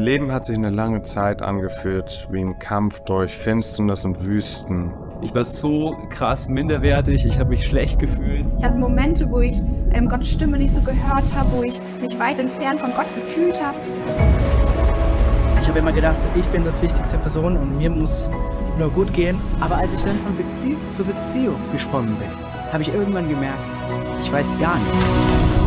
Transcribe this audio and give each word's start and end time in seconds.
Mein 0.00 0.06
Leben 0.06 0.32
hat 0.32 0.46
sich 0.46 0.56
eine 0.56 0.70
lange 0.70 1.02
Zeit 1.02 1.42
angefühlt 1.42 2.26
wie 2.30 2.40
ein 2.40 2.58
Kampf 2.58 3.00
durch 3.00 3.36
Finsternis 3.36 4.06
und 4.06 4.24
Wüsten. 4.24 4.90
Ich 5.20 5.34
war 5.34 5.44
so 5.44 5.94
krass 6.08 6.48
minderwertig, 6.48 7.26
ich 7.26 7.38
habe 7.38 7.50
mich 7.50 7.66
schlecht 7.66 7.98
gefühlt. 7.98 8.46
Ich 8.56 8.64
hatte 8.64 8.78
Momente, 8.78 9.30
wo 9.30 9.40
ich 9.40 9.58
ähm, 9.92 10.08
Gottes 10.08 10.30
Stimme 10.30 10.56
nicht 10.56 10.72
so 10.72 10.80
gehört 10.80 11.34
habe, 11.34 11.50
wo 11.52 11.62
ich 11.64 11.78
mich 12.00 12.18
weit 12.18 12.38
entfernt 12.38 12.80
von 12.80 12.92
Gott 12.94 13.14
gefühlt 13.14 13.62
habe. 13.62 13.76
Ich 15.60 15.68
habe 15.68 15.80
immer 15.80 15.92
gedacht, 15.92 16.16
ich 16.34 16.46
bin 16.46 16.64
das 16.64 16.80
wichtigste 16.80 17.18
Person 17.18 17.58
und 17.58 17.76
mir 17.76 17.90
muss 17.90 18.30
nur 18.78 18.88
gut 18.88 19.12
gehen. 19.12 19.36
Aber 19.60 19.76
als 19.76 19.92
ich 19.92 20.02
dann 20.02 20.16
von 20.16 20.34
Beziehung 20.34 20.80
zu 20.88 21.04
Beziehung 21.04 21.56
gesprungen 21.72 22.16
bin, 22.16 22.72
habe 22.72 22.82
ich 22.82 22.88
irgendwann 22.94 23.28
gemerkt, 23.28 23.78
ich 24.22 24.32
weiß 24.32 24.46
gar 24.58 24.78
nicht. 24.78 25.59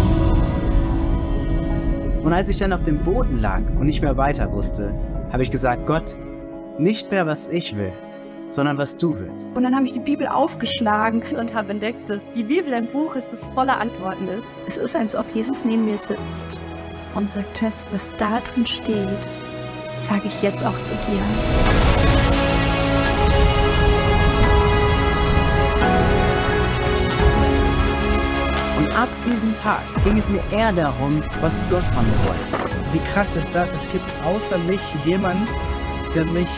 Und 2.23 2.31
als 2.31 2.47
ich 2.47 2.57
dann 2.57 2.71
auf 2.71 2.83
dem 2.83 2.99
Boden 2.99 3.41
lag 3.41 3.61
und 3.77 3.85
nicht 3.85 4.01
mehr 4.01 4.15
weiter 4.15 4.49
wusste, 4.53 4.93
habe 5.31 5.43
ich 5.43 5.51
gesagt, 5.51 5.85
Gott, 5.85 6.15
nicht 6.77 7.11
mehr 7.11 7.27
was 7.27 7.49
ich 7.49 7.75
will, 7.75 7.91
sondern 8.47 8.77
was 8.77 8.97
du 8.97 9.19
willst. 9.19 9.53
Und 9.55 9.63
dann 9.63 9.75
habe 9.75 9.85
ich 9.85 9.91
die 9.91 9.99
Bibel 9.99 10.27
aufgeschlagen 10.27 11.21
und 11.37 11.53
habe 11.53 11.71
entdeckt, 11.71 12.09
dass 12.09 12.21
die 12.33 12.43
Bibel 12.43 12.73
ein 12.73 12.87
Buch 12.87 13.15
ist, 13.15 13.27
das 13.33 13.45
voller 13.47 13.77
Antworten 13.77 14.29
ist. 14.29 14.45
Es 14.65 14.77
ist, 14.77 14.95
als 14.95 15.17
ob 15.17 15.25
Jesus 15.35 15.65
neben 15.65 15.83
mir 15.85 15.97
sitzt 15.97 16.57
und 17.13 17.29
sagt, 17.29 17.55
Tess, 17.55 17.85
was 17.91 18.09
da 18.17 18.39
drin 18.39 18.65
steht, 18.65 19.27
sage 19.95 20.27
ich 20.27 20.41
jetzt 20.41 20.65
auch 20.65 20.81
zu 20.85 20.93
dir. 20.93 22.22
Ab 28.95 29.09
diesem 29.25 29.55
Tag 29.55 29.81
ging 30.03 30.17
es 30.17 30.29
mir 30.29 30.41
eher 30.51 30.71
darum, 30.71 31.21
was 31.41 31.59
Gott 31.69 31.83
von 31.93 32.05
mir 32.05 32.19
wollte. 32.27 32.69
Wie 32.91 33.01
krass 33.13 33.35
ist 33.35 33.49
das? 33.53 33.71
Es 33.73 33.91
gibt 33.91 34.05
außer 34.23 34.57
mich 34.59 34.81
jemanden, 35.05 35.47
der 36.13 36.25
mich 36.25 36.49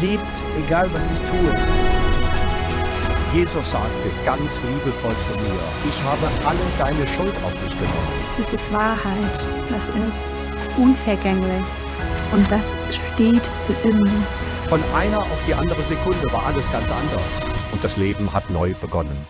liebt, 0.00 0.22
egal 0.66 0.88
was 0.92 1.04
ich 1.10 1.18
tue. 1.18 1.52
Jesus 3.34 3.70
sagte 3.70 4.10
ganz 4.24 4.62
liebevoll 4.62 5.14
zu 5.26 5.32
mir, 5.42 5.60
ich 5.86 6.02
habe 6.04 6.26
alle 6.46 6.58
deine 6.78 7.06
Schuld 7.06 7.34
auf 7.44 7.52
dich 7.52 7.78
genommen. 7.78 8.16
Das 8.38 8.52
ist 8.52 8.72
Wahrheit, 8.72 9.46
das 9.68 9.88
ist 9.88 10.32
unvergänglich 10.78 11.66
und 12.32 12.50
das 12.50 12.74
steht 12.90 13.42
für 13.66 13.88
immer. 13.88 14.10
Von 14.68 14.80
einer 14.96 15.18
auf 15.18 15.38
die 15.46 15.54
andere 15.54 15.82
Sekunde 15.82 16.32
war 16.32 16.46
alles 16.46 16.70
ganz 16.72 16.86
anders 16.90 17.52
und 17.72 17.82
das 17.84 17.96
Leben 17.96 18.32
hat 18.32 18.48
neu 18.50 18.74
begonnen. 18.80 19.26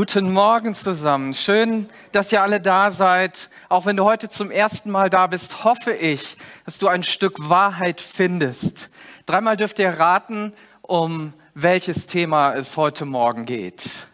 Guten 0.00 0.32
Morgen 0.32 0.74
zusammen. 0.74 1.34
Schön, 1.34 1.86
dass 2.10 2.32
ihr 2.32 2.40
alle 2.40 2.58
da 2.58 2.90
seid. 2.90 3.50
Auch 3.68 3.84
wenn 3.84 3.96
du 3.96 4.04
heute 4.04 4.30
zum 4.30 4.50
ersten 4.50 4.90
Mal 4.90 5.10
da 5.10 5.26
bist, 5.26 5.62
hoffe 5.62 5.92
ich, 5.92 6.38
dass 6.64 6.78
du 6.78 6.88
ein 6.88 7.02
Stück 7.02 7.50
Wahrheit 7.50 8.00
findest. 8.00 8.88
Dreimal 9.26 9.58
dürft 9.58 9.78
ihr 9.78 9.90
raten, 9.90 10.54
um 10.80 11.34
welches 11.52 12.06
Thema 12.06 12.54
es 12.54 12.78
heute 12.78 13.04
Morgen 13.04 13.44
geht. 13.44 14.08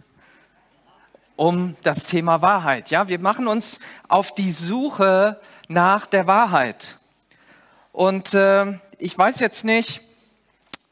Um 1.36 1.76
das 1.84 2.02
Thema 2.02 2.42
Wahrheit. 2.42 2.90
Ja, 2.90 3.06
wir 3.06 3.20
machen 3.20 3.46
uns 3.46 3.78
auf 4.08 4.34
die 4.34 4.50
Suche 4.50 5.40
nach 5.68 6.06
der 6.06 6.26
Wahrheit. 6.26 6.98
Und 7.92 8.34
äh, 8.34 8.76
ich 8.98 9.16
weiß 9.16 9.38
jetzt 9.38 9.64
nicht, 9.64 10.00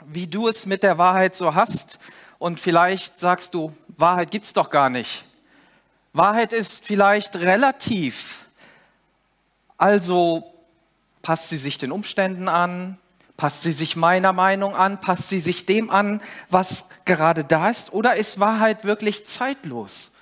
wie 0.06 0.28
du 0.28 0.46
es 0.46 0.66
mit 0.66 0.84
der 0.84 0.98
Wahrheit 0.98 1.34
so 1.34 1.56
hast. 1.56 1.98
Und 2.44 2.60
vielleicht 2.60 3.18
sagst 3.18 3.54
du, 3.54 3.74
Wahrheit 3.96 4.30
gibt 4.30 4.44
es 4.44 4.52
doch 4.52 4.68
gar 4.68 4.90
nicht. 4.90 5.24
Wahrheit 6.12 6.52
ist 6.52 6.84
vielleicht 6.84 7.36
relativ. 7.36 8.44
Also 9.78 10.52
passt 11.22 11.48
sie 11.48 11.56
sich 11.56 11.78
den 11.78 11.90
Umständen 11.90 12.48
an, 12.48 12.98
passt 13.38 13.62
sie 13.62 13.72
sich 13.72 13.96
meiner 13.96 14.34
Meinung 14.34 14.76
an, 14.76 15.00
passt 15.00 15.30
sie 15.30 15.40
sich 15.40 15.64
dem 15.64 15.88
an, 15.88 16.20
was 16.50 16.90
gerade 17.06 17.44
da 17.44 17.70
ist, 17.70 17.94
oder 17.94 18.14
ist 18.16 18.38
Wahrheit 18.40 18.84
wirklich 18.84 19.24
zeitlos? 19.24 20.12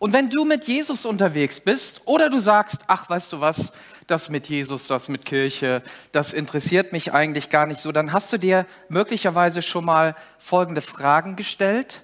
Und 0.00 0.12
wenn 0.12 0.28
du 0.28 0.44
mit 0.44 0.64
Jesus 0.64 1.06
unterwegs 1.06 1.60
bist 1.60 2.02
oder 2.04 2.30
du 2.30 2.40
sagst, 2.40 2.80
ach, 2.88 3.08
weißt 3.08 3.32
du 3.32 3.40
was, 3.40 3.72
das 4.10 4.28
mit 4.28 4.48
Jesus, 4.48 4.86
das 4.86 5.08
mit 5.08 5.24
Kirche, 5.24 5.82
das 6.12 6.32
interessiert 6.32 6.92
mich 6.92 7.12
eigentlich 7.12 7.50
gar 7.50 7.66
nicht 7.66 7.80
so, 7.80 7.92
dann 7.92 8.12
hast 8.12 8.32
du 8.32 8.38
dir 8.38 8.66
möglicherweise 8.88 9.62
schon 9.62 9.84
mal 9.84 10.16
folgende 10.38 10.80
Fragen 10.80 11.36
gestellt 11.36 12.02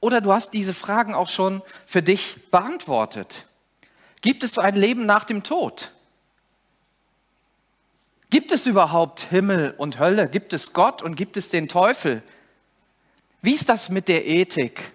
oder 0.00 0.20
du 0.20 0.32
hast 0.32 0.52
diese 0.52 0.74
Fragen 0.74 1.14
auch 1.14 1.28
schon 1.28 1.62
für 1.86 2.02
dich 2.02 2.50
beantwortet. 2.50 3.46
Gibt 4.20 4.44
es 4.44 4.58
ein 4.58 4.76
Leben 4.76 5.06
nach 5.06 5.24
dem 5.24 5.42
Tod? 5.42 5.92
Gibt 8.30 8.52
es 8.52 8.66
überhaupt 8.66 9.20
Himmel 9.20 9.74
und 9.78 9.98
Hölle? 9.98 10.28
Gibt 10.28 10.52
es 10.52 10.72
Gott 10.72 11.02
und 11.02 11.14
gibt 11.14 11.36
es 11.36 11.48
den 11.48 11.66
Teufel? 11.66 12.22
Wie 13.40 13.54
ist 13.54 13.68
das 13.68 13.88
mit 13.88 14.08
der 14.08 14.26
Ethik? 14.26 14.92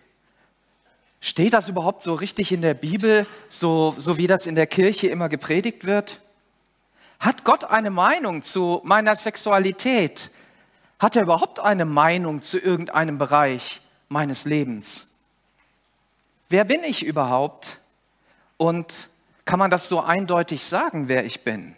Steht 1.19 1.53
das 1.53 1.69
überhaupt 1.69 2.01
so 2.01 2.13
richtig 2.13 2.51
in 2.51 2.61
der 2.61 2.73
Bibel, 2.73 3.25
so, 3.47 3.95
so 3.97 4.17
wie 4.17 4.27
das 4.27 4.45
in 4.45 4.55
der 4.55 4.67
Kirche 4.67 5.07
immer 5.07 5.29
gepredigt 5.29 5.85
wird? 5.85 6.19
Hat 7.23 7.45
Gott 7.45 7.63
eine 7.63 7.89
Meinung 7.89 8.41
zu 8.41 8.81
meiner 8.83 9.15
Sexualität? 9.15 10.29
Hat 10.99 11.15
er 11.15 11.21
überhaupt 11.21 11.61
eine 11.61 11.85
Meinung 11.85 12.41
zu 12.41 12.59
irgendeinem 12.59 13.17
Bereich 13.17 13.79
meines 14.09 14.43
Lebens? 14.43 15.07
Wer 16.49 16.65
bin 16.65 16.83
ich 16.83 17.05
überhaupt? 17.05 17.79
Und 18.57 19.07
kann 19.45 19.57
man 19.57 19.71
das 19.71 19.87
so 19.87 20.01
eindeutig 20.01 20.65
sagen, 20.65 21.07
wer 21.07 21.23
ich 21.23 21.45
bin? 21.45 21.77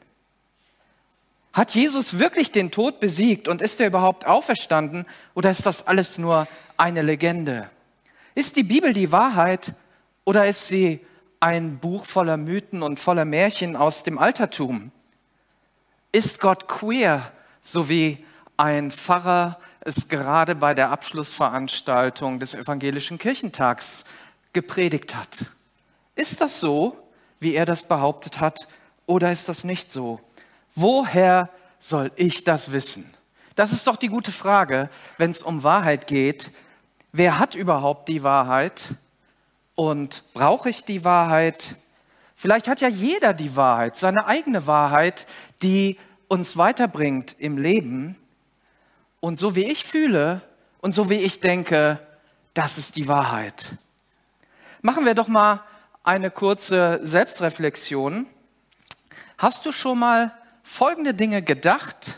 Hat 1.53 1.75
Jesus 1.75 2.17
wirklich 2.17 2.51
den 2.51 2.71
Tod 2.71 2.99
besiegt 2.99 3.47
und 3.47 3.61
ist 3.61 3.79
er 3.79 3.85
überhaupt 3.85 4.25
auferstanden 4.25 5.05
oder 5.35 5.51
ist 5.51 5.67
das 5.67 5.85
alles 5.85 6.17
nur 6.17 6.47
eine 6.75 7.03
Legende? 7.03 7.69
Ist 8.33 8.55
die 8.55 8.63
Bibel 8.63 8.93
die 8.93 9.11
Wahrheit 9.11 9.75
oder 10.23 10.47
ist 10.47 10.69
sie 10.69 11.05
ein 11.39 11.77
Buch 11.77 12.07
voller 12.07 12.37
Mythen 12.37 12.81
und 12.81 12.99
voller 12.99 13.25
Märchen 13.25 13.75
aus 13.75 14.01
dem 14.01 14.17
Altertum? 14.17 14.91
Ist 16.15 16.39
Gott 16.39 16.69
queer, 16.69 17.29
so 17.59 17.89
wie 17.89 18.25
ein 18.55 18.89
Pfarrer 18.89 19.59
es 19.81 20.07
gerade 20.07 20.55
bei 20.55 20.73
der 20.73 20.89
Abschlussveranstaltung 20.89 22.39
des 22.39 22.53
evangelischen 22.53 23.17
Kirchentags 23.17 24.05
gepredigt 24.53 25.13
hat? 25.13 25.47
Ist 26.15 26.39
das 26.39 26.61
so, 26.61 26.95
wie 27.41 27.53
er 27.53 27.65
das 27.65 27.83
behauptet 27.83 28.39
hat, 28.39 28.65
oder 29.05 29.29
ist 29.29 29.49
das 29.49 29.65
nicht 29.65 29.91
so? 29.91 30.21
Woher 30.73 31.49
soll 31.79 32.09
ich 32.15 32.45
das 32.45 32.71
wissen? 32.71 33.13
Das 33.55 33.73
ist 33.73 33.85
doch 33.85 33.97
die 33.97 34.07
gute 34.07 34.31
Frage, 34.31 34.89
wenn 35.17 35.31
es 35.31 35.43
um 35.43 35.63
Wahrheit 35.63 36.07
geht, 36.07 36.49
wer 37.11 37.39
hat 37.39 37.55
überhaupt 37.55 38.07
die 38.07 38.23
Wahrheit 38.23 38.83
und 39.75 40.23
brauche 40.33 40.69
ich 40.69 40.85
die 40.85 41.03
Wahrheit? 41.03 41.75
Vielleicht 42.37 42.67
hat 42.67 42.79
ja 42.79 42.87
jeder 42.87 43.33
die 43.33 43.57
Wahrheit, 43.57 43.97
seine 43.97 44.27
eigene 44.27 44.65
Wahrheit, 44.65 45.25
die 45.61 45.97
uns 46.27 46.57
weiterbringt 46.57 47.35
im 47.39 47.57
Leben. 47.57 48.17
Und 49.19 49.39
so 49.39 49.55
wie 49.55 49.65
ich 49.65 49.85
fühle 49.85 50.41
und 50.81 50.93
so 50.93 51.09
wie 51.09 51.15
ich 51.15 51.39
denke, 51.39 51.99
das 52.53 52.77
ist 52.77 52.95
die 52.95 53.07
Wahrheit. 53.07 53.77
Machen 54.81 55.05
wir 55.05 55.15
doch 55.15 55.27
mal 55.27 55.63
eine 56.03 56.29
kurze 56.29 56.99
Selbstreflexion. 57.03 58.27
Hast 59.37 59.65
du 59.65 59.71
schon 59.71 59.99
mal 59.99 60.31
folgende 60.63 61.13
Dinge 61.13 61.41
gedacht 61.41 62.17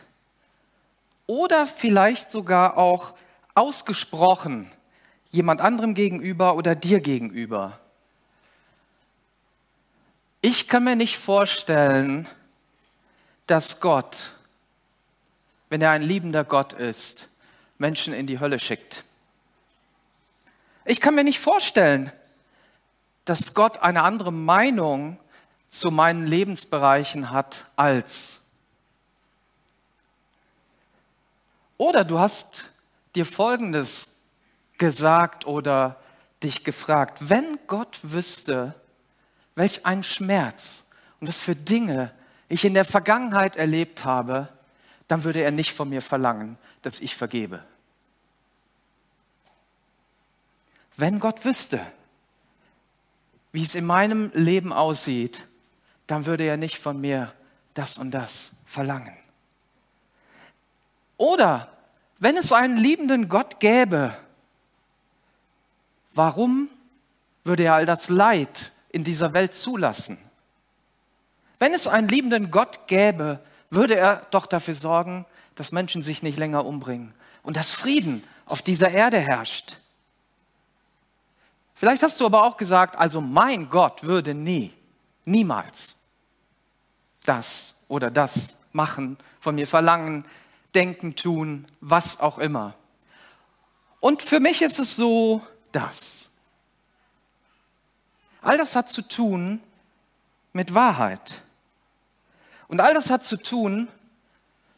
oder 1.26 1.66
vielleicht 1.66 2.32
sogar 2.32 2.78
auch 2.78 3.14
ausgesprochen 3.56 4.70
jemand 5.30 5.62
anderem 5.62 5.94
gegenüber 5.94 6.56
oder 6.56 6.76
dir 6.76 7.00
gegenüber. 7.00 7.80
Ich 10.42 10.68
kann 10.68 10.84
mir 10.84 10.96
nicht 10.96 11.18
vorstellen, 11.18 12.28
dass 13.48 13.80
Gott, 13.80 14.34
wenn 15.70 15.82
er 15.82 15.92
ein 15.92 16.04
liebender 16.04 16.44
Gott 16.44 16.74
ist, 16.74 17.28
Menschen 17.78 18.14
in 18.14 18.28
die 18.28 18.40
Hölle 18.40 18.60
schickt. 18.60 19.04
Ich 20.86 21.02
kann 21.02 21.16
mir 21.16 21.24
nicht 21.24 21.40
vorstellen, 21.40 22.12
dass 23.26 23.54
Gott 23.54 23.80
eine 23.80 24.04
andere 24.04 24.32
Meinung 24.32 25.20
zu 25.68 25.92
meinen 25.92 26.26
Lebensbereichen 26.26 27.32
hat 27.32 27.66
als. 27.76 28.42
Oder 31.78 32.06
du 32.06 32.20
hast 32.20 32.66
dir 33.16 33.26
Folgendes 33.26 34.16
gesagt 34.78 35.46
oder 35.46 36.00
dich 36.42 36.64
gefragt, 36.64 37.30
wenn 37.30 37.60
Gott 37.68 38.00
wüsste, 38.04 38.74
welch 39.56 39.86
ein 39.86 40.04
Schmerz 40.04 40.86
und 41.20 41.28
was 41.28 41.42
für 41.42 41.56
Dinge 41.56 42.14
ich 42.50 42.66
in 42.66 42.74
der 42.74 42.86
Vergangenheit 42.86 43.56
erlebt 43.56 44.06
habe, 44.06 44.50
dann 45.08 45.24
würde 45.24 45.42
er 45.42 45.52
nicht 45.52 45.74
von 45.74 45.90
mir 45.90 46.02
verlangen, 46.02 46.58
dass 46.82 47.00
ich 47.00 47.16
vergebe. 47.16 47.64
wenn 50.98 51.20
Gott 51.20 51.46
wüsste, 51.46 51.80
wie 53.52 53.64
es 53.64 53.76
in 53.76 53.86
meinem 53.86 54.32
Leben 54.34 54.74
aussieht, 54.74 55.48
dann 56.08 56.26
würde 56.26 56.44
er 56.44 56.58
nicht 56.58 56.78
von 56.78 57.00
mir 57.00 57.34
das 57.76 57.98
und 57.98 58.12
das 58.12 58.52
verlangen. 58.66 59.16
Oder 61.18 61.72
wenn 62.18 62.36
es 62.36 62.52
einen 62.52 62.78
liebenden 62.78 63.30
Gott 63.30 63.60
gäbe, 63.60 64.18
warum 66.14 66.68
würde 67.44 67.64
er 67.64 67.76
all 67.76 67.86
das 67.86 68.10
Leid 68.10 68.72
in 68.90 69.04
dieser 69.04 69.34
Welt 69.34 69.54
zulassen? 69.54 70.18
Wenn 71.60 71.74
es 71.74 71.88
einen 71.88 72.08
liebenden 72.08 72.52
Gott 72.52 72.88
gäbe, 72.88 73.40
würde 73.70 73.96
er 73.96 74.28
doch 74.32 74.46
dafür 74.46 74.74
sorgen, 74.74 75.26
dass 75.56 75.72
Menschen 75.72 76.02
sich 76.02 76.24
nicht 76.24 76.38
länger 76.38 76.66
umbringen 76.66 77.14
und 77.44 77.58
dass 77.58 77.72
Frieden 77.72 78.24
auf 78.46 78.62
dieser 78.62 78.92
Erde 78.92 79.20
herrscht. 79.20 79.78
Vielleicht 81.74 82.04
hast 82.04 82.20
du 82.20 82.26
aber 82.26 82.44
auch 82.44 82.58
gesagt, 82.58 82.96
also 82.96 83.22
mein 83.22 83.70
Gott 83.70 84.04
würde 84.04 84.34
nie, 84.34 84.74
niemals 85.26 85.96
das 87.26 87.76
oder 87.88 88.10
das 88.10 88.58
machen, 88.72 89.18
von 89.40 89.56
mir 89.56 89.68
verlangen, 89.68 90.26
denken, 90.74 91.16
tun, 91.16 91.66
was 91.82 92.20
auch 92.20 92.40
immer. 92.40 92.76
Und 94.00 94.22
für 94.22 94.40
mich 94.40 94.62
ist 94.62 94.80
es 94.80 94.96
so, 94.96 95.42
dass 95.72 96.30
all 98.42 98.58
das 98.58 98.76
hat 98.76 98.90
zu 98.90 99.02
tun 99.02 99.62
mit 100.54 100.74
Wahrheit. 100.74 101.44
Und 102.68 102.80
all 102.82 102.94
das 102.94 103.10
hat 103.10 103.24
zu 103.24 103.38
tun 103.38 103.88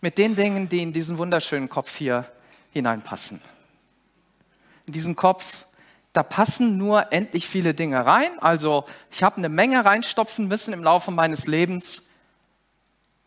mit 0.01 0.17
den 0.17 0.35
Dingen, 0.35 0.69
die 0.69 0.81
in 0.81 0.93
diesen 0.93 1.17
wunderschönen 1.17 1.69
Kopf 1.69 1.95
hier 1.95 2.31
hineinpassen. 2.71 3.41
In 4.87 4.93
diesen 4.93 5.15
Kopf, 5.15 5.65
da 6.13 6.23
passen 6.23 6.77
nur 6.77 7.11
endlich 7.11 7.47
viele 7.47 7.73
Dinge 7.73 8.05
rein. 8.05 8.31
Also 8.39 8.85
ich 9.11 9.23
habe 9.23 9.37
eine 9.37 9.49
Menge 9.49 9.85
reinstopfen 9.85 10.47
müssen 10.47 10.73
im 10.73 10.83
Laufe 10.83 11.11
meines 11.11 11.47
Lebens. 11.47 12.03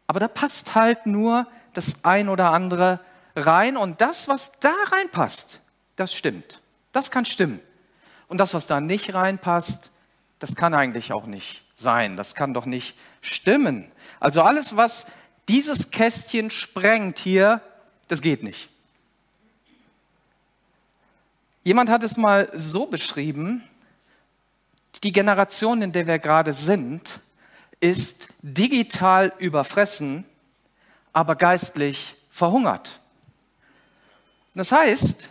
Aber 0.07 0.21
da 0.21 0.29
passt 0.29 0.75
halt 0.75 1.07
nur 1.07 1.47
das 1.75 2.05
ein 2.05 2.29
oder 2.29 2.51
andere 2.51 3.01
rein. 3.37 3.77
Und 3.77 4.01
das, 4.01 4.29
was 4.29 4.53
da 4.61 4.73
reinpasst, 4.87 5.61
das 5.97 6.13
stimmt. 6.13 6.61
Das 6.93 7.11
kann 7.11 7.25
stimmen. 7.25 7.61
Und 8.29 8.39
das, 8.39 8.55
was 8.55 8.67
da 8.67 8.81
nicht 8.81 9.15
reinpasst, 9.15 9.91
das 10.39 10.57
kann 10.57 10.75
eigentlich 10.75 11.13
auch 11.13 11.27
nicht 11.27 11.65
sein. 11.75 12.17
Das 12.17 12.35
kann 12.35 12.55
doch 12.55 12.67
nicht 12.67 12.97
stimmen. 13.21 13.92
Also 14.23 14.43
alles, 14.43 14.77
was 14.77 15.07
dieses 15.49 15.91
Kästchen 15.91 16.49
sprengt 16.49 17.19
hier, 17.19 17.61
das 18.07 18.21
geht 18.21 18.45
nicht. 18.45 18.69
Jemand 21.65 21.91
hat 21.91 22.05
es 22.05 22.17
mal 22.17 22.49
so 22.55 22.87
beschrieben, 22.87 23.65
die 25.03 25.11
Generation, 25.11 25.83
in 25.83 25.91
der 25.91 26.07
wir 26.07 26.21
gerade 26.21 26.53
sind, 26.53 27.19
ist 27.81 28.29
digital 28.43 29.33
überfressen, 29.39 30.25
aber 31.13 31.35
geistlich 31.35 32.15
verhungert. 32.31 33.01
Das 34.55 34.71
heißt, 34.71 35.31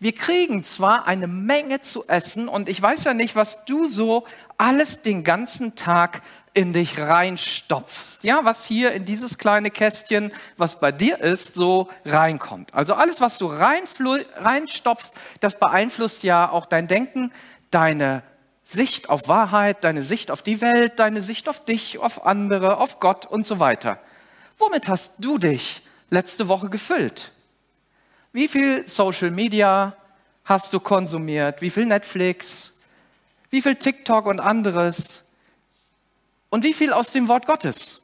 wir 0.00 0.14
kriegen 0.14 0.64
zwar 0.64 1.06
eine 1.06 1.28
Menge 1.28 1.80
zu 1.80 2.08
essen 2.08 2.48
und 2.48 2.68
ich 2.68 2.82
weiß 2.82 3.04
ja 3.04 3.14
nicht, 3.14 3.36
was 3.36 3.64
du 3.66 3.84
so 3.84 4.24
alles 4.56 5.02
den 5.02 5.22
ganzen 5.22 5.76
Tag 5.76 6.22
in 6.54 6.72
dich 6.72 6.98
reinstopfst. 6.98 8.22
Ja, 8.22 8.40
was 8.44 8.66
hier 8.66 8.92
in 8.92 9.04
dieses 9.04 9.38
kleine 9.38 9.70
Kästchen, 9.70 10.32
was 10.56 10.80
bei 10.80 10.92
dir 10.92 11.20
ist, 11.20 11.54
so 11.54 11.88
reinkommt. 12.04 12.74
Also 12.74 12.94
alles, 12.94 13.20
was 13.20 13.38
du 13.38 13.46
reinstopfst, 13.46 15.12
das 15.40 15.58
beeinflusst 15.58 16.22
ja 16.22 16.50
auch 16.50 16.66
dein 16.66 16.88
Denken, 16.88 17.32
deine 17.70 18.22
Sicht 18.64 19.08
auf 19.08 19.28
Wahrheit, 19.28 19.84
deine 19.84 20.02
Sicht 20.02 20.30
auf 20.30 20.42
die 20.42 20.60
Welt, 20.60 20.98
deine 20.98 21.22
Sicht 21.22 21.48
auf 21.48 21.64
dich, 21.64 21.98
auf 21.98 22.26
andere, 22.26 22.78
auf 22.78 23.00
Gott 23.00 23.24
und 23.26 23.46
so 23.46 23.60
weiter. 23.60 23.98
Womit 24.58 24.88
hast 24.88 25.16
du 25.18 25.38
dich 25.38 25.82
letzte 26.10 26.48
Woche 26.48 26.68
gefüllt? 26.68 27.32
Wie 28.32 28.48
viel 28.48 28.86
Social 28.86 29.30
Media 29.30 29.96
hast 30.44 30.74
du 30.74 30.80
konsumiert? 30.80 31.62
Wie 31.62 31.70
viel 31.70 31.86
Netflix? 31.86 32.74
Wie 33.50 33.62
viel 33.62 33.76
TikTok 33.76 34.26
und 34.26 34.40
anderes? 34.40 35.24
Und 36.50 36.64
wie 36.64 36.72
viel 36.72 36.92
aus 36.92 37.12
dem 37.12 37.28
Wort 37.28 37.46
Gottes? 37.46 38.02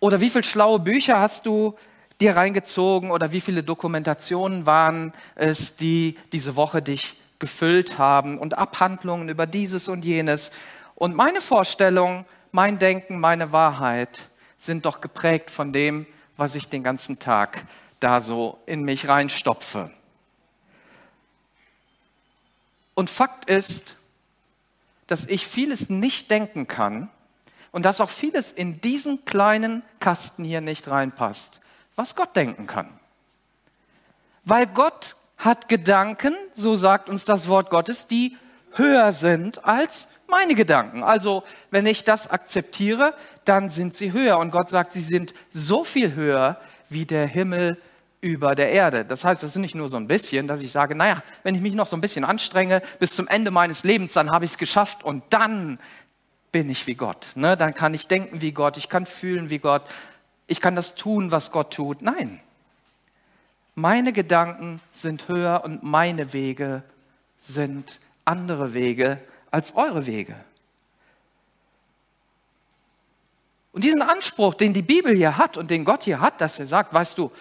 Oder 0.00 0.20
wie 0.20 0.30
viele 0.30 0.44
schlaue 0.44 0.78
Bücher 0.78 1.20
hast 1.20 1.46
du 1.46 1.76
dir 2.20 2.36
reingezogen 2.36 3.10
oder 3.10 3.32
wie 3.32 3.40
viele 3.40 3.62
Dokumentationen 3.62 4.66
waren 4.66 5.12
es, 5.34 5.76
die 5.76 6.18
diese 6.32 6.56
Woche 6.56 6.82
dich 6.82 7.16
gefüllt 7.38 7.98
haben 7.98 8.38
und 8.38 8.58
Abhandlungen 8.58 9.28
über 9.28 9.46
dieses 9.46 9.88
und 9.88 10.04
jenes. 10.04 10.52
Und 10.94 11.16
meine 11.16 11.40
Vorstellung, 11.40 12.24
mein 12.52 12.78
Denken, 12.78 13.18
meine 13.18 13.52
Wahrheit 13.52 14.28
sind 14.58 14.86
doch 14.86 15.00
geprägt 15.00 15.50
von 15.50 15.72
dem, 15.72 16.06
was 16.36 16.54
ich 16.54 16.68
den 16.68 16.82
ganzen 16.82 17.18
Tag 17.18 17.64
da 17.98 18.20
so 18.20 18.58
in 18.66 18.82
mich 18.82 19.08
reinstopfe. 19.08 19.90
Und 22.94 23.10
Fakt 23.10 23.48
ist, 23.48 23.96
dass 25.12 25.26
ich 25.26 25.46
vieles 25.46 25.90
nicht 25.90 26.30
denken 26.30 26.66
kann 26.66 27.10
und 27.70 27.84
dass 27.84 28.00
auch 28.00 28.08
vieles 28.08 28.50
in 28.50 28.80
diesen 28.80 29.26
kleinen 29.26 29.82
Kasten 30.00 30.42
hier 30.42 30.62
nicht 30.62 30.88
reinpasst, 30.88 31.60
was 31.96 32.16
Gott 32.16 32.34
denken 32.34 32.66
kann. 32.66 32.88
Weil 34.44 34.66
Gott 34.66 35.16
hat 35.36 35.68
Gedanken, 35.68 36.34
so 36.54 36.76
sagt 36.76 37.10
uns 37.10 37.26
das 37.26 37.46
Wort 37.48 37.68
Gottes, 37.68 38.06
die 38.06 38.38
höher 38.72 39.12
sind 39.12 39.66
als 39.66 40.08
meine 40.28 40.54
Gedanken. 40.54 41.02
Also 41.02 41.42
wenn 41.70 41.84
ich 41.84 42.04
das 42.04 42.30
akzeptiere, 42.30 43.12
dann 43.44 43.68
sind 43.68 43.94
sie 43.94 44.12
höher. 44.12 44.38
Und 44.38 44.50
Gott 44.50 44.70
sagt, 44.70 44.94
sie 44.94 45.02
sind 45.02 45.34
so 45.50 45.84
viel 45.84 46.14
höher 46.14 46.58
wie 46.88 47.04
der 47.04 47.26
Himmel 47.26 47.76
über 48.22 48.54
der 48.54 48.70
Erde. 48.70 49.04
Das 49.04 49.24
heißt, 49.24 49.42
das 49.42 49.50
ist 49.50 49.56
nicht 49.56 49.74
nur 49.74 49.88
so 49.88 49.98
ein 49.98 50.06
bisschen, 50.06 50.46
dass 50.46 50.62
ich 50.62 50.72
sage, 50.72 50.94
naja, 50.94 51.22
wenn 51.42 51.54
ich 51.54 51.60
mich 51.60 51.74
noch 51.74 51.86
so 51.86 51.96
ein 51.96 52.00
bisschen 52.00 52.24
anstrenge 52.24 52.80
bis 52.98 53.14
zum 53.14 53.28
Ende 53.28 53.50
meines 53.50 53.84
Lebens, 53.84 54.14
dann 54.14 54.30
habe 54.30 54.46
ich 54.46 54.52
es 54.52 54.58
geschafft 54.58 55.02
und 55.02 55.24
dann 55.30 55.78
bin 56.52 56.70
ich 56.70 56.86
wie 56.86 56.94
Gott. 56.94 57.32
Ne? 57.34 57.56
Dann 57.56 57.74
kann 57.74 57.92
ich 57.92 58.06
denken 58.06 58.40
wie 58.40 58.52
Gott, 58.52 58.76
ich 58.76 58.88
kann 58.88 59.06
fühlen 59.06 59.50
wie 59.50 59.58
Gott, 59.58 59.82
ich 60.46 60.60
kann 60.60 60.76
das 60.76 60.94
tun, 60.94 61.32
was 61.32 61.50
Gott 61.50 61.74
tut. 61.74 62.00
Nein, 62.00 62.40
meine 63.74 64.12
Gedanken 64.12 64.80
sind 64.92 65.28
höher 65.28 65.62
und 65.64 65.82
meine 65.82 66.32
Wege 66.32 66.84
sind 67.36 68.00
andere 68.24 68.72
Wege 68.72 69.18
als 69.50 69.74
eure 69.74 70.06
Wege. 70.06 70.36
Und 73.72 73.82
diesen 73.82 74.02
Anspruch, 74.02 74.54
den 74.54 74.74
die 74.74 74.82
Bibel 74.82 75.16
hier 75.16 75.38
hat 75.38 75.56
und 75.56 75.70
den 75.70 75.84
Gott 75.84 76.04
hier 76.04 76.20
hat, 76.20 76.40
dass 76.40 76.60
er 76.60 76.66
sagt, 76.66 76.92
weißt 76.92 77.18
du, 77.18 77.32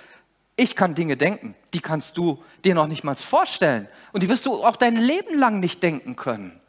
ich 0.55 0.75
kann 0.75 0.95
Dinge 0.95 1.17
denken, 1.17 1.55
die 1.73 1.79
kannst 1.79 2.17
du 2.17 2.43
dir 2.63 2.75
noch 2.75 2.87
nicht 2.87 3.03
mal 3.03 3.15
vorstellen. 3.15 3.87
Und 4.11 4.23
die 4.23 4.29
wirst 4.29 4.45
du 4.45 4.63
auch 4.63 4.75
dein 4.75 4.95
Leben 4.95 5.37
lang 5.37 5.59
nicht 5.59 5.81
denken 5.81 6.15
können. 6.15 6.59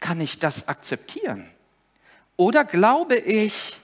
Kann 0.00 0.20
ich 0.20 0.38
das 0.38 0.68
akzeptieren? 0.68 1.48
Oder 2.36 2.64
glaube 2.64 3.16
ich 3.16 3.76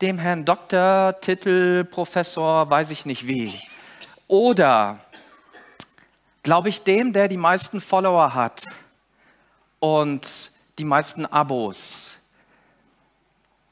dem 0.00 0.18
Herrn 0.18 0.44
Doktor, 0.44 1.20
Titel, 1.20 1.84
Professor, 1.84 2.68
weiß 2.70 2.90
ich 2.90 3.04
nicht 3.04 3.26
wie? 3.26 3.60
Oder 4.26 4.98
glaube 6.42 6.70
ich 6.70 6.82
dem, 6.82 7.12
der 7.12 7.28
die 7.28 7.36
meisten 7.36 7.80
Follower 7.80 8.34
hat 8.34 8.64
und 9.78 10.50
die 10.78 10.84
meisten 10.84 11.26
Abos? 11.26 12.19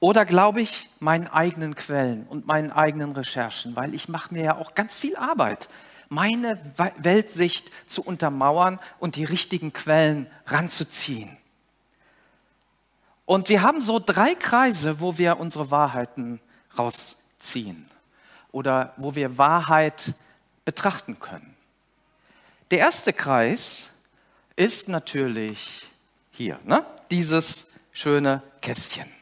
Oder 0.01 0.25
glaube 0.25 0.61
ich 0.61 0.89
meinen 1.01 1.27
eigenen 1.27 1.75
Quellen 1.75 2.27
und 2.29 2.47
meinen 2.47 2.71
eigenen 2.71 3.13
Recherchen, 3.13 3.75
weil 3.75 3.95
ich 3.95 4.09
mache 4.09 4.33
mir 4.33 4.45
ja 4.45 4.57
auch 4.57 4.75
ganz 4.75 4.97
viel 4.97 5.17
Arbeit, 5.17 5.69
meine 6.09 6.59
Weltsicht 6.99 7.71
zu 7.85 8.03
untermauern 8.03 8.79
und 8.99 9.17
die 9.17 9.25
richtigen 9.25 9.73
Quellen 9.73 10.29
ranzuziehen. 10.47 11.37
Und 13.27 13.49
wir 13.49 13.63
haben 13.63 13.81
so 13.81 13.99
drei 13.99 14.35
Kreise, 14.35 15.01
wo 15.01 15.19
wir 15.19 15.39
unsere 15.39 15.71
Wahrheiten 15.71 16.41
rausziehen 16.79 17.87
oder 18.53 18.95
wo 18.97 19.15
wir 19.15 19.37
Wahrheit 19.37 20.15
betrachten 20.65 21.19
können. 21.19 21.55
Der 22.71 22.79
erste 22.79 23.13
Kreis 23.13 23.91
ist 24.57 24.89
natürlich 24.89 25.89
hier, 26.31 26.59
ne? 26.65 26.87
dieses 27.11 27.67
schöne 27.93 28.43
Kästchen 28.63 29.18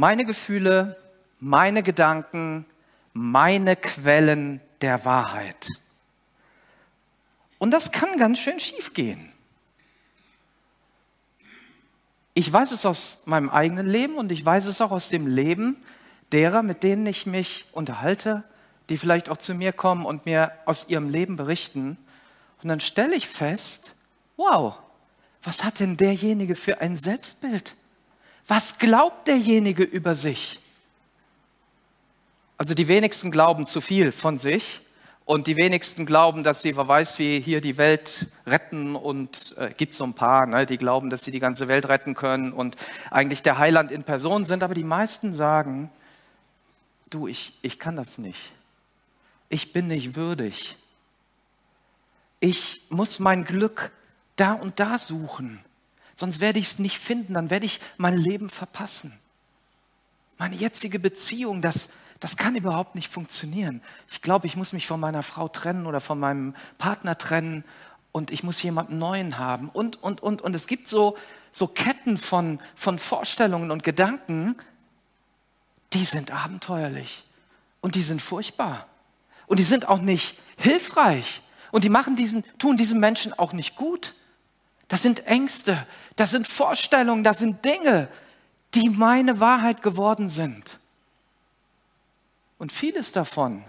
meine 0.00 0.24
Gefühle, 0.24 0.96
meine 1.40 1.82
Gedanken, 1.82 2.64
meine 3.12 3.76
Quellen 3.76 4.62
der 4.80 5.04
Wahrheit. 5.04 5.68
Und 7.58 7.70
das 7.70 7.92
kann 7.92 8.16
ganz 8.16 8.38
schön 8.38 8.58
schief 8.58 8.94
gehen. 8.94 9.30
Ich 12.32 12.50
weiß 12.50 12.72
es 12.72 12.86
aus 12.86 13.24
meinem 13.26 13.50
eigenen 13.50 13.86
Leben 13.86 14.16
und 14.16 14.32
ich 14.32 14.42
weiß 14.42 14.64
es 14.68 14.80
auch 14.80 14.90
aus 14.90 15.10
dem 15.10 15.26
Leben 15.26 15.76
derer, 16.32 16.62
mit 16.62 16.82
denen 16.82 17.04
ich 17.04 17.26
mich 17.26 17.66
unterhalte, 17.72 18.42
die 18.88 18.96
vielleicht 18.96 19.28
auch 19.28 19.36
zu 19.36 19.54
mir 19.54 19.74
kommen 19.74 20.06
und 20.06 20.24
mir 20.24 20.52
aus 20.64 20.88
ihrem 20.88 21.10
Leben 21.10 21.36
berichten. 21.36 21.98
Und 22.62 22.70
dann 22.70 22.80
stelle 22.80 23.14
ich 23.14 23.28
fest, 23.28 23.92
wow, 24.38 24.78
was 25.42 25.62
hat 25.62 25.78
denn 25.78 25.98
derjenige 25.98 26.54
für 26.54 26.80
ein 26.80 26.96
Selbstbild? 26.96 27.76
Was 28.46 28.78
glaubt 28.78 29.28
derjenige 29.28 29.82
über 29.82 30.14
sich? 30.14 30.60
Also 32.56 32.74
die 32.74 32.88
wenigsten 32.88 33.30
glauben 33.30 33.66
zu 33.66 33.80
viel 33.80 34.12
von 34.12 34.36
sich 34.36 34.82
und 35.24 35.46
die 35.46 35.56
wenigsten 35.56 36.06
glauben, 36.06 36.44
dass 36.44 36.60
sie, 36.60 36.76
wer 36.76 36.88
weiß, 36.88 37.18
wie 37.18 37.40
hier 37.40 37.60
die 37.60 37.78
Welt 37.78 38.26
retten 38.46 38.96
und 38.96 39.54
äh, 39.58 39.72
gibt 39.76 39.94
so 39.94 40.04
ein 40.04 40.12
paar, 40.12 40.44
ne, 40.44 40.66
die 40.66 40.76
glauben, 40.76 41.08
dass 41.08 41.24
sie 41.24 41.30
die 41.30 41.38
ganze 41.38 41.68
Welt 41.68 41.88
retten 41.88 42.14
können 42.14 42.52
und 42.52 42.76
eigentlich 43.10 43.42
der 43.42 43.58
Heiland 43.58 43.90
in 43.92 44.04
Person 44.04 44.44
sind, 44.44 44.62
aber 44.62 44.74
die 44.74 44.84
meisten 44.84 45.32
sagen, 45.32 45.90
du, 47.10 47.28
ich, 47.28 47.54
ich 47.62 47.78
kann 47.78 47.96
das 47.96 48.18
nicht. 48.18 48.52
Ich 49.48 49.72
bin 49.72 49.86
nicht 49.86 50.16
würdig. 50.16 50.76
Ich 52.40 52.82
muss 52.88 53.20
mein 53.20 53.44
Glück 53.44 53.92
da 54.36 54.54
und 54.54 54.80
da 54.80 54.98
suchen. 54.98 55.60
Sonst 56.20 56.40
werde 56.40 56.58
ich 56.58 56.66
es 56.66 56.78
nicht 56.78 56.98
finden, 56.98 57.32
dann 57.32 57.48
werde 57.48 57.64
ich 57.64 57.80
mein 57.96 58.18
Leben 58.18 58.50
verpassen. 58.50 59.18
Meine 60.36 60.54
jetzige 60.54 60.98
Beziehung, 60.98 61.62
das, 61.62 61.88
das 62.18 62.36
kann 62.36 62.56
überhaupt 62.56 62.94
nicht 62.94 63.10
funktionieren. 63.10 63.80
Ich 64.10 64.20
glaube, 64.20 64.46
ich 64.46 64.54
muss 64.54 64.74
mich 64.74 64.86
von 64.86 65.00
meiner 65.00 65.22
Frau 65.22 65.48
trennen 65.48 65.86
oder 65.86 65.98
von 65.98 66.20
meinem 66.20 66.54
Partner 66.76 67.16
trennen 67.16 67.64
und 68.12 68.30
ich 68.30 68.42
muss 68.42 68.62
jemanden 68.62 68.98
Neuen 68.98 69.38
haben. 69.38 69.70
Und, 69.70 70.02
und, 70.02 70.22
und, 70.22 70.42
und 70.42 70.54
es 70.54 70.66
gibt 70.66 70.88
so, 70.88 71.16
so 71.52 71.66
Ketten 71.66 72.18
von, 72.18 72.60
von 72.74 72.98
Vorstellungen 72.98 73.70
und 73.70 73.82
Gedanken, 73.82 74.56
die 75.94 76.04
sind 76.04 76.32
abenteuerlich 76.32 77.24
und 77.80 77.94
die 77.94 78.02
sind 78.02 78.20
furchtbar. 78.20 78.88
Und 79.46 79.58
die 79.58 79.62
sind 79.64 79.88
auch 79.88 80.02
nicht 80.02 80.38
hilfreich. 80.58 81.40
Und 81.72 81.84
die 81.84 81.88
machen 81.88 82.14
diesen, 82.14 82.44
tun 82.58 82.76
diesem 82.76 83.00
Menschen 83.00 83.32
auch 83.32 83.54
nicht 83.54 83.74
gut. 83.74 84.12
Das 84.90 85.02
sind 85.02 85.24
Ängste, 85.28 85.86
das 86.16 86.32
sind 86.32 86.48
Vorstellungen, 86.48 87.22
das 87.22 87.38
sind 87.38 87.64
Dinge, 87.64 88.08
die 88.74 88.90
meine 88.90 89.38
Wahrheit 89.38 89.82
geworden 89.82 90.28
sind. 90.28 90.80
Und 92.58 92.72
vieles 92.72 93.12
davon 93.12 93.64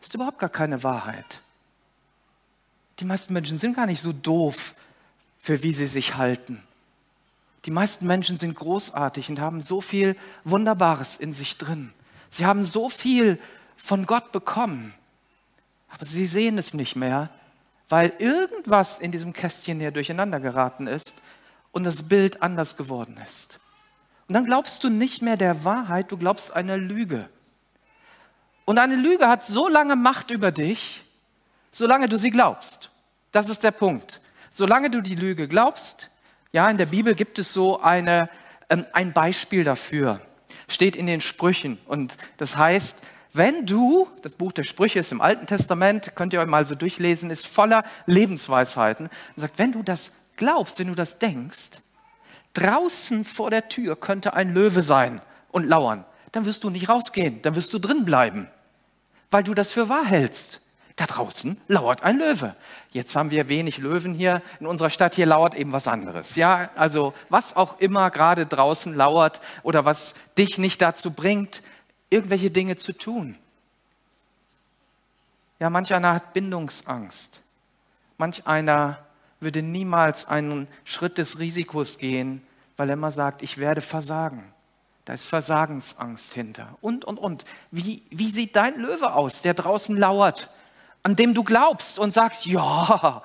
ist 0.00 0.14
überhaupt 0.14 0.40
gar 0.40 0.48
keine 0.48 0.82
Wahrheit. 0.82 1.42
Die 2.98 3.04
meisten 3.04 3.32
Menschen 3.34 3.56
sind 3.56 3.76
gar 3.76 3.86
nicht 3.86 4.00
so 4.00 4.12
doof, 4.12 4.74
für 5.38 5.62
wie 5.62 5.72
sie 5.72 5.86
sich 5.86 6.16
halten. 6.16 6.60
Die 7.66 7.70
meisten 7.70 8.08
Menschen 8.08 8.36
sind 8.36 8.56
großartig 8.56 9.28
und 9.28 9.38
haben 9.38 9.60
so 9.60 9.80
viel 9.80 10.16
Wunderbares 10.42 11.16
in 11.16 11.32
sich 11.32 11.56
drin. 11.56 11.92
Sie 12.30 12.46
haben 12.46 12.64
so 12.64 12.88
viel 12.90 13.38
von 13.76 14.06
Gott 14.06 14.32
bekommen, 14.32 14.92
aber 15.88 16.04
sie 16.04 16.26
sehen 16.26 16.58
es 16.58 16.74
nicht 16.74 16.96
mehr, 16.96 17.30
weil 17.88 18.12
irgendwas 18.18 18.98
in 18.98 19.12
diesem 19.12 19.32
Kästchen 19.32 19.80
hier 19.80 19.90
durcheinander 19.90 20.40
geraten 20.40 20.86
ist 20.86 21.22
und 21.72 21.84
das 21.84 22.04
Bild 22.08 22.42
anders 22.42 22.76
geworden 22.76 23.18
ist. 23.24 23.58
Und 24.26 24.34
dann 24.34 24.46
glaubst 24.46 24.82
du 24.84 24.88
nicht 24.88 25.22
mehr 25.22 25.36
der 25.36 25.64
Wahrheit, 25.64 26.10
du 26.10 26.16
glaubst 26.16 26.54
einer 26.54 26.76
Lüge. 26.76 27.28
Und 28.64 28.78
eine 28.78 28.96
Lüge 28.96 29.28
hat 29.28 29.44
so 29.44 29.68
lange 29.68 29.96
Macht 29.96 30.30
über 30.30 30.50
dich, 30.50 31.04
solange 31.70 32.08
du 32.08 32.18
sie 32.18 32.30
glaubst. 32.30 32.90
Das 33.32 33.48
ist 33.48 33.62
der 33.62 33.72
Punkt. 33.72 34.20
Solange 34.48 34.88
du 34.88 35.02
die 35.02 35.16
Lüge 35.16 35.48
glaubst, 35.48 36.08
ja, 36.52 36.70
in 36.70 36.78
der 36.78 36.86
Bibel 36.86 37.14
gibt 37.14 37.38
es 37.38 37.52
so 37.52 37.80
eine, 37.80 38.30
ähm, 38.70 38.86
ein 38.92 39.12
Beispiel 39.12 39.64
dafür, 39.64 40.20
steht 40.68 40.96
in 40.96 41.06
den 41.06 41.20
Sprüchen. 41.20 41.78
Und 41.86 42.16
das 42.36 42.56
heißt, 42.56 43.02
wenn 43.36 43.66
du, 43.66 44.08
das 44.22 44.36
Buch 44.36 44.52
der 44.52 44.62
Sprüche 44.62 45.00
ist 45.00 45.10
im 45.10 45.20
Alten 45.20 45.46
Testament, 45.46 46.14
könnt 46.14 46.32
ihr 46.32 46.40
euch 46.40 46.46
mal 46.46 46.64
so 46.64 46.76
durchlesen, 46.76 47.30
ist 47.30 47.46
voller 47.46 47.82
Lebensweisheiten. 48.06 49.06
Und 49.06 49.40
sagt, 49.40 49.58
wenn 49.58 49.72
du 49.72 49.82
das 49.82 50.12
glaubst, 50.36 50.78
wenn 50.78 50.86
du 50.86 50.94
das 50.94 51.18
denkst, 51.18 51.70
draußen 52.52 53.24
vor 53.24 53.50
der 53.50 53.68
Tür 53.68 53.96
könnte 53.96 54.34
ein 54.34 54.54
Löwe 54.54 54.84
sein 54.84 55.20
und 55.50 55.66
lauern, 55.66 56.04
dann 56.30 56.46
wirst 56.46 56.62
du 56.62 56.70
nicht 56.70 56.88
rausgehen, 56.88 57.42
dann 57.42 57.56
wirst 57.56 57.72
du 57.72 57.80
drin 57.80 58.04
bleiben, 58.04 58.48
weil 59.32 59.42
du 59.42 59.52
das 59.52 59.72
für 59.72 59.88
wahr 59.88 60.04
hältst. 60.04 60.60
Da 60.96 61.06
draußen 61.06 61.60
lauert 61.66 62.04
ein 62.04 62.18
Löwe. 62.18 62.54
Jetzt 62.92 63.16
haben 63.16 63.32
wir 63.32 63.48
wenig 63.48 63.78
Löwen 63.78 64.14
hier 64.14 64.42
in 64.60 64.66
unserer 64.66 64.90
Stadt. 64.90 65.16
Hier 65.16 65.26
lauert 65.26 65.56
eben 65.56 65.72
was 65.72 65.88
anderes. 65.88 66.36
Ja, 66.36 66.70
also 66.76 67.14
was 67.30 67.56
auch 67.56 67.80
immer 67.80 68.12
gerade 68.12 68.46
draußen 68.46 68.94
lauert 68.94 69.40
oder 69.64 69.84
was 69.84 70.14
dich 70.38 70.56
nicht 70.58 70.80
dazu 70.80 71.10
bringt, 71.10 71.62
irgendwelche 72.14 72.50
Dinge 72.50 72.76
zu 72.76 72.96
tun. 72.96 73.36
Ja, 75.58 75.68
manch 75.68 75.92
einer 75.92 76.14
hat 76.14 76.32
Bindungsangst. 76.32 77.40
Manch 78.16 78.46
einer 78.46 79.04
würde 79.40 79.62
niemals 79.62 80.26
einen 80.26 80.68
Schritt 80.84 81.18
des 81.18 81.38
Risikos 81.38 81.98
gehen, 81.98 82.46
weil 82.76 82.88
er 82.88 82.94
immer 82.94 83.10
sagt, 83.10 83.42
ich 83.42 83.58
werde 83.58 83.80
versagen. 83.80 84.52
Da 85.04 85.12
ist 85.12 85.26
Versagensangst 85.26 86.32
hinter. 86.32 86.78
Und, 86.80 87.04
und, 87.04 87.18
und. 87.18 87.44
Wie, 87.70 88.02
wie 88.10 88.30
sieht 88.30 88.56
dein 88.56 88.78
Löwe 88.78 89.12
aus, 89.12 89.42
der 89.42 89.52
draußen 89.52 89.96
lauert, 89.96 90.48
an 91.02 91.16
dem 91.16 91.34
du 91.34 91.44
glaubst 91.44 91.98
und 91.98 92.14
sagst, 92.14 92.46
ja, 92.46 93.22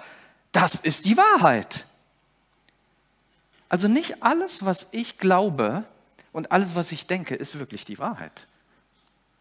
das 0.51 0.75
ist 0.75 1.05
die 1.05 1.15
Wahrheit. 1.15 1.85
Also 3.69 3.87
nicht 3.87 4.23
alles, 4.23 4.65
was 4.65 4.89
ich 4.91 5.19
glaube 5.19 5.85
und 6.33 6.51
alles, 6.51 6.75
was 6.75 6.91
ich 6.91 7.07
denke, 7.07 7.35
ist 7.35 7.59
wirklich 7.59 7.85
die 7.85 7.99
Wahrheit. 7.99 8.47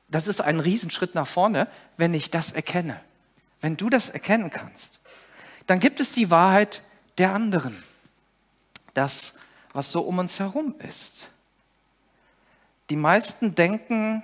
Das 0.08 0.26
ist 0.26 0.40
ein 0.40 0.60
Riesenschritt 0.60 1.14
nach 1.14 1.26
vorne, 1.26 1.68
wenn 1.96 2.14
ich 2.14 2.30
das 2.30 2.52
erkenne. 2.52 3.00
Wenn 3.60 3.76
du 3.76 3.90
das 3.90 4.08
erkennen 4.08 4.50
kannst, 4.50 5.00
dann 5.66 5.80
gibt 5.80 6.00
es 6.00 6.12
die 6.12 6.30
Wahrheit 6.30 6.82
der 7.18 7.34
anderen. 7.34 7.82
Das, 8.94 9.38
was 9.72 9.92
so 9.92 10.00
um 10.00 10.18
uns 10.18 10.40
herum 10.40 10.74
ist. 10.78 11.30
Die 12.90 12.96
meisten 12.96 13.54
denken 13.54 14.22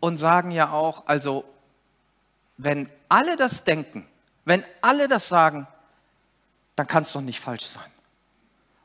und 0.00 0.16
sagen 0.16 0.50
ja 0.50 0.70
auch, 0.70 1.06
also 1.06 1.44
wenn 2.58 2.88
alle 3.08 3.36
das 3.36 3.64
denken, 3.64 4.06
wenn 4.44 4.64
alle 4.80 5.08
das 5.08 5.28
sagen, 5.28 5.66
dann 6.76 6.86
kann 6.86 7.04
es 7.04 7.12
doch 7.12 7.20
nicht 7.20 7.40
falsch 7.40 7.64
sein. 7.64 7.90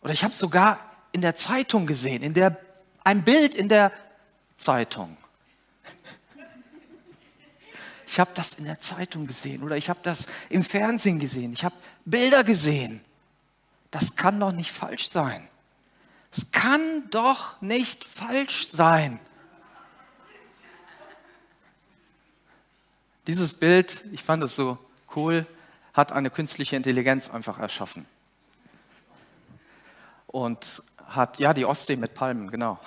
Oder 0.02 0.14
ich 0.14 0.24
habe 0.24 0.34
sogar 0.34 0.80
in 1.12 1.22
der 1.22 1.36
Zeitung 1.36 1.88
gesehen, 1.88 2.24
in 2.24 2.34
der, 2.34 2.58
ein 3.04 3.24
Bild 3.24 3.56
in 3.56 3.68
der 3.68 3.92
Zeitung. 4.56 5.18
Ich 8.08 8.22
habe 8.22 8.32
das 8.34 8.54
in 8.54 8.64
der 8.64 8.80
Zeitung 8.80 9.28
gesehen 9.28 9.62
oder 9.64 9.76
ich 9.76 9.90
habe 9.90 10.00
das 10.02 10.28
im 10.50 10.64
Fernsehen 10.64 11.20
gesehen. 11.20 11.52
Ich 11.52 11.66
habe 11.66 11.76
Bilder 12.06 12.46
gesehen. 12.46 13.02
Das 13.92 14.16
kann 14.16 14.40
doch 14.40 14.54
nicht 14.54 14.72
falsch 14.72 15.10
sein. 15.10 15.48
Es 16.32 16.52
kann 16.52 17.10
doch 17.10 17.62
nicht 17.62 18.06
falsch 18.06 18.70
sein. 18.70 19.20
Dieses 23.28 23.56
Bild, 23.56 24.06
ich 24.14 24.24
fand 24.24 24.42
es 24.42 24.56
so 24.56 24.78
cool, 25.16 25.46
hat 25.94 26.14
eine 26.14 26.30
künstliche 26.30 26.78
Intelligenz 26.78 27.30
einfach 27.30 27.60
erschaffen. 27.60 28.06
Und 30.28 30.82
hat, 31.08 31.40
ja, 31.40 31.54
die 31.54 31.66
Ostsee 31.66 31.98
mit 31.98 32.14
Palmen, 32.14 32.50
genau. 32.50 32.80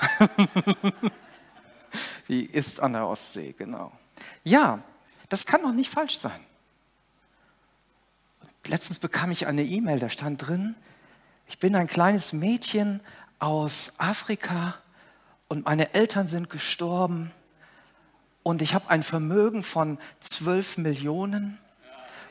die 2.29 2.47
ist 2.47 2.81
an 2.81 2.95
der 2.95 3.07
Ostsee, 3.07 3.55
genau. 3.57 3.93
Ja, 4.45 4.83
das 5.31 5.47
kann 5.47 5.63
doch 5.63 5.73
nicht 5.73 5.89
falsch 5.89 6.19
sein. 6.19 6.41
letztens 8.67 8.99
bekam 8.99 9.31
ich 9.31 9.47
eine 9.47 9.65
E-Mail, 9.65 9.99
da 9.99 10.11
stand 10.11 10.47
drin, 10.47 10.75
ich 11.49 11.59
bin 11.59 11.75
ein 11.75 11.87
kleines 11.87 12.33
Mädchen 12.33 13.01
aus 13.39 13.95
Afrika 13.99 14.75
und 15.49 15.65
meine 15.65 15.95
Eltern 15.95 16.29
sind 16.29 16.51
gestorben 16.51 17.31
und 18.43 18.61
ich 18.61 18.75
habe 18.75 18.91
ein 18.91 19.03
Vermögen 19.03 19.63
von 19.63 19.99
12 20.21 20.79
Millionen 20.79 21.59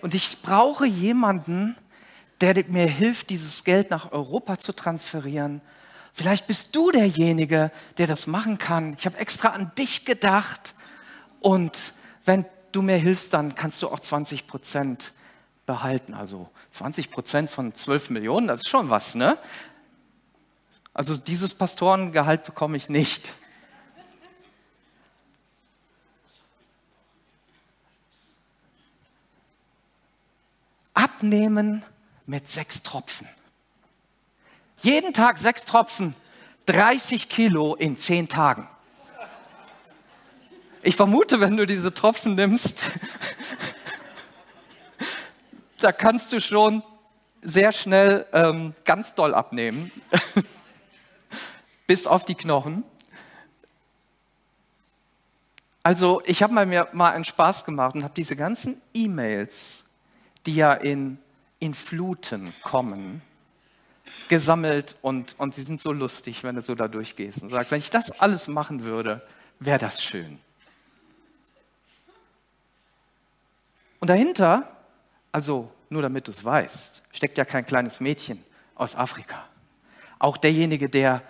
und 0.02 0.14
ich 0.14 0.42
brauche 0.42 0.86
jemanden, 0.86 1.76
der 2.42 2.64
mir 2.68 2.88
hilft, 2.88 3.30
dieses 3.30 3.64
Geld 3.64 3.90
nach 3.90 4.12
Europa 4.12 4.58
zu 4.60 4.72
transferieren. 4.72 5.62
Vielleicht 6.14 6.48
bist 6.48 6.76
du 6.76 6.92
derjenige, 6.92 7.72
der 7.98 8.08
das 8.08 8.28
machen 8.28 8.58
kann. 8.58 8.96
Ich 8.98 9.06
habe 9.06 9.18
extra 9.18 9.50
an 9.50 9.72
dich 9.78 10.06
gedacht 10.06 10.76
und 11.42 11.94
wenn 12.26 12.46
du 12.72 12.82
mir 12.82 12.98
hilfst, 12.98 13.34
dann 13.34 13.56
kannst 13.56 13.82
du 13.82 13.90
auch 13.90 14.00
20 14.00 14.48
Prozent 14.48 15.14
behalten. 15.66 16.14
Also 16.14 16.50
20 16.72 17.12
Prozent 17.12 17.50
von 17.52 17.74
12 17.74 18.10
Millionen, 18.10 18.48
das 18.48 18.62
ist 18.62 18.70
schon 18.70 18.90
was, 18.90 19.16
ne? 19.16 19.38
Also 20.94 21.16
dieses 21.16 21.54
Pastorengehalt 21.54 22.44
bekomme 22.44 22.76
ich 22.76 22.90
nicht. 22.90 23.36
Abnehmen 30.94 31.84
mit 32.26 32.50
sechs 32.50 32.84
Tropfen. 32.84 33.28
Jeden 34.82 35.14
Tag 35.14 35.38
sechs 35.38 35.66
Tropfen, 35.66 36.16
30 36.66 37.30
Kilo 37.30 37.76
in 37.76 37.98
zehn 37.98 38.28
Tagen. 38.28 38.68
Ich 40.82 40.96
vermute, 40.96 41.42
wenn 41.42 41.58
du 41.58 41.66
diese 41.66 41.94
Tropfen 41.94 42.36
nimmst, 42.36 42.90
da 45.80 45.92
kannst 45.92 46.32
du 46.32 46.40
schon 46.40 46.84
sehr 47.42 47.74
schnell 47.74 48.26
ähm, 48.32 48.74
ganz 48.86 49.14
doll 49.14 49.34
abnehmen, 49.34 49.92
bis 51.88 52.08
auf 52.08 52.24
die 52.24 52.36
Knochen. 52.36 52.84
Also 55.84 56.22
ich 56.26 56.44
habe 56.44 56.66
mir 56.66 56.88
mal 56.94 57.12
einen 57.12 57.26
Spaß 57.26 57.66
gemacht 57.66 57.96
und 57.96 58.04
habe 58.04 58.14
diese 58.16 58.38
ganzen 58.38 58.82
E-Mails, 58.94 59.84
die 60.46 60.56
ja 60.56 60.74
in, 60.74 61.18
in 61.60 61.74
Fluten 61.74 62.54
kommen, 62.62 63.22
gesammelt 64.30 64.96
und, 65.02 65.38
und 65.40 65.56
sie 65.56 65.62
sind 65.62 65.82
so 65.82 65.92
lustig, 65.92 66.44
wenn 66.46 66.56
du 66.56 66.62
so 66.62 66.76
da 66.76 66.88
durchgehst 66.88 67.42
und 67.42 67.50
sagst, 67.50 67.72
wenn 67.72 67.80
ich 67.80 67.90
das 67.90 68.12
alles 68.20 68.48
machen 68.48 68.86
würde, 68.86 69.22
wäre 69.60 69.78
das 69.78 70.02
schön. 70.02 70.40
Und 74.00 74.10
dahinter, 74.10 74.64
also 75.32 75.72
nur 75.90 76.02
damit 76.02 76.28
du 76.28 76.32
es 76.32 76.44
weißt, 76.44 77.04
steckt 77.12 77.38
ja 77.38 77.46
kein 77.46 77.66
kleines 77.66 78.00
Mädchen 78.00 78.44
aus 78.76 78.96
Afrika. 78.96 79.44
Auch 80.20 80.38
derjenige, 80.38 80.90
der, 80.90 81.22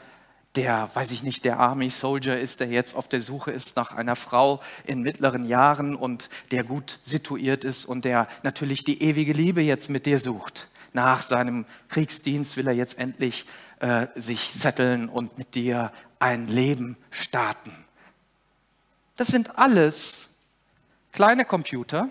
der, 0.55 0.89
weiß 0.93 1.11
ich 1.11 1.23
nicht, 1.23 1.45
der 1.45 1.59
Army 1.59 1.89
Soldier 1.89 2.39
ist, 2.39 2.59
der 2.59 2.67
jetzt 2.67 2.95
auf 2.95 3.07
der 3.07 3.21
Suche 3.21 3.51
ist 3.51 3.75
nach 3.75 3.93
einer 3.93 4.15
Frau 4.15 4.61
in 4.85 5.01
mittleren 5.01 5.45
Jahren 5.47 5.95
und 5.95 6.29
der 6.51 6.63
gut 6.63 6.99
situiert 7.03 7.63
ist 7.63 7.85
und 7.85 8.05
der 8.05 8.27
natürlich 8.43 8.83
die 8.83 9.01
ewige 9.01 9.33
Liebe 9.33 9.61
jetzt 9.61 9.89
mit 9.89 10.05
dir 10.05 10.19
sucht. 10.19 10.69
Nach 10.91 11.21
seinem 11.21 11.65
Kriegsdienst 11.87 12.57
will 12.57 12.67
er 12.67 12.73
jetzt 12.73 12.97
endlich 12.97 13.45
äh, 13.79 14.07
sich 14.15 14.51
setteln 14.53 15.07
und 15.07 15.37
mit 15.37 15.55
dir 15.55 15.91
ein 16.17 16.47
Leben 16.47 16.97
starten. 17.11 17.71
Das 19.15 19.27
sind 19.27 19.57
alles 19.57 20.29
kleine 21.11 21.45
Computer, 21.45 22.09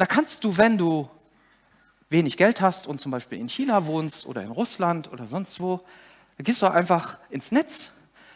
da 0.00 0.06
kannst 0.06 0.44
du, 0.44 0.56
wenn 0.56 0.78
du 0.78 1.08
wenig 2.10 2.36
Geld 2.36 2.60
hast 2.60 2.86
und 2.86 3.00
zum 3.00 3.12
Beispiel 3.12 3.38
in 3.38 3.48
China 3.48 3.86
wohnst 3.86 4.26
oder 4.26 4.42
in 4.42 4.50
Russland 4.50 5.12
oder 5.12 5.26
sonst 5.26 5.60
wo, 5.60 5.80
dann 6.36 6.44
gehst 6.44 6.62
du 6.62 6.66
einfach 6.66 7.18
ins 7.30 7.52
Netz, 7.52 7.92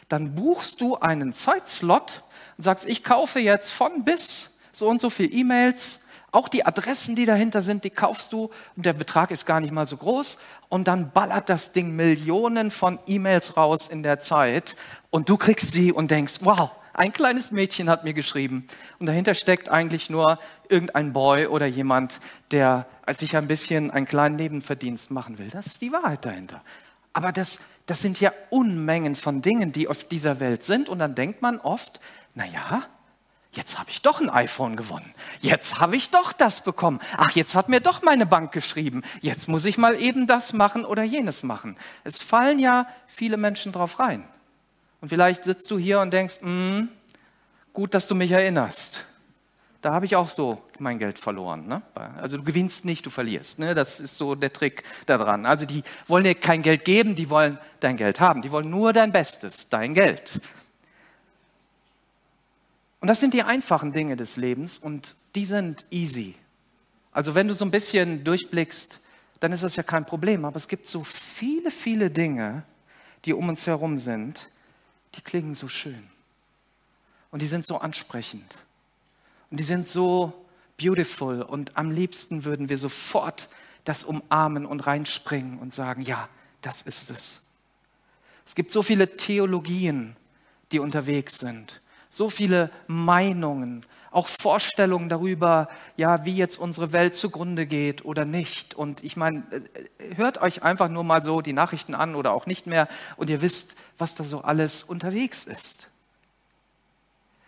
dann 0.09 0.35
buchst 0.35 0.81
du 0.81 0.97
einen 0.97 1.33
Zeitslot 1.33 2.21
und 2.57 2.63
sagst, 2.63 2.85
ich 2.85 3.03
kaufe 3.03 3.39
jetzt 3.39 3.71
von 3.71 4.03
bis 4.03 4.57
so 4.71 4.89
und 4.89 4.99
so 4.99 5.09
viel 5.09 5.33
E-Mails, 5.33 6.01
auch 6.31 6.49
die 6.49 6.65
Adressen, 6.65 7.15
die 7.15 7.25
dahinter 7.25 7.61
sind, 7.61 7.83
die 7.83 7.91
kaufst 7.91 8.33
du 8.33 8.49
und 8.75 8.85
der 8.85 8.93
Betrag 8.93 9.29
ist 9.29 9.45
gar 9.45 9.59
nicht 9.59 9.71
mal 9.71 9.85
so 9.85 9.97
groß. 9.97 10.39
Und 10.67 10.87
dann 10.87 11.11
ballert 11.11 11.47
das 11.47 11.73
Ding 11.73 11.95
Millionen 11.95 12.71
von 12.71 12.97
E-Mails 13.05 13.55
raus 13.55 13.87
in 13.87 14.01
der 14.01 14.19
Zeit 14.19 14.75
und 15.11 15.29
du 15.29 15.37
kriegst 15.37 15.73
sie 15.73 15.91
und 15.91 16.09
denkst, 16.09 16.39
wow, 16.41 16.71
ein 16.93 17.13
kleines 17.13 17.51
Mädchen 17.51 17.89
hat 17.89 18.03
mir 18.03 18.13
geschrieben. 18.13 18.65
Und 18.99 19.05
dahinter 19.05 19.35
steckt 19.35 19.69
eigentlich 19.69 20.09
nur 20.09 20.39
irgendein 20.73 21.13
Boy 21.13 21.45
oder 21.45 21.67
jemand, 21.67 22.19
der 22.51 22.87
sich 23.11 23.37
ein 23.37 23.47
bisschen 23.47 23.91
einen 23.91 24.07
kleinen 24.07 24.35
Nebenverdienst 24.35 25.11
machen 25.11 25.37
will. 25.37 25.49
Das 25.49 25.67
ist 25.67 25.81
die 25.81 25.91
Wahrheit 25.91 26.25
dahinter. 26.25 26.61
Aber 27.13 27.31
das, 27.31 27.59
das 27.85 28.01
sind 28.01 28.19
ja 28.19 28.33
Unmengen 28.49 29.15
von 29.15 29.41
Dingen, 29.41 29.71
die 29.71 29.87
auf 29.87 30.03
dieser 30.03 30.39
Welt 30.39 30.63
sind 30.63 30.89
und 30.89 30.99
dann 30.99 31.13
denkt 31.13 31.43
man 31.43 31.59
oft, 31.59 31.99
na 32.33 32.45
ja, 32.45 32.87
jetzt 33.51 33.77
habe 33.77 33.91
ich 33.91 34.01
doch 34.01 34.19
ein 34.19 34.31
iPhone 34.31 34.75
gewonnen. 34.75 35.13
Jetzt 35.39 35.79
habe 35.79 35.95
ich 35.95 36.09
doch 36.09 36.33
das 36.33 36.63
bekommen. 36.63 36.99
Ach, 37.17 37.29
jetzt 37.31 37.53
hat 37.53 37.69
mir 37.69 37.79
doch 37.79 38.01
meine 38.01 38.25
Bank 38.25 38.51
geschrieben. 38.51 39.03
Jetzt 39.21 39.47
muss 39.47 39.65
ich 39.65 39.77
mal 39.77 39.95
eben 40.01 40.25
das 40.25 40.53
machen 40.53 40.85
oder 40.85 41.03
jenes 41.03 41.43
machen. 41.43 41.77
Es 42.03 42.23
fallen 42.23 42.57
ja 42.57 42.87
viele 43.05 43.37
Menschen 43.37 43.71
drauf 43.71 43.99
rein. 43.99 44.27
Und 45.01 45.09
vielleicht 45.09 45.43
sitzt 45.43 45.69
du 45.69 45.77
hier 45.77 45.99
und 45.99 46.11
denkst, 46.11 46.39
mm, 46.41 46.87
gut, 47.73 47.93
dass 47.93 48.07
du 48.07 48.15
mich 48.15 48.31
erinnerst. 48.31 49.05
Da 49.83 49.91
habe 49.93 50.05
ich 50.05 50.15
auch 50.15 50.29
so 50.29 50.63
mein 50.79 50.97
Geld 50.97 51.19
verloren. 51.19 51.67
Ne? 51.67 51.81
Also 52.17 52.37
du 52.37 52.43
gewinnst 52.43 52.85
nicht, 52.85 53.05
du 53.05 53.09
verlierst. 53.09 53.59
Ne? 53.59 53.73
Das 53.73 53.99
ist 53.99 54.15
so 54.15 54.33
der 54.33 54.53
Trick 54.53 54.83
daran. 55.07 55.45
Also 55.45 55.65
die 55.65 55.83
wollen 56.07 56.23
dir 56.23 56.35
kein 56.35 56.61
Geld 56.61 56.85
geben, 56.85 57.15
die 57.15 57.29
wollen 57.29 57.59
dein 57.81 57.97
Geld 57.97 58.21
haben. 58.21 58.41
Die 58.41 58.49
wollen 58.49 58.69
nur 58.69 58.93
dein 58.93 59.11
Bestes, 59.11 59.67
dein 59.67 59.93
Geld. 59.93 60.39
Und 63.01 63.09
das 63.09 63.19
sind 63.19 63.33
die 63.33 63.43
einfachen 63.43 63.91
Dinge 63.91 64.15
des 64.15 64.37
Lebens 64.37 64.77
und 64.77 65.17
die 65.35 65.45
sind 65.45 65.83
easy. 65.91 66.35
Also 67.11 67.35
wenn 67.35 67.49
du 67.49 67.53
so 67.53 67.65
ein 67.65 67.71
bisschen 67.71 68.23
durchblickst, 68.23 69.01
dann 69.41 69.51
ist 69.51 69.65
das 69.65 69.75
ja 69.75 69.83
kein 69.83 70.05
Problem. 70.05 70.45
Aber 70.45 70.55
es 70.55 70.69
gibt 70.69 70.87
so 70.87 71.03
viele, 71.03 71.71
viele 71.71 72.09
Dinge, 72.09 72.63
die 73.25 73.33
um 73.33 73.49
uns 73.49 73.67
herum 73.67 73.97
sind, 73.97 74.49
die 75.15 75.21
klingen 75.21 75.55
so 75.55 75.67
schön. 75.67 76.07
Und 77.31 77.41
die 77.41 77.47
sind 77.47 77.65
so 77.65 77.79
ansprechend. 77.79 78.59
Und 79.53 79.59
die 79.59 79.65
sind 79.65 79.85
so 79.85 80.33
beautiful. 80.81 81.43
Und 81.43 81.77
am 81.77 81.91
liebsten 81.91 82.43
würden 82.43 82.69
wir 82.69 82.79
sofort 82.79 83.49
das 83.83 84.03
umarmen 84.03 84.65
und 84.65 84.87
reinspringen 84.87 85.59
und 85.59 85.71
sagen, 85.71 86.01
ja, 86.01 86.27
das 86.61 86.81
ist 86.81 87.11
es. 87.11 87.43
Es 88.47 88.55
gibt 88.55 88.71
so 88.71 88.81
viele 88.81 89.15
Theologien, 89.15 90.15
die 90.71 90.79
unterwegs 90.79 91.37
sind. 91.37 91.81
So 92.09 92.31
viele 92.31 92.71
Meinungen, 92.87 93.85
auch 94.09 94.27
Vorstellungen 94.27 95.07
darüber, 95.07 95.69
ja, 95.97 96.25
wie 96.25 96.35
jetzt 96.35 96.57
unsere 96.57 96.91
Welt 96.91 97.13
zugrunde 97.13 97.67
geht 97.67 98.05
oder 98.05 98.25
nicht. 98.25 98.73
Und 98.73 99.03
ich 99.03 99.17
meine, 99.17 99.43
äh, 99.51 100.15
hört 100.15 100.41
euch 100.41 100.63
einfach 100.63 100.89
nur 100.89 101.03
mal 101.03 101.21
so 101.21 101.41
die 101.41 101.53
Nachrichten 101.53 101.93
an 101.93 102.15
oder 102.15 102.31
auch 102.31 102.47
nicht 102.47 102.65
mehr 102.65 102.87
und 103.17 103.29
ihr 103.29 103.43
wisst, 103.43 103.75
was 103.99 104.15
da 104.15 104.23
so 104.23 104.41
alles 104.41 104.83
unterwegs 104.83 105.45
ist. 105.45 105.89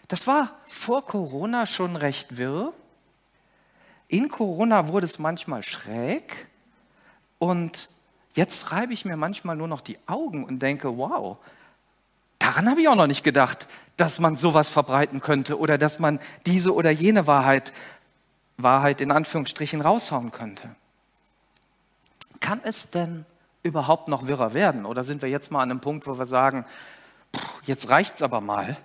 Das 0.08 0.28
war 0.28 0.52
vor 0.68 1.06
Corona 1.06 1.66
schon 1.66 1.96
recht 1.96 2.38
wirr. 2.38 2.74
In 4.08 4.30
Corona 4.30 4.88
wurde 4.88 5.06
es 5.06 5.18
manchmal 5.18 5.64
schräg 5.64 6.48
und 7.40 7.90
jetzt 8.34 8.72
reibe 8.72 8.94
ich 8.94 9.06
mir 9.06 9.18
manchmal 9.18 9.56
nur 9.56 9.68
noch 9.68 9.82
die 9.82 9.98
Augen 10.06 10.44
und 10.44 10.60
denke, 10.60 10.98
wow, 10.98 11.38
daran 12.38 12.70
habe 12.70 12.82
ich 12.82 12.88
auch 12.88 12.96
noch 12.96 13.08
nicht 13.08 13.24
gedacht, 13.24 13.68
dass 13.98 14.20
man 14.20 14.38
sowas 14.38 14.70
verbreiten 14.70 15.22
könnte 15.22 15.58
oder 15.58 15.78
dass 15.78 15.98
man 15.98 16.20
diese 16.46 16.74
oder 16.74 16.92
jene 16.92 17.26
Wahrheit, 17.26 17.74
Wahrheit 18.58 19.02
in 19.02 19.12
Anführungsstrichen 19.12 19.82
raushauen 19.82 20.32
könnte. 20.32 20.76
Kann 22.42 22.62
es 22.64 22.92
denn 22.92 23.26
überhaupt 23.64 24.08
noch 24.08 24.28
wirrer 24.28 24.54
werden? 24.54 24.86
Oder 24.86 25.04
sind 25.04 25.24
wir 25.24 25.30
jetzt 25.30 25.52
mal 25.52 25.64
an 25.64 25.72
einem 25.72 25.80
Punkt, 25.80 26.06
wo 26.06 26.20
wir 26.20 26.28
sagen, 26.28 26.66
jetzt 27.64 27.90
reicht's 27.90 28.22
aber 28.22 28.40
mal? 28.40 28.78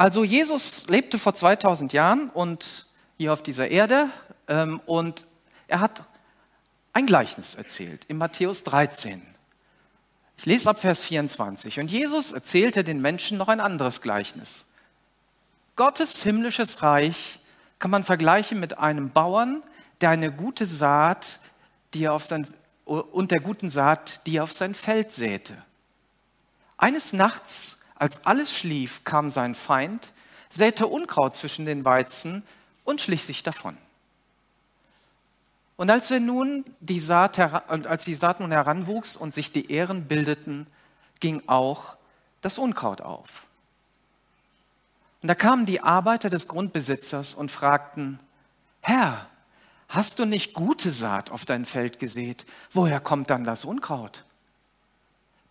Also 0.00 0.24
Jesus 0.24 0.86
lebte 0.86 1.18
vor 1.18 1.34
2000 1.34 1.92
Jahren 1.92 2.30
und 2.30 2.86
hier 3.18 3.34
auf 3.34 3.42
dieser 3.42 3.68
Erde 3.68 4.08
ähm, 4.48 4.80
und 4.86 5.26
er 5.68 5.80
hat 5.80 6.08
ein 6.94 7.04
Gleichnis 7.04 7.54
erzählt 7.54 8.06
in 8.06 8.16
Matthäus 8.16 8.64
13. 8.64 9.20
Ich 10.38 10.46
lese 10.46 10.70
ab 10.70 10.80
Vers 10.80 11.04
24. 11.04 11.80
Und 11.80 11.90
Jesus 11.90 12.32
erzählte 12.32 12.82
den 12.82 13.02
Menschen 13.02 13.36
noch 13.36 13.48
ein 13.48 13.60
anderes 13.60 14.00
Gleichnis. 14.00 14.68
Gottes 15.76 16.22
himmlisches 16.22 16.82
Reich 16.82 17.38
kann 17.78 17.90
man 17.90 18.02
vergleichen 18.02 18.58
mit 18.58 18.78
einem 18.78 19.10
Bauern, 19.10 19.62
der 20.00 20.08
eine 20.08 20.32
gute 20.32 20.64
Saat, 20.64 21.40
die 21.92 22.04
er 22.04 22.14
auf 22.14 22.24
sein, 22.24 22.46
und 22.86 23.32
der 23.32 23.40
guten 23.40 23.68
Saat, 23.68 24.26
die 24.26 24.38
er 24.38 24.44
auf 24.44 24.52
sein 24.52 24.72
Feld 24.72 25.12
säte. 25.12 25.62
Eines 26.78 27.12
Nachts, 27.12 27.79
als 28.00 28.24
alles 28.24 28.56
schlief, 28.56 29.04
kam 29.04 29.28
sein 29.28 29.54
Feind, 29.54 30.12
säte 30.48 30.86
Unkraut 30.86 31.36
zwischen 31.36 31.66
den 31.66 31.84
Weizen 31.84 32.42
und 32.82 33.00
schlich 33.00 33.24
sich 33.24 33.42
davon. 33.42 33.76
Und 35.76 35.90
als, 35.90 36.10
er 36.10 36.18
nun 36.18 36.64
die 36.80 36.98
Saat, 36.98 37.38
als 37.38 38.04
die 38.04 38.14
Saat 38.14 38.40
nun 38.40 38.52
heranwuchs 38.52 39.16
und 39.16 39.34
sich 39.34 39.52
die 39.52 39.70
Ähren 39.70 40.06
bildeten, 40.08 40.66
ging 41.20 41.42
auch 41.46 41.96
das 42.40 42.56
Unkraut 42.56 43.02
auf. 43.02 43.46
Und 45.20 45.28
da 45.28 45.34
kamen 45.34 45.66
die 45.66 45.82
Arbeiter 45.82 46.30
des 46.30 46.48
Grundbesitzers 46.48 47.34
und 47.34 47.50
fragten, 47.50 48.18
Herr, 48.80 49.26
hast 49.88 50.18
du 50.18 50.24
nicht 50.24 50.54
gute 50.54 50.90
Saat 50.90 51.30
auf 51.30 51.44
dein 51.44 51.66
Feld 51.66 51.98
gesät? 51.98 52.46
Woher 52.72 52.98
kommt 52.98 53.28
dann 53.28 53.44
das 53.44 53.66
Unkraut? 53.66 54.24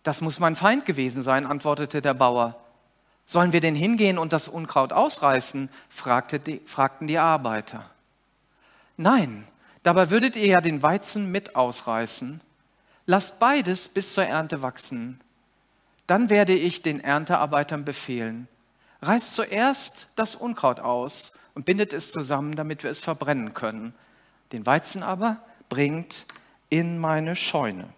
Das 0.02 0.20
muss 0.20 0.38
mein 0.38 0.56
Feind 0.56 0.86
gewesen 0.86 1.22
sein, 1.22 1.46
antwortete 1.46 2.00
der 2.00 2.14
Bauer. 2.14 2.58
Sollen 3.26 3.52
wir 3.52 3.60
denn 3.60 3.74
hingehen 3.74 4.18
und 4.18 4.32
das 4.32 4.48
Unkraut 4.48 4.92
ausreißen? 4.92 5.68
Fragte 5.88 6.40
die, 6.40 6.60
fragten 6.64 7.06
die 7.06 7.18
Arbeiter. 7.18 7.88
Nein, 8.96 9.46
Dabei 9.82 10.10
würdet 10.10 10.36
ihr 10.36 10.46
ja 10.46 10.60
den 10.60 10.82
Weizen 10.82 11.30
mit 11.30 11.56
ausreißen. 11.56 12.40
Lasst 13.06 13.40
beides 13.40 13.88
bis 13.88 14.14
zur 14.14 14.24
Ernte 14.24 14.62
wachsen. 14.62 15.20
Dann 16.06 16.28
werde 16.28 16.52
ich 16.52 16.82
den 16.82 17.00
Erntearbeitern 17.00 17.84
befehlen. 17.84 18.48
Reißt 19.00 19.34
zuerst 19.34 20.08
das 20.16 20.34
Unkraut 20.34 20.80
aus 20.80 21.32
und 21.54 21.64
bindet 21.64 21.92
es 21.92 22.12
zusammen, 22.12 22.54
damit 22.54 22.82
wir 22.82 22.90
es 22.90 23.00
verbrennen 23.00 23.54
können. 23.54 23.94
Den 24.52 24.66
Weizen 24.66 25.02
aber 25.02 25.38
bringt 25.68 26.26
in 26.68 26.98
meine 26.98 27.34
Scheune. 27.34 27.88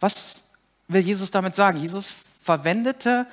Was 0.00 0.50
will 0.88 1.02
Jesus 1.02 1.30
damit 1.30 1.54
sagen? 1.54 1.78
Jesus 1.78 2.12
verwendete 2.42 3.26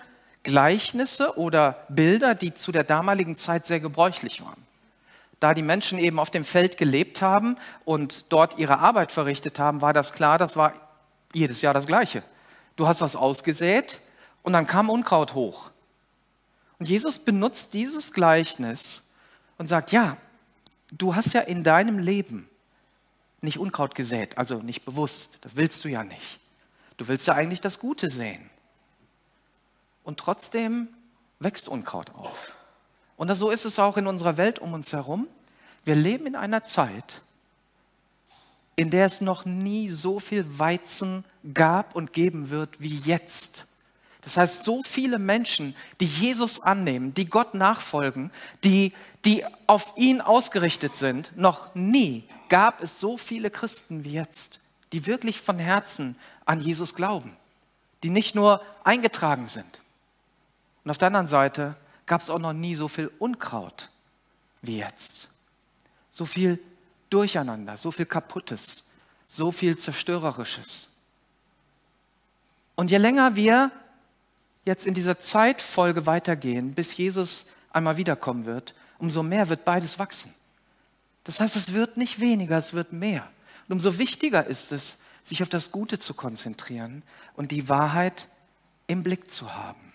Gleichnisse 0.44 1.38
oder 1.38 1.86
Bilder, 1.90 2.36
die 2.36 2.54
zu 2.54 2.72
der 2.72 2.84
damaligen 2.84 3.36
Zeit 3.38 3.66
sehr 3.66 3.80
gebräuchlich 3.80 4.42
waren. 4.42 4.66
Da 5.40 5.54
die 5.54 5.62
Menschen 5.62 6.00
eben 6.00 6.20
auf 6.20 6.30
dem 6.30 6.44
Feld 6.44 6.78
gelebt 6.78 7.22
haben 7.22 7.58
und 7.86 8.32
dort 8.32 8.58
ihre 8.58 8.80
Arbeit 8.80 9.12
verrichtet 9.12 9.60
haben, 9.60 9.82
war 9.82 9.94
das 9.94 10.14
klar, 10.14 10.38
das 10.38 10.56
war 10.56 10.74
jedes 11.34 11.62
Jahr 11.62 11.74
das 11.74 11.88
Gleiche. 11.88 12.24
Du 12.76 12.88
hast 12.88 13.02
was 13.02 13.16
ausgesät 13.16 14.00
und 14.44 14.54
dann 14.54 14.68
kam 14.68 14.90
Unkraut 14.90 15.34
hoch. 15.34 15.72
Und 16.80 16.88
Jesus 16.88 17.20
benutzt 17.20 17.74
dieses 17.74 18.14
Gleichnis 18.14 19.10
und 19.58 19.68
sagt, 19.68 19.92
ja, 19.92 20.18
du 20.92 21.16
hast 21.16 21.34
ja 21.34 21.42
in 21.42 21.64
deinem 21.64 22.00
Leben 22.00 22.50
nicht 23.42 23.60
Unkraut 23.60 23.96
gesät, 23.96 24.38
also 24.38 24.62
nicht 24.62 24.86
bewusst, 24.86 25.40
das 25.42 25.56
willst 25.56 25.84
du 25.86 25.90
ja 25.90 26.04
nicht. 26.04 26.40
Du 26.98 27.08
willst 27.08 27.28
ja 27.28 27.36
eigentlich 27.36 27.62
das 27.62 27.80
Gute 27.80 28.10
sehen. 28.10 28.50
Und 30.04 30.20
trotzdem 30.20 30.88
wächst 31.40 31.70
Unkraut 31.70 32.12
auf. 32.16 32.54
Und 33.18 33.34
so 33.36 33.50
ist 33.50 33.66
es 33.66 33.80
auch 33.80 33.98
in 33.98 34.08
unserer 34.08 34.38
Welt 34.38 34.60
um 34.60 34.74
uns 34.74 34.94
herum. 34.94 35.28
Wir 35.86 35.96
leben 35.96 36.28
in 36.28 36.36
einer 36.36 36.64
Zeit, 36.64 37.22
in 38.76 38.90
der 38.90 39.06
es 39.06 39.22
noch 39.22 39.46
nie 39.46 39.90
so 39.90 40.20
viel 40.20 40.60
Weizen 40.60 41.26
gab 41.54 41.96
und 41.96 42.14
geben 42.14 42.50
wird 42.50 42.80
wie 42.80 42.98
jetzt. 43.00 43.66
Das 44.22 44.38
heißt, 44.38 44.66
so 44.66 44.84
viele 44.84 45.20
Menschen, 45.20 45.76
die 46.00 46.06
Jesus 46.06 46.60
annehmen, 46.60 47.14
die 47.14 47.30
Gott 47.30 47.54
nachfolgen, 47.54 48.30
die, 48.64 48.94
die 49.26 49.46
auf 49.68 49.94
ihn 49.96 50.22
ausgerichtet 50.22 50.96
sind, 50.96 51.36
noch 51.38 51.74
nie 51.76 52.24
gab 52.50 52.82
es 52.82 53.00
so 53.00 53.18
viele 53.18 53.50
Christen 53.50 54.04
wie 54.04 54.12
jetzt, 54.14 54.60
die 54.92 55.06
wirklich 55.06 55.42
von 55.42 55.60
Herzen 55.60 56.18
an 56.48 56.62
Jesus 56.62 56.96
glauben, 56.96 57.36
die 58.02 58.10
nicht 58.10 58.34
nur 58.34 58.62
eingetragen 58.84 59.48
sind. 59.48 59.82
Und 60.84 60.92
auf 60.92 60.98
der 60.98 61.08
anderen 61.08 61.28
Seite 61.28 61.76
gab 62.06 62.22
es 62.22 62.30
auch 62.30 62.40
noch 62.40 62.54
nie 62.54 62.74
so 62.74 62.88
viel 62.88 63.12
Unkraut 63.20 63.92
wie 64.62 64.78
jetzt. 64.80 65.28
So 66.10 66.26
viel 66.26 66.60
Durcheinander, 67.10 67.78
so 67.78 67.92
viel 67.92 68.06
Kaputtes, 68.06 68.86
so 69.26 69.52
viel 69.52 69.78
Zerstörerisches. 69.78 70.90
Und 72.76 72.92
je 72.92 72.98
länger 72.98 73.36
wir 73.36 73.72
jetzt 74.66 74.88
in 74.88 74.94
dieser 74.94 75.20
Zeitfolge 75.20 76.06
weitergehen, 76.06 76.74
bis 76.74 76.96
Jesus 76.96 77.48
einmal 77.72 77.98
wiederkommen 77.98 78.46
wird, 78.46 78.74
umso 79.00 79.22
mehr 79.22 79.50
wird 79.50 79.66
beides 79.66 80.00
wachsen. 80.00 80.34
Das 81.26 81.42
heißt, 81.42 81.58
es 81.58 81.74
wird 81.74 81.98
nicht 81.98 82.22
weniger, 82.22 82.58
es 82.58 82.74
wird 82.74 82.94
mehr. 82.94 83.30
Und 83.68 83.74
umso 83.74 83.98
wichtiger 83.98 84.46
ist 84.46 84.72
es, 84.72 85.00
sich 85.28 85.42
auf 85.42 85.50
das 85.50 85.72
Gute 85.72 86.00
zu 86.00 86.14
konzentrieren 86.14 87.04
und 87.36 87.52
die 87.52 87.70
Wahrheit 87.70 88.30
im 88.88 89.04
Blick 89.04 89.30
zu 89.30 89.54
haben. 89.54 89.94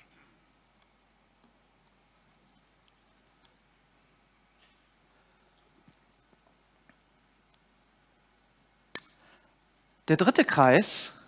Der 10.09 10.17
dritte 10.17 10.45
Kreis 10.45 11.21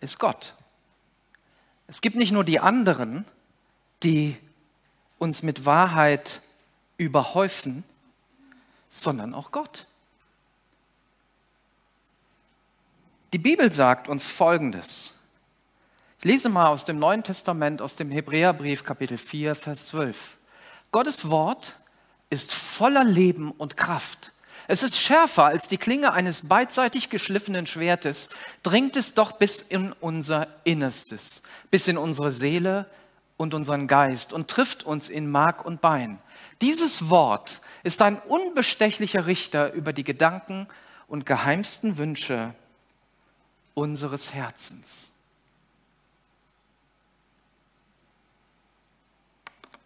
ist 0.00 0.18
Gott. 0.18 0.54
Es 1.86 2.00
gibt 2.00 2.16
nicht 2.16 2.32
nur 2.32 2.42
die 2.42 2.58
anderen, 2.58 3.24
die 4.02 4.36
uns 5.18 5.42
mit 5.42 5.66
Wahrheit 5.66 6.40
überhäufen, 6.96 7.84
sondern 8.88 9.34
auch 9.34 9.52
Gott. 9.52 9.86
Die 13.34 13.38
Bibel 13.38 13.72
sagt 13.72 14.06
uns 14.06 14.28
Folgendes. 14.28 15.14
Ich 16.20 16.24
lese 16.24 16.48
mal 16.48 16.68
aus 16.68 16.84
dem 16.84 17.00
Neuen 17.00 17.24
Testament, 17.24 17.82
aus 17.82 17.96
dem 17.96 18.12
Hebräerbrief 18.12 18.84
Kapitel 18.84 19.18
4, 19.18 19.56
Vers 19.56 19.88
12. 19.88 20.38
Gottes 20.92 21.28
Wort 21.28 21.76
ist 22.30 22.54
voller 22.54 23.02
Leben 23.02 23.50
und 23.50 23.76
Kraft 23.76 24.30
es 24.66 24.82
ist 24.82 24.96
schärfer 24.96 25.46
als 25.46 25.68
die 25.68 25.76
Klinge 25.76 26.12
eines 26.12 26.48
beidseitig 26.48 27.10
geschliffenen 27.10 27.66
Schwertes, 27.66 28.30
dringt 28.62 28.96
es 28.96 29.14
doch 29.14 29.32
bis 29.32 29.60
in 29.60 29.92
unser 30.00 30.46
Innerstes, 30.64 31.42
bis 31.70 31.86
in 31.88 31.98
unsere 31.98 32.30
Seele 32.30 32.86
und 33.36 33.52
unseren 33.52 33.88
Geist 33.88 34.32
und 34.32 34.48
trifft 34.48 34.84
uns 34.84 35.08
in 35.08 35.30
Mark 35.30 35.66
und 35.66 35.82
Bein. 35.82 36.18
Dieses 36.62 37.10
Wort 37.10 37.60
ist 37.82 38.00
ein 38.00 38.16
unbestechlicher 38.16 39.26
Richter 39.26 39.72
über 39.72 39.92
die 39.92 40.04
Gedanken 40.04 40.66
und 41.08 41.26
geheimsten 41.26 41.98
Wünsche 41.98 42.54
unseres 43.74 44.32
Herzens. 44.32 45.12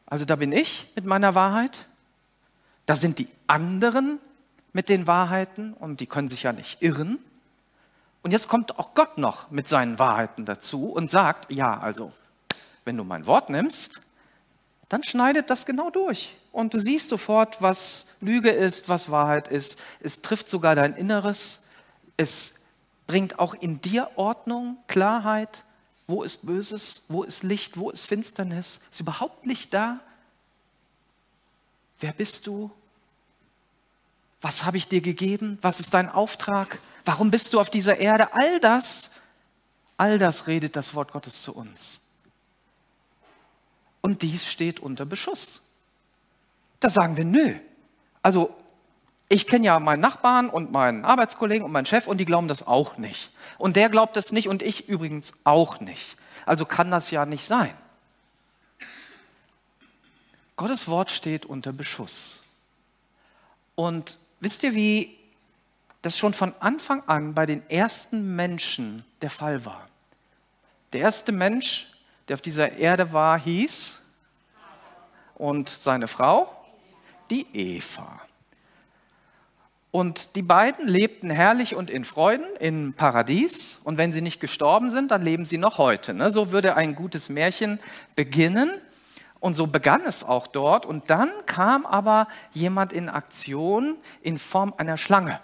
Also 0.06 0.24
da 0.24 0.36
bin 0.36 0.52
ich 0.52 0.90
mit 0.94 1.04
meiner 1.04 1.34
Wahrheit, 1.34 1.86
da 2.86 2.96
sind 2.96 3.18
die 3.18 3.28
anderen 3.46 4.18
mit 4.72 4.88
den 4.88 5.06
Wahrheiten 5.06 5.74
und 5.74 6.00
die 6.00 6.06
können 6.06 6.28
sich 6.28 6.44
ja 6.44 6.52
nicht 6.52 6.82
irren. 6.82 7.18
Und 8.22 8.32
jetzt 8.32 8.48
kommt 8.48 8.78
auch 8.78 8.94
Gott 8.94 9.18
noch 9.18 9.50
mit 9.50 9.68
seinen 9.68 9.98
Wahrheiten 9.98 10.44
dazu 10.44 10.90
und 10.92 11.10
sagt, 11.10 11.52
ja, 11.52 11.78
also, 11.78 12.12
wenn 12.84 12.96
du 12.96 13.04
mein 13.04 13.26
Wort 13.26 13.50
nimmst, 13.50 14.00
dann 14.88 15.04
schneidet 15.04 15.50
das 15.50 15.66
genau 15.66 15.90
durch. 15.90 16.36
Und 16.52 16.72
du 16.72 16.78
siehst 16.78 17.10
sofort, 17.10 17.60
was 17.60 18.16
Lüge 18.20 18.50
ist, 18.50 18.88
was 18.88 19.10
Wahrheit 19.10 19.48
ist. 19.48 19.78
Es 20.00 20.22
trifft 20.22 20.48
sogar 20.48 20.74
dein 20.74 20.94
Inneres. 20.94 21.64
Es 22.16 22.57
bringt 23.08 23.40
auch 23.40 23.54
in 23.54 23.80
dir 23.80 24.10
Ordnung, 24.14 24.76
Klarheit. 24.86 25.64
Wo 26.06 26.22
ist 26.22 26.46
Böses? 26.46 27.06
Wo 27.08 27.24
ist 27.24 27.42
Licht? 27.42 27.76
Wo 27.76 27.90
ist 27.90 28.04
Finsternis? 28.04 28.82
Ist 28.92 29.00
überhaupt 29.00 29.44
Licht 29.44 29.74
da? 29.74 29.98
Wer 31.98 32.12
bist 32.12 32.46
du? 32.46 32.70
Was 34.40 34.64
habe 34.64 34.76
ich 34.76 34.86
dir 34.86 35.00
gegeben? 35.00 35.58
Was 35.62 35.80
ist 35.80 35.94
dein 35.94 36.08
Auftrag? 36.08 36.80
Warum 37.04 37.30
bist 37.30 37.52
du 37.52 37.60
auf 37.60 37.70
dieser 37.70 37.96
Erde? 37.96 38.32
All 38.34 38.60
das, 38.60 39.10
all 39.96 40.18
das 40.18 40.46
redet 40.46 40.76
das 40.76 40.94
Wort 40.94 41.10
Gottes 41.10 41.42
zu 41.42 41.54
uns. 41.54 42.00
Und 44.02 44.22
dies 44.22 44.46
steht 44.46 44.80
unter 44.80 45.06
Beschuss. 45.06 45.62
Da 46.78 46.90
sagen 46.90 47.16
wir, 47.16 47.24
nö. 47.24 47.58
Also, 48.22 48.54
ich 49.28 49.46
kenne 49.46 49.66
ja 49.66 49.78
meinen 49.78 50.00
Nachbarn 50.00 50.48
und 50.48 50.72
meinen 50.72 51.04
Arbeitskollegen 51.04 51.64
und 51.64 51.72
meinen 51.72 51.86
Chef 51.86 52.06
und 52.06 52.18
die 52.18 52.24
glauben 52.24 52.48
das 52.48 52.66
auch 52.66 52.96
nicht. 52.96 53.30
Und 53.58 53.76
der 53.76 53.90
glaubt 53.90 54.16
das 54.16 54.32
nicht 54.32 54.48
und 54.48 54.62
ich 54.62 54.88
übrigens 54.88 55.34
auch 55.44 55.80
nicht. 55.80 56.16
Also 56.46 56.64
kann 56.64 56.90
das 56.90 57.10
ja 57.10 57.26
nicht 57.26 57.44
sein. 57.44 57.74
Gottes 60.56 60.88
Wort 60.88 61.10
steht 61.10 61.44
unter 61.44 61.72
Beschuss. 61.72 62.42
Und 63.74 64.18
wisst 64.40 64.62
ihr, 64.62 64.74
wie 64.74 65.16
das 66.02 66.18
schon 66.18 66.32
von 66.32 66.54
Anfang 66.58 67.02
an 67.06 67.34
bei 67.34 67.44
den 67.44 67.68
ersten 67.68 68.34
Menschen 68.34 69.04
der 69.20 69.30
Fall 69.30 69.64
war? 69.64 69.86
Der 70.94 71.02
erste 71.02 71.32
Mensch, 71.32 71.86
der 72.26 72.34
auf 72.34 72.40
dieser 72.40 72.72
Erde 72.72 73.12
war, 73.12 73.38
hieß 73.38 74.02
und 75.34 75.68
seine 75.68 76.08
Frau, 76.08 76.50
die 77.30 77.46
Eva. 77.52 78.22
Und 79.90 80.36
die 80.36 80.42
beiden 80.42 80.86
lebten 80.86 81.30
herrlich 81.30 81.74
und 81.74 81.88
in 81.88 82.04
Freuden 82.04 82.44
im 82.60 82.92
Paradies. 82.92 83.80
Und 83.84 83.96
wenn 83.96 84.12
sie 84.12 84.20
nicht 84.20 84.38
gestorben 84.38 84.90
sind, 84.90 85.10
dann 85.10 85.22
leben 85.22 85.46
sie 85.46 85.56
noch 85.56 85.78
heute. 85.78 86.12
Ne? 86.12 86.30
So 86.30 86.52
würde 86.52 86.76
ein 86.76 86.94
gutes 86.94 87.30
Märchen 87.30 87.78
beginnen. 88.14 88.70
Und 89.40 89.54
so 89.54 89.66
begann 89.66 90.02
es 90.04 90.24
auch 90.24 90.46
dort. 90.46 90.84
Und 90.84 91.08
dann 91.08 91.30
kam 91.46 91.86
aber 91.86 92.28
jemand 92.52 92.92
in 92.92 93.08
Aktion 93.08 93.96
in 94.20 94.38
Form 94.38 94.74
einer 94.76 94.98
Schlange. 94.98 95.40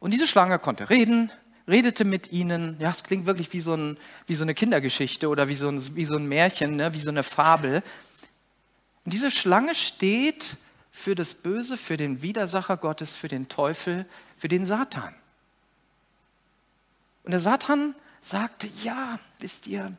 Und 0.00 0.12
diese 0.12 0.26
Schlange 0.26 0.58
konnte 0.58 0.90
reden, 0.90 1.30
redete 1.68 2.04
mit 2.04 2.32
ihnen. 2.32 2.76
Ja, 2.80 2.90
es 2.90 3.04
klingt 3.04 3.26
wirklich 3.26 3.52
wie 3.52 3.60
so, 3.60 3.74
ein, 3.74 3.98
wie 4.26 4.34
so 4.34 4.42
eine 4.42 4.54
Kindergeschichte 4.54 5.28
oder 5.28 5.48
wie 5.48 5.54
so 5.54 5.68
ein, 5.68 5.94
wie 5.94 6.06
so 6.06 6.16
ein 6.16 6.26
Märchen, 6.26 6.74
ne? 6.74 6.92
wie 6.92 6.98
so 6.98 7.10
eine 7.10 7.22
Fabel. 7.22 7.84
Und 9.04 9.14
diese 9.14 9.30
Schlange 9.30 9.76
steht 9.76 10.56
für 10.92 11.14
das 11.14 11.34
Böse, 11.34 11.76
für 11.76 11.96
den 11.96 12.22
Widersacher 12.22 12.76
Gottes, 12.76 13.16
für 13.16 13.26
den 13.26 13.48
Teufel, 13.48 14.06
für 14.36 14.48
den 14.48 14.64
Satan. 14.66 15.14
Und 17.24 17.32
der 17.32 17.40
Satan 17.40 17.94
sagte, 18.20 18.68
ja, 18.84 19.18
wisst 19.40 19.66
ihr, 19.66 19.92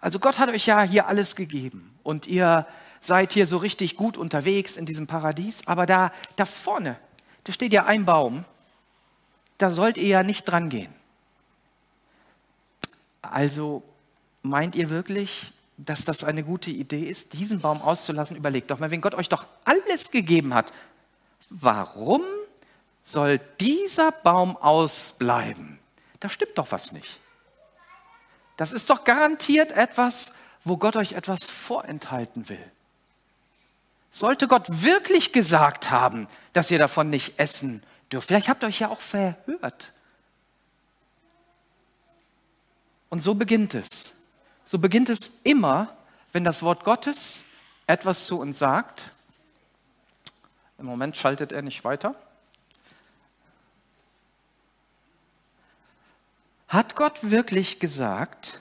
also 0.00 0.18
Gott 0.18 0.38
hat 0.38 0.48
euch 0.48 0.66
ja 0.66 0.82
hier 0.82 1.06
alles 1.06 1.36
gegeben 1.36 1.94
und 2.02 2.26
ihr 2.26 2.66
seid 3.00 3.32
hier 3.32 3.46
so 3.46 3.58
richtig 3.58 3.96
gut 3.96 4.16
unterwegs 4.16 4.76
in 4.76 4.86
diesem 4.86 5.06
Paradies, 5.06 5.66
aber 5.66 5.86
da, 5.86 6.12
da 6.36 6.44
vorne, 6.44 6.98
da 7.44 7.52
steht 7.52 7.72
ja 7.72 7.84
ein 7.84 8.04
Baum, 8.04 8.44
da 9.58 9.70
sollt 9.70 9.96
ihr 9.96 10.08
ja 10.08 10.22
nicht 10.22 10.44
dran 10.44 10.68
gehen. 10.68 10.92
Also 13.20 13.82
meint 14.42 14.74
ihr 14.74 14.88
wirklich, 14.88 15.52
dass 15.78 16.04
das 16.04 16.24
eine 16.24 16.42
gute 16.42 16.70
Idee 16.70 17.04
ist, 17.04 17.32
diesen 17.32 17.60
Baum 17.60 17.80
auszulassen? 17.80 18.36
Überlegt 18.36 18.70
doch 18.70 18.80
mal, 18.80 18.90
wenn 18.90 19.00
Gott 19.00 19.14
euch 19.14 19.28
doch 19.28 19.46
alles 19.64 20.10
gegeben 20.10 20.52
hat, 20.52 20.72
warum 21.50 22.22
soll 23.02 23.40
dieser 23.60 24.12
Baum 24.12 24.56
ausbleiben? 24.56 25.78
Da 26.20 26.28
stimmt 26.28 26.58
doch 26.58 26.72
was 26.72 26.92
nicht. 26.92 27.20
Das 28.56 28.72
ist 28.72 28.90
doch 28.90 29.04
garantiert 29.04 29.72
etwas, 29.72 30.32
wo 30.64 30.76
Gott 30.76 30.96
euch 30.96 31.12
etwas 31.12 31.44
vorenthalten 31.44 32.48
will. 32.48 32.72
Sollte 34.10 34.48
Gott 34.48 34.82
wirklich 34.82 35.32
gesagt 35.32 35.90
haben, 35.90 36.26
dass 36.54 36.70
ihr 36.70 36.78
davon 36.78 37.08
nicht 37.08 37.38
essen 37.38 37.84
dürft? 38.10 38.28
Vielleicht 38.28 38.48
habt 38.48 38.64
ihr 38.64 38.68
euch 38.68 38.80
ja 38.80 38.88
auch 38.88 39.00
verhört. 39.00 39.92
Und 43.10 43.22
so 43.22 43.34
beginnt 43.34 43.74
es. 43.74 44.17
So 44.68 44.78
beginnt 44.78 45.08
es 45.08 45.40
immer, 45.44 45.96
wenn 46.32 46.44
das 46.44 46.62
Wort 46.62 46.84
Gottes 46.84 47.44
etwas 47.86 48.26
zu 48.26 48.38
uns 48.38 48.58
sagt. 48.58 49.12
Im 50.76 50.84
Moment 50.84 51.16
schaltet 51.16 51.52
er 51.52 51.62
nicht 51.62 51.84
weiter. 51.84 52.14
Hat 56.68 56.96
Gott 56.96 57.30
wirklich 57.30 57.80
gesagt, 57.80 58.60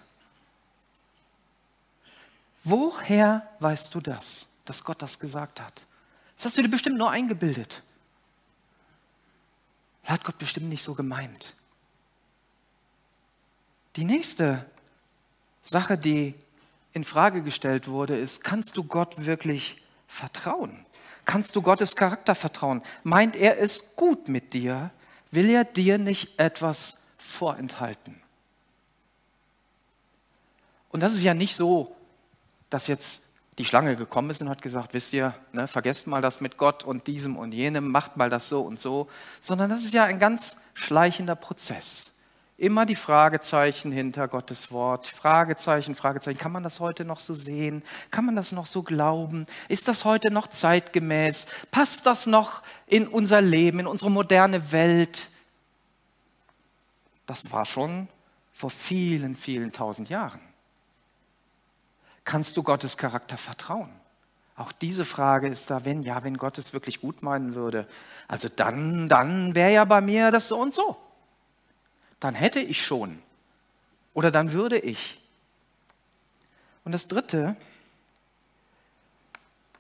woher 2.63 3.45
weißt 3.59 3.93
du 3.93 3.99
das, 3.99 4.47
dass 4.63 4.85
Gott 4.85 5.01
das 5.01 5.19
gesagt 5.19 5.59
hat? 5.59 5.85
Das 6.37 6.45
hast 6.45 6.57
du 6.57 6.61
dir 6.61 6.69
bestimmt 6.69 6.97
nur 6.97 7.11
eingebildet. 7.11 7.83
Hat 10.05 10.23
Gott 10.23 10.37
bestimmt 10.37 10.69
nicht 10.69 10.83
so 10.83 10.95
gemeint. 10.95 11.53
Die 13.97 14.05
nächste 14.05 14.65
Sache, 15.67 15.97
die 15.97 16.33
in 16.93 17.03
Frage 17.03 17.43
gestellt 17.43 17.87
wurde, 17.87 18.17
ist, 18.17 18.43
kannst 18.43 18.77
du 18.77 18.83
Gott 18.83 19.25
wirklich 19.25 19.81
vertrauen? 20.07 20.85
Kannst 21.25 21.55
du 21.55 21.61
Gottes 21.61 21.95
Charakter 21.95 22.35
vertrauen? 22.35 22.81
Meint 23.03 23.35
er 23.35 23.59
es 23.59 23.95
gut 23.95 24.29
mit 24.29 24.53
dir? 24.53 24.91
Will 25.29 25.49
er 25.49 25.65
dir 25.65 25.97
nicht 25.97 26.39
etwas 26.39 26.97
vorenthalten? 27.17 28.21
Und 30.89 31.01
das 31.01 31.13
ist 31.13 31.23
ja 31.23 31.33
nicht 31.33 31.55
so, 31.55 31.95
dass 32.69 32.87
jetzt 32.87 33.23
die 33.57 33.65
Schlange 33.65 33.95
gekommen 33.95 34.29
ist 34.29 34.41
und 34.41 34.49
hat 34.49 34.61
gesagt, 34.61 34.93
wisst 34.93 35.13
ihr, 35.13 35.33
ne, 35.51 35.67
vergesst 35.67 36.07
mal 36.07 36.21
das 36.21 36.41
mit 36.41 36.57
Gott 36.57 36.83
und 36.83 37.07
diesem 37.07 37.37
und 37.37 37.51
jenem, 37.51 37.89
macht 37.91 38.15
mal 38.15 38.29
das 38.29 38.47
so 38.47 38.61
und 38.61 38.79
so, 38.79 39.09
sondern 39.39 39.69
das 39.69 39.83
ist 39.83 39.93
ja 39.93 40.05
ein 40.05 40.19
ganz 40.19 40.57
schleichender 40.73 41.35
Prozess. 41.35 42.13
Immer 42.59 42.87
die 42.87 42.95
Fragezeichen 42.95 43.91
hinter 43.91 44.27
Gottes 44.27 44.71
Wort. 44.71 45.05
Fragezeichen, 45.05 45.93
Fragezeichen. 45.93 46.39
Kann 46.39 46.51
man 46.51 46.63
das 46.63 46.79
heute 46.79 47.05
noch 47.05 47.19
so 47.19 47.35
sehen? 47.35 47.83
Kann 48.09 48.25
man 48.25 48.35
das 48.35 48.51
noch 48.51 48.65
so 48.65 48.81
glauben? 48.81 49.45
Ist 49.69 49.87
das 49.87 50.05
heute 50.05 50.31
noch 50.31 50.47
zeitgemäß? 50.47 51.45
Passt 51.69 52.07
das 52.07 52.25
noch 52.25 52.63
in 52.87 53.07
unser 53.07 53.41
Leben, 53.41 53.79
in 53.79 53.85
unsere 53.85 54.09
moderne 54.09 54.71
Welt? 54.71 55.29
Das 57.27 57.51
war 57.51 57.65
schon 57.65 58.07
vor 58.55 58.71
vielen, 58.71 59.35
vielen 59.35 59.71
tausend 59.71 60.09
Jahren. 60.09 60.41
Kannst 62.23 62.57
du 62.57 62.63
Gottes 62.63 62.97
Charakter 62.97 63.37
vertrauen? 63.37 63.91
Auch 64.55 64.71
diese 64.71 65.05
Frage 65.05 65.47
ist 65.47 65.69
da, 65.69 65.85
wenn 65.85 66.01
ja, 66.01 66.23
wenn 66.23 66.37
Gott 66.37 66.57
es 66.57 66.73
wirklich 66.73 67.01
gut 67.01 67.21
meinen 67.21 67.53
würde. 67.53 67.87
Also 68.27 68.49
dann, 68.49 69.07
dann 69.07 69.53
wäre 69.53 69.73
ja 69.73 69.85
bei 69.85 70.01
mir 70.01 70.31
das 70.31 70.47
so 70.47 70.59
und 70.59 70.73
so 70.73 70.97
dann 72.19 72.35
hätte 72.35 72.59
ich 72.59 72.85
schon 72.85 73.21
oder 74.13 74.31
dann 74.31 74.51
würde 74.51 74.79
ich. 74.79 75.19
Und 76.83 76.91
das 76.91 77.07
Dritte, 77.07 77.55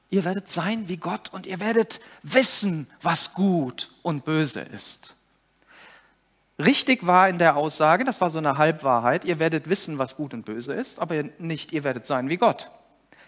ihr 0.09 0.23
werdet 0.23 0.49
sein 0.49 0.87
wie 0.87 0.97
Gott 0.97 1.33
und 1.33 1.45
ihr 1.45 1.59
werdet 1.59 1.99
wissen, 2.21 2.89
was 3.01 3.33
gut 3.33 3.91
und 4.03 4.25
böse 4.25 4.61
ist. 4.61 5.15
Richtig 6.59 7.05
war 7.05 7.29
in 7.29 7.37
der 7.37 7.55
Aussage, 7.55 8.03
das 8.03 8.19
war 8.19 8.29
so 8.29 8.39
eine 8.39 8.57
Halbwahrheit, 8.57 9.25
ihr 9.25 9.39
werdet 9.39 9.69
wissen, 9.69 9.99
was 9.99 10.15
gut 10.15 10.33
und 10.33 10.45
böse 10.45 10.73
ist, 10.73 10.99
aber 10.99 11.23
nicht, 11.37 11.71
ihr 11.71 11.83
werdet 11.83 12.07
sein 12.07 12.29
wie 12.29 12.37
Gott. 12.37 12.71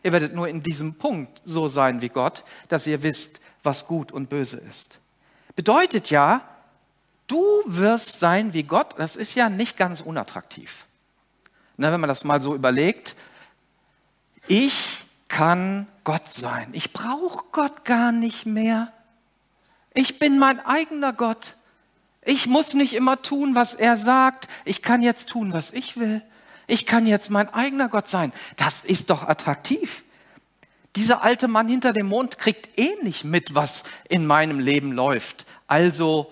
Ihr 0.02 0.14
werdet 0.14 0.34
nur 0.34 0.48
in 0.48 0.64
diesem 0.64 0.96
Punkt 0.96 1.42
so 1.44 1.68
sein 1.68 2.02
wie 2.02 2.10
Gott, 2.10 2.44
dass 2.70 2.88
ihr 2.88 3.04
wisst, 3.04 3.42
was 3.62 3.86
gut 3.86 4.12
und 4.12 4.30
böse 4.30 4.58
ist. 4.58 5.00
Bedeutet 5.56 6.10
ja, 6.10 6.42
du 7.30 7.64
wirst 7.66 8.20
sein 8.20 8.54
wie 8.54 8.64
Gott, 8.64 8.96
das 8.98 9.16
ist 9.16 9.36
ja 9.36 9.50
nicht 9.50 9.78
ganz 9.78 10.02
unattraktiv. 10.02 10.86
Na, 11.78 11.92
wenn 11.92 12.02
man 12.02 12.10
das 12.10 12.26
mal 12.26 12.42
so 12.42 12.56
überlegt, 12.56 13.16
ich 14.48 15.00
kann 15.28 15.88
Gott 16.04 16.32
sein. 16.32 16.70
Ich 16.74 16.92
brauche 16.92 17.46
Gott 17.52 17.86
gar 17.86 18.12
nicht 18.12 18.46
mehr. 18.46 18.92
Ich 19.94 20.20
bin 20.20 20.40
mein 20.40 20.60
eigener 20.66 21.14
Gott. 21.14 21.56
Ich 22.26 22.48
muss 22.48 22.74
nicht 22.74 22.94
immer 22.94 23.22
tun, 23.22 23.56
was 23.56 23.76
er 23.76 23.96
sagt. 23.96 24.48
Ich 24.66 24.82
kann 24.82 25.02
jetzt 25.02 25.30
tun, 25.30 25.54
was 25.54 25.72
ich 25.72 25.98
will. 25.98 26.22
Ich 26.68 26.86
kann 26.86 27.08
jetzt 27.08 27.30
mein 27.30 27.52
eigener 27.54 27.90
Gott 27.90 28.08
sein. 28.08 28.34
Das 28.58 28.82
ist 28.82 29.10
doch 29.10 29.28
attraktiv. 29.28 30.04
Dieser 30.96 31.24
alte 31.24 31.48
Mann 31.48 31.68
hinter 31.68 31.94
dem 31.94 32.08
Mond 32.08 32.38
kriegt 32.38 32.78
eh 32.80 32.96
nicht 33.04 33.24
mit, 33.24 33.56
was 33.56 33.84
in 34.10 34.26
meinem 34.26 34.60
Leben 34.60 34.92
läuft. 34.92 35.46
Also 35.68 36.32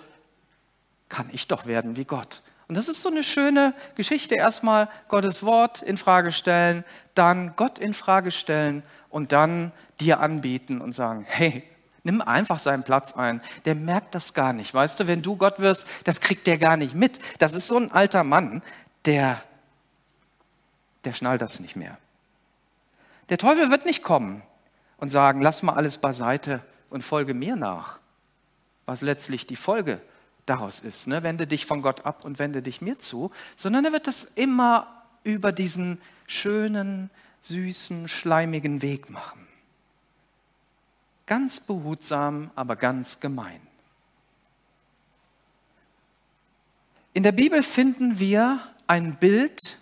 kann 1.09 1.29
ich 1.31 1.47
doch 1.47 1.65
werden 1.65 1.95
wie 1.95 2.05
Gott. 2.05 2.41
Und 2.67 2.75
das 2.75 2.89
ist 2.89 3.01
so 3.01 3.09
eine 3.09 3.23
schöne 3.23 3.73
Geschichte. 3.95 4.35
Erstmal 4.35 4.89
Gottes 5.07 5.43
Wort 5.43 5.81
in 5.81 5.97
Frage 5.97 6.31
stellen, 6.31 6.83
dann 7.13 7.53
Gott 7.55 7.79
in 7.79 7.93
Frage 7.93 8.31
stellen 8.31 8.83
und 9.09 9.31
dann 9.31 9.71
dir 10.01 10.19
anbieten 10.19 10.81
und 10.81 10.93
sagen, 10.93 11.25
hey, 11.27 11.63
nimm 12.03 12.21
einfach 12.21 12.59
seinen 12.59 12.83
Platz 12.83 13.13
ein. 13.13 13.41
Der 13.65 13.75
merkt 13.75 14.15
das 14.15 14.33
gar 14.33 14.51
nicht. 14.51 14.73
Weißt 14.73 14.99
du, 14.99 15.07
wenn 15.07 15.21
du 15.21 15.37
Gott 15.37 15.59
wirst, 15.59 15.87
das 16.03 16.19
kriegt 16.19 16.45
der 16.45 16.57
gar 16.57 16.75
nicht 16.75 16.93
mit. 16.93 17.19
Das 17.39 17.53
ist 17.53 17.67
so 17.67 17.77
ein 17.77 17.91
alter 17.91 18.23
Mann, 18.23 18.61
der, 19.05 19.41
der 21.05 21.13
schnallt 21.13 21.41
das 21.41 21.61
nicht 21.61 21.77
mehr. 21.77 21.97
Der 23.29 23.37
Teufel 23.37 23.71
wird 23.71 23.85
nicht 23.85 24.03
kommen 24.03 24.41
und 24.97 25.09
sagen, 25.09 25.41
lass 25.41 25.63
mal 25.63 25.73
alles 25.73 25.97
beiseite 25.97 26.61
und 26.89 27.01
folge 27.01 27.33
mir 27.33 27.55
nach. 27.55 27.99
Was 28.85 29.01
letztlich 29.01 29.47
die 29.47 29.55
Folge 29.55 29.93
ist 29.93 30.16
daraus 30.47 30.79
ist. 30.79 31.07
Ne? 31.07 31.23
Wende 31.23 31.45
dich 31.45 31.65
von 31.65 31.81
Gott 31.81 32.05
ab 32.05 32.25
und 32.25 32.39
wende 32.39 32.61
dich 32.61 32.81
mir 32.81 32.97
zu, 32.97 33.31
sondern 33.55 33.85
er 33.85 33.91
wird 33.91 34.07
das 34.07 34.23
immer 34.23 35.03
über 35.23 35.51
diesen 35.51 36.01
schönen, 36.25 37.09
süßen, 37.41 38.07
schleimigen 38.07 38.81
Weg 38.81 39.09
machen. 39.09 39.47
Ganz 41.25 41.59
behutsam, 41.59 42.51
aber 42.55 42.75
ganz 42.75 43.19
gemein. 43.19 43.61
In 47.13 47.23
der 47.23 47.31
Bibel 47.31 47.63
finden 47.63 48.19
wir 48.19 48.59
ein 48.85 49.17
Bild 49.17 49.79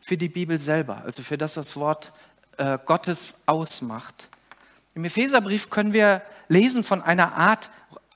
für 0.00 0.16
die 0.16 0.28
Bibel 0.28 0.58
selber, 0.58 1.02
also 1.04 1.22
für 1.22 1.38
das 1.38 1.54
das 1.54 1.76
Wort 1.76 2.12
äh, 2.56 2.78
Gottes 2.84 3.42
ausmacht. 3.46 4.28
Im 4.94 5.04
Epheserbrief 5.04 5.70
können 5.70 5.92
wir 5.92 6.22
lesen 6.48 6.82
von 6.82 7.02
einer 7.02 7.34
Art 7.34 7.70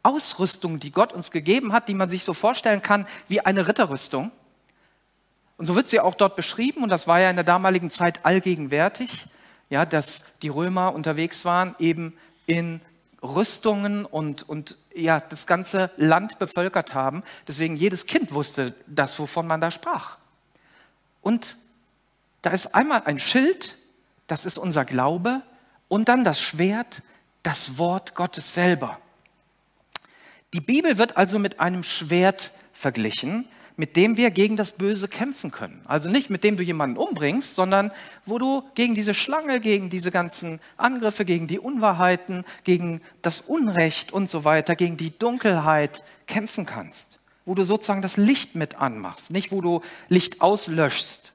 Ausrüstung, 0.04 0.78
die 0.78 0.92
Gott 0.92 1.12
uns 1.12 1.32
gegeben 1.32 1.72
hat, 1.72 1.88
die 1.88 1.94
man 1.94 2.08
sich 2.08 2.22
so 2.22 2.34
vorstellen 2.34 2.82
kann 2.82 3.06
wie 3.26 3.40
eine 3.40 3.66
Ritterrüstung. 3.66 4.30
Und 5.56 5.66
so 5.66 5.74
wird 5.74 5.88
sie 5.88 6.00
auch 6.00 6.14
dort 6.14 6.36
beschrieben, 6.36 6.82
und 6.82 6.90
das 6.90 7.08
war 7.08 7.20
ja 7.20 7.30
in 7.30 7.36
der 7.36 7.44
damaligen 7.44 7.90
Zeit 7.90 8.24
allgegenwärtig, 8.24 9.26
ja, 9.70 9.86
dass 9.86 10.24
die 10.42 10.48
Römer 10.48 10.94
unterwegs 10.94 11.44
waren, 11.44 11.74
eben 11.78 12.16
in 12.46 12.80
Rüstungen 13.22 14.04
und, 14.04 14.42
und 14.42 14.76
ja, 14.94 15.20
das 15.20 15.46
ganze 15.46 15.90
Land 15.96 16.38
bevölkert 16.38 16.94
haben. 16.94 17.22
Deswegen 17.48 17.76
jedes 17.76 18.06
Kind 18.06 18.34
wusste 18.34 18.74
das, 18.86 19.18
wovon 19.18 19.46
man 19.46 19.60
da 19.60 19.70
sprach. 19.70 20.18
Und 21.22 21.56
da 22.42 22.50
ist 22.50 22.74
einmal 22.74 23.02
ein 23.06 23.18
Schild, 23.18 23.78
das 24.26 24.44
ist 24.44 24.58
unser 24.58 24.84
Glaube, 24.84 25.40
und 25.88 26.08
dann 26.08 26.24
das 26.24 26.40
Schwert, 26.40 27.02
das 27.42 27.78
Wort 27.78 28.14
Gottes 28.14 28.52
selber. 28.52 28.98
Die 30.54 30.60
Bibel 30.60 30.98
wird 30.98 31.16
also 31.16 31.40
mit 31.40 31.58
einem 31.58 31.82
Schwert 31.82 32.52
verglichen, 32.72 33.44
mit 33.76 33.96
dem 33.96 34.16
wir 34.16 34.30
gegen 34.30 34.56
das 34.56 34.70
Böse 34.70 35.08
kämpfen 35.08 35.50
können. 35.50 35.82
Also 35.84 36.08
nicht 36.08 36.30
mit 36.30 36.44
dem 36.44 36.56
du 36.56 36.62
jemanden 36.62 36.96
umbringst, 36.96 37.56
sondern 37.56 37.90
wo 38.24 38.38
du 38.38 38.62
gegen 38.76 38.94
diese 38.94 39.14
Schlange, 39.14 39.58
gegen 39.58 39.90
diese 39.90 40.12
ganzen 40.12 40.60
Angriffe, 40.76 41.24
gegen 41.24 41.48
die 41.48 41.58
Unwahrheiten, 41.58 42.44
gegen 42.62 43.00
das 43.20 43.40
Unrecht 43.40 44.12
und 44.12 44.30
so 44.30 44.44
weiter, 44.44 44.76
gegen 44.76 44.96
die 44.96 45.18
Dunkelheit 45.18 46.04
kämpfen 46.28 46.66
kannst. 46.66 47.18
Wo 47.44 47.56
du 47.56 47.64
sozusagen 47.64 48.00
das 48.00 48.16
Licht 48.16 48.54
mit 48.54 48.76
anmachst, 48.76 49.32
nicht 49.32 49.50
wo 49.50 49.60
du 49.60 49.80
Licht 50.08 50.40
auslöschst. 50.40 51.33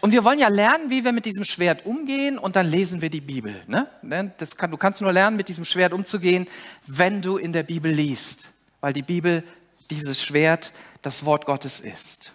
Und 0.00 0.10
wir 0.10 0.24
wollen 0.24 0.38
ja 0.38 0.48
lernen, 0.48 0.90
wie 0.90 1.04
wir 1.04 1.12
mit 1.12 1.24
diesem 1.24 1.44
Schwert 1.44 1.86
umgehen 1.86 2.38
und 2.38 2.56
dann 2.56 2.66
lesen 2.66 3.00
wir 3.00 3.10
die 3.10 3.20
Bibel. 3.20 3.60
Ne? 3.66 3.88
ne? 4.02 4.32
Kann, 4.56 4.70
du 4.70 4.76
kannst 4.76 5.00
nur 5.00 5.12
lernen, 5.12 5.36
mit 5.36 5.48
diesem 5.48 5.64
Schwert 5.64 5.92
umzugehen, 5.92 6.48
wenn 6.86 7.22
du 7.22 7.36
in 7.36 7.52
der 7.52 7.62
Bibel 7.62 7.90
liest, 7.92 8.50
weil 8.80 8.92
die 8.92 9.02
Bibel 9.02 9.44
dieses 9.90 10.22
Schwert 10.22 10.72
das 11.02 11.24
Wort 11.24 11.46
Gottes 11.46 11.80
ist. 11.80 12.32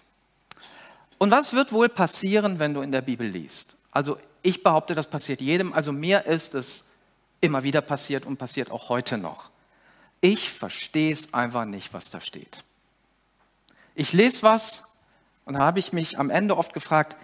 Und 1.18 1.30
was 1.30 1.52
wird 1.52 1.72
wohl 1.72 1.88
passieren, 1.88 2.58
wenn 2.58 2.74
du 2.74 2.80
in 2.80 2.90
der 2.90 3.02
Bibel 3.02 3.28
liest? 3.28 3.76
Also 3.90 4.18
ich 4.42 4.62
behaupte, 4.62 4.94
das 4.94 5.06
passiert 5.06 5.40
jedem. 5.40 5.72
Also 5.72 5.92
mir 5.92 6.26
ist 6.26 6.54
es 6.54 6.90
immer 7.40 7.62
wieder 7.62 7.80
passiert 7.80 8.24
und 8.24 8.38
passiert 8.38 8.70
auch 8.70 8.88
heute 8.88 9.18
noch. 9.18 9.50
Ich 10.20 10.50
verstehe 10.50 11.12
es 11.12 11.34
einfach 11.34 11.64
nicht, 11.64 11.92
was 11.92 12.10
da 12.10 12.20
steht. 12.20 12.64
Ich 13.94 14.12
lese 14.12 14.42
was 14.42 14.84
und 15.44 15.54
da 15.54 15.60
habe 15.60 15.78
ich 15.78 15.92
mich 15.92 16.18
am 16.18 16.30
Ende 16.30 16.56
oft 16.56 16.72
gefragt, 16.72 17.16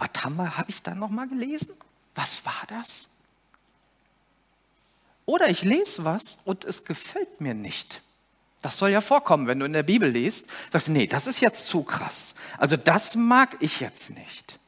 was 0.00 0.24
habe 0.24 0.56
hab 0.56 0.68
ich 0.68 0.82
da 0.82 0.94
nochmal 0.94 1.28
gelesen? 1.28 1.74
was 2.14 2.44
war 2.44 2.62
das? 2.68 3.08
Oder 5.26 5.48
ich 5.48 5.62
lese 5.62 6.04
was 6.04 6.38
und 6.44 6.64
es 6.64 6.84
gefällt 6.84 7.40
mir 7.40 7.54
nicht. 7.54 8.02
Das 8.62 8.76
soll 8.76 8.90
ja 8.90 9.00
vorkommen, 9.00 9.46
wenn 9.46 9.60
du 9.60 9.66
in 9.66 9.72
der 9.72 9.84
Bibel 9.84 10.10
liest, 10.10 10.48
sagst 10.70 10.88
du, 10.88 10.92
nee, 10.92 11.06
das 11.06 11.26
ist 11.26 11.40
jetzt 11.40 11.68
zu 11.68 11.82
krass. 11.82 12.34
Also 12.58 12.76
das 12.76 13.14
mag 13.14 13.56
ich 13.60 13.80
jetzt 13.80 14.10
nicht. 14.10 14.58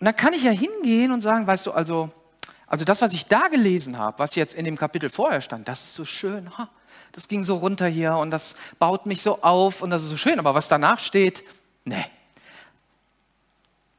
Und 0.00 0.06
dann 0.06 0.16
kann 0.16 0.32
ich 0.32 0.42
ja 0.42 0.50
hingehen 0.50 1.12
und 1.12 1.20
sagen, 1.20 1.46
weißt 1.46 1.66
du, 1.66 1.72
also, 1.72 2.10
also 2.66 2.84
das, 2.84 3.02
was 3.02 3.12
ich 3.12 3.26
da 3.26 3.48
gelesen 3.48 3.98
habe, 3.98 4.18
was 4.18 4.34
jetzt 4.34 4.54
in 4.54 4.64
dem 4.64 4.76
Kapitel 4.76 5.10
vorher 5.10 5.42
stand, 5.42 5.68
das 5.68 5.84
ist 5.84 5.94
so 5.94 6.04
schön. 6.04 6.56
Ha, 6.56 6.70
das 7.12 7.28
ging 7.28 7.44
so 7.44 7.56
runter 7.56 7.86
hier 7.86 8.16
und 8.16 8.30
das 8.30 8.56
baut 8.78 9.06
mich 9.06 9.22
so 9.22 9.42
auf 9.42 9.82
und 9.82 9.90
das 9.90 10.02
ist 10.02 10.08
so 10.08 10.16
schön. 10.16 10.38
Aber 10.38 10.54
was 10.54 10.68
danach 10.68 10.98
steht, 10.98 11.44
nee. 11.84 12.06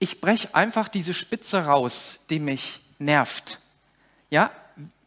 Ich 0.01 0.19
breche 0.19 0.55
einfach 0.55 0.87
diese 0.87 1.13
Spitze 1.13 1.65
raus, 1.65 2.21
die 2.31 2.39
mich 2.39 2.81
nervt. 2.97 3.59
Ja, 4.31 4.49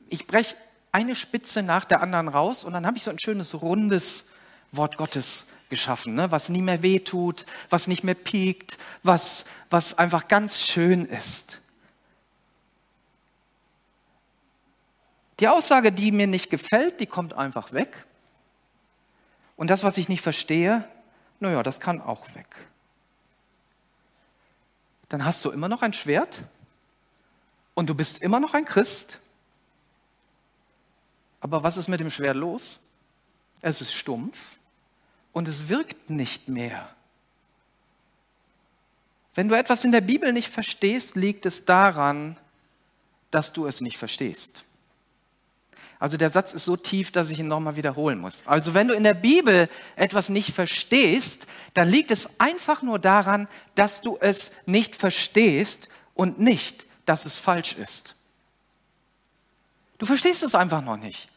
ich 0.08 0.28
breche 0.28 0.54
eine 0.92 1.16
Spitze 1.16 1.64
nach 1.64 1.84
der 1.84 2.00
anderen 2.00 2.28
raus 2.28 2.62
und 2.62 2.74
dann 2.74 2.86
habe 2.86 2.96
ich 2.96 3.02
so 3.02 3.10
ein 3.10 3.18
schönes 3.18 3.60
rundes 3.60 4.28
Wort 4.70 4.96
Gottes 4.96 5.46
geschaffen, 5.68 6.14
ne? 6.14 6.30
was 6.30 6.48
nie 6.48 6.62
mehr 6.62 6.82
wehtut, 6.82 7.44
was 7.70 7.88
nicht 7.88 8.04
mehr 8.04 8.14
piekt, 8.14 8.78
was, 9.02 9.46
was 9.68 9.98
einfach 9.98 10.28
ganz 10.28 10.62
schön 10.62 11.06
ist. 11.06 11.60
Die 15.40 15.48
Aussage, 15.48 15.90
die 15.90 16.12
mir 16.12 16.28
nicht 16.28 16.50
gefällt, 16.50 17.00
die 17.00 17.06
kommt 17.06 17.34
einfach 17.34 17.72
weg. 17.72 18.06
Und 19.56 19.70
das, 19.70 19.82
was 19.82 19.98
ich 19.98 20.08
nicht 20.08 20.22
verstehe, 20.22 20.88
naja, 21.40 21.64
das 21.64 21.80
kann 21.80 22.00
auch 22.00 22.32
weg. 22.36 22.68
Dann 25.14 25.24
hast 25.24 25.44
du 25.44 25.52
immer 25.52 25.68
noch 25.68 25.82
ein 25.82 25.92
Schwert 25.92 26.42
und 27.74 27.88
du 27.88 27.94
bist 27.94 28.20
immer 28.20 28.40
noch 28.40 28.52
ein 28.52 28.64
Christ. 28.64 29.20
Aber 31.38 31.62
was 31.62 31.76
ist 31.76 31.86
mit 31.86 32.00
dem 32.00 32.10
Schwert 32.10 32.34
los? 32.34 32.80
Es 33.60 33.80
ist 33.80 33.94
stumpf 33.94 34.56
und 35.32 35.46
es 35.46 35.68
wirkt 35.68 36.10
nicht 36.10 36.48
mehr. 36.48 36.92
Wenn 39.36 39.46
du 39.46 39.56
etwas 39.56 39.84
in 39.84 39.92
der 39.92 40.00
Bibel 40.00 40.32
nicht 40.32 40.48
verstehst, 40.48 41.14
liegt 41.14 41.46
es 41.46 41.64
daran, 41.64 42.36
dass 43.30 43.52
du 43.52 43.68
es 43.68 43.80
nicht 43.80 43.98
verstehst. 43.98 44.64
Also 46.04 46.18
der 46.18 46.28
Satz 46.28 46.52
ist 46.52 46.66
so 46.66 46.76
tief, 46.76 47.12
dass 47.12 47.30
ich 47.30 47.38
ihn 47.38 47.48
nochmal 47.48 47.76
wiederholen 47.76 48.18
muss. 48.18 48.46
Also 48.46 48.74
wenn 48.74 48.88
du 48.88 48.94
in 48.94 49.04
der 49.04 49.14
Bibel 49.14 49.70
etwas 49.96 50.28
nicht 50.28 50.50
verstehst, 50.50 51.46
dann 51.72 51.88
liegt 51.88 52.10
es 52.10 52.38
einfach 52.38 52.82
nur 52.82 52.98
daran, 52.98 53.48
dass 53.74 54.02
du 54.02 54.18
es 54.20 54.52
nicht 54.66 54.96
verstehst 54.96 55.88
und 56.12 56.38
nicht, 56.38 56.84
dass 57.06 57.24
es 57.24 57.38
falsch 57.38 57.72
ist. 57.76 58.16
Du 59.96 60.04
verstehst 60.04 60.42
es 60.42 60.54
einfach 60.54 60.82
noch 60.82 60.98
nicht. 60.98 61.30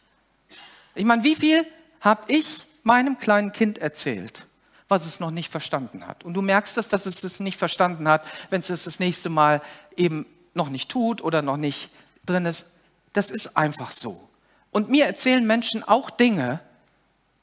Ich 0.94 1.06
meine, 1.06 1.24
wie 1.24 1.34
viel 1.34 1.64
habe 2.02 2.30
ich 2.30 2.66
meinem 2.82 3.16
kleinen 3.16 3.52
Kind 3.52 3.78
erzählt, 3.78 4.44
was 4.86 5.06
es 5.06 5.18
noch 5.18 5.30
nicht 5.30 5.50
verstanden 5.50 6.06
hat. 6.06 6.24
Und 6.24 6.34
du 6.34 6.42
merkst 6.42 6.76
es, 6.76 6.88
dass 6.88 7.06
es 7.06 7.24
es 7.24 7.40
nicht 7.40 7.58
verstanden 7.58 8.06
hat, 8.06 8.22
wenn 8.50 8.60
es 8.60 8.68
es 8.68 8.84
das 8.84 9.00
nächste 9.00 9.30
Mal 9.30 9.62
eben 9.96 10.26
noch 10.52 10.68
nicht 10.68 10.90
tut 10.90 11.22
oder 11.22 11.40
noch 11.40 11.56
nicht 11.56 11.88
drin 12.26 12.44
ist. 12.44 12.76
Das 13.14 13.30
ist 13.30 13.56
einfach 13.56 13.92
so. 13.92 14.27
Und 14.70 14.90
mir 14.90 15.06
erzählen 15.06 15.46
Menschen 15.46 15.82
auch 15.82 16.10
Dinge, 16.10 16.60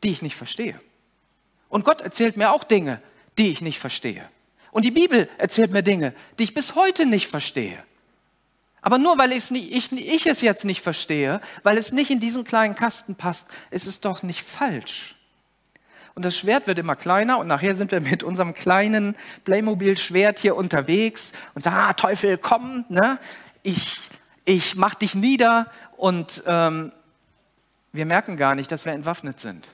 die 0.03 0.11
ich 0.11 0.21
nicht 0.21 0.35
verstehe. 0.35 0.79
Und 1.69 1.83
Gott 1.83 2.01
erzählt 2.01 2.37
mir 2.37 2.51
auch 2.51 2.63
Dinge, 2.63 3.01
die 3.37 3.51
ich 3.51 3.61
nicht 3.61 3.79
verstehe. 3.79 4.27
Und 4.71 4.83
die 4.83 4.91
Bibel 4.91 5.29
erzählt 5.37 5.71
mir 5.71 5.83
Dinge, 5.83 6.13
die 6.37 6.43
ich 6.43 6.53
bis 6.53 6.75
heute 6.75 7.05
nicht 7.05 7.27
verstehe. 7.27 7.81
Aber 8.81 8.97
nur 8.97 9.17
weil 9.17 9.31
ich, 9.31 9.49
ich, 9.51 9.91
ich 9.91 10.27
es 10.27 10.41
jetzt 10.41 10.63
nicht 10.63 10.81
verstehe, 10.81 11.41
weil 11.63 11.77
es 11.77 11.91
nicht 11.91 12.11
in 12.11 12.19
diesen 12.19 12.43
kleinen 12.43 12.75
Kasten 12.75 13.15
passt, 13.15 13.47
ist 13.71 13.87
es 13.87 13.99
doch 13.99 14.21
nicht 14.21 14.43
falsch. 14.43 15.15
Und 16.13 16.23
das 16.23 16.37
Schwert 16.37 16.67
wird 16.67 16.79
immer 16.79 16.95
kleiner 16.95 17.39
und 17.39 17.47
nachher 17.47 17.75
sind 17.75 17.91
wir 17.91 17.99
mit 17.99 18.23
unserem 18.23 18.53
kleinen 18.53 19.17
Playmobil-Schwert 19.43 20.39
hier 20.39 20.55
unterwegs 20.55 21.33
und 21.55 21.63
sagen, 21.63 21.75
ah, 21.75 21.93
Teufel, 21.93 22.37
komm, 22.37 22.85
ne? 22.87 23.17
ich, 23.63 23.97
ich 24.45 24.75
mach 24.75 24.95
dich 24.95 25.15
nieder 25.15 25.69
und 25.97 26.43
ähm, 26.45 26.91
wir 27.95 28.05
merken 28.05 28.37
gar 28.37 28.55
nicht, 28.55 28.71
dass 28.71 28.85
wir 28.85 28.93
entwaffnet 28.93 29.39
sind. 29.39 29.67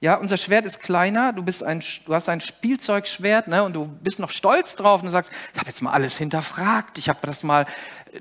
Ja, 0.00 0.14
unser 0.14 0.36
Schwert 0.36 0.64
ist 0.64 0.78
kleiner, 0.78 1.32
du, 1.32 1.42
bist 1.42 1.64
ein, 1.64 1.82
du 2.06 2.14
hast 2.14 2.28
ein 2.28 2.40
Spielzeugschwert 2.40 3.48
ne, 3.48 3.64
und 3.64 3.72
du 3.72 3.86
bist 3.86 4.20
noch 4.20 4.30
stolz 4.30 4.76
drauf 4.76 5.00
und 5.00 5.06
du 5.06 5.10
sagst, 5.10 5.32
ich 5.52 5.58
habe 5.58 5.68
jetzt 5.68 5.82
mal 5.82 5.90
alles 5.90 6.16
hinterfragt, 6.16 6.98
ich 6.98 7.08
habe 7.08 7.18
das 7.26 7.42
mal 7.42 7.66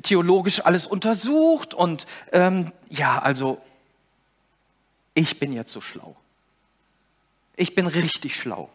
theologisch 0.02 0.65
alles 0.65 0.88
untersucht 0.88 1.76
und 1.76 2.08
ähm, 2.32 2.72
ja, 2.89 3.20
also 3.20 3.62
ich 5.13 5.39
bin 5.39 5.54
jetzt 5.54 5.72
so 5.72 5.80
schlau. 5.80 6.15
Ich 7.56 7.76
bin 7.76 7.86
richtig 7.86 8.36
schlau. 8.36 8.70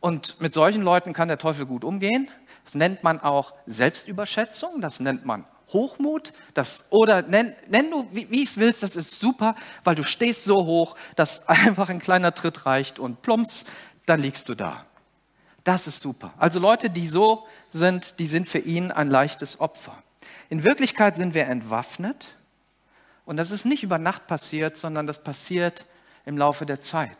Und 0.00 0.40
mit 0.40 0.54
solchen 0.54 0.80
Leuten 0.80 1.12
kann 1.12 1.28
der 1.28 1.38
Teufel 1.38 1.66
gut 1.66 1.84
umgehen. 1.84 2.30
Das 2.64 2.74
nennt 2.74 3.02
man 3.02 3.20
auch 3.20 3.52
Selbstüberschätzung, 3.66 4.80
das 4.80 5.00
nennt 5.00 5.26
man 5.26 5.44
Hochmut, 5.72 6.32
das, 6.54 6.86
oder 6.90 7.22
nenn, 7.22 7.54
nenn 7.68 7.90
du, 7.90 8.06
wie, 8.10 8.30
wie 8.30 8.44
es 8.44 8.58
willst, 8.58 8.82
das 8.82 8.96
ist 8.96 9.20
super, 9.20 9.54
weil 9.84 9.94
du 9.94 10.02
stehst 10.02 10.44
so 10.44 10.56
hoch, 10.66 10.96
dass 11.16 11.46
einfach 11.48 11.88
ein 11.88 12.00
kleiner 12.00 12.34
Tritt 12.34 12.66
reicht 12.66 12.98
und 12.98 13.22
plumps, 13.22 13.64
dann 14.06 14.20
liegst 14.20 14.48
du 14.48 14.54
da. 14.54 14.84
Das 15.64 15.86
ist 15.86 16.00
super. 16.00 16.32
Also 16.38 16.58
Leute, 16.58 16.90
die 16.90 17.06
so 17.06 17.46
sind, 17.70 18.18
die 18.18 18.26
sind 18.26 18.48
für 18.48 18.58
ihn 18.58 18.90
ein 18.90 19.08
leichtes 19.08 19.60
Opfer. 19.60 20.02
In 20.48 20.64
Wirklichkeit 20.64 21.16
sind 21.16 21.34
wir 21.34 21.46
entwaffnet 21.46 22.36
und 23.24 23.36
das 23.36 23.50
ist 23.50 23.64
nicht 23.64 23.82
über 23.82 23.98
Nacht 23.98 24.26
passiert, 24.26 24.76
sondern 24.76 25.06
das 25.06 25.22
passiert 25.22 25.86
im 26.24 26.36
Laufe 26.36 26.66
der 26.66 26.80
Zeit. 26.80 27.18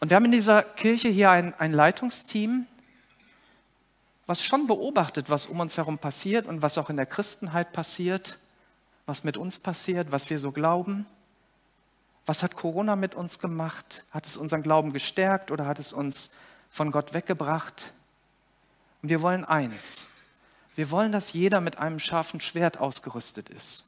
Und 0.00 0.10
wir 0.10 0.16
haben 0.16 0.26
in 0.26 0.32
dieser 0.32 0.62
Kirche 0.62 1.08
hier 1.08 1.30
ein, 1.30 1.54
ein 1.54 1.72
Leitungsteam, 1.72 2.66
was 4.26 4.44
schon 4.44 4.66
beobachtet, 4.66 5.30
was 5.30 5.46
um 5.46 5.60
uns 5.60 5.76
herum 5.76 5.98
passiert 5.98 6.46
und 6.46 6.62
was 6.62 6.78
auch 6.78 6.90
in 6.90 6.96
der 6.96 7.06
Christenheit 7.06 7.72
passiert, 7.72 8.38
was 9.06 9.24
mit 9.24 9.36
uns 9.36 9.58
passiert, 9.58 10.12
was 10.12 10.30
wir 10.30 10.38
so 10.38 10.52
glauben. 10.52 11.06
Was 12.26 12.42
hat 12.42 12.56
Corona 12.56 12.96
mit 12.96 13.14
uns 13.14 13.38
gemacht? 13.38 14.04
Hat 14.10 14.24
es 14.24 14.38
unseren 14.38 14.62
Glauben 14.62 14.92
gestärkt 14.94 15.50
oder 15.50 15.66
hat 15.66 15.78
es 15.78 15.92
uns 15.92 16.30
von 16.70 16.90
Gott 16.90 17.12
weggebracht? 17.12 17.92
Und 19.02 19.10
wir 19.10 19.20
wollen 19.20 19.44
eins, 19.44 20.06
wir 20.74 20.90
wollen, 20.90 21.12
dass 21.12 21.34
jeder 21.34 21.60
mit 21.60 21.78
einem 21.78 21.98
scharfen 21.98 22.40
Schwert 22.40 22.78
ausgerüstet 22.78 23.48
ist. 23.50 23.84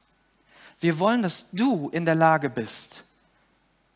Wir 0.79 0.99
wollen, 0.99 1.23
dass 1.23 1.51
du 1.51 1.89
in 1.89 2.05
der 2.05 2.15
Lage 2.15 2.49
bist, 2.49 3.03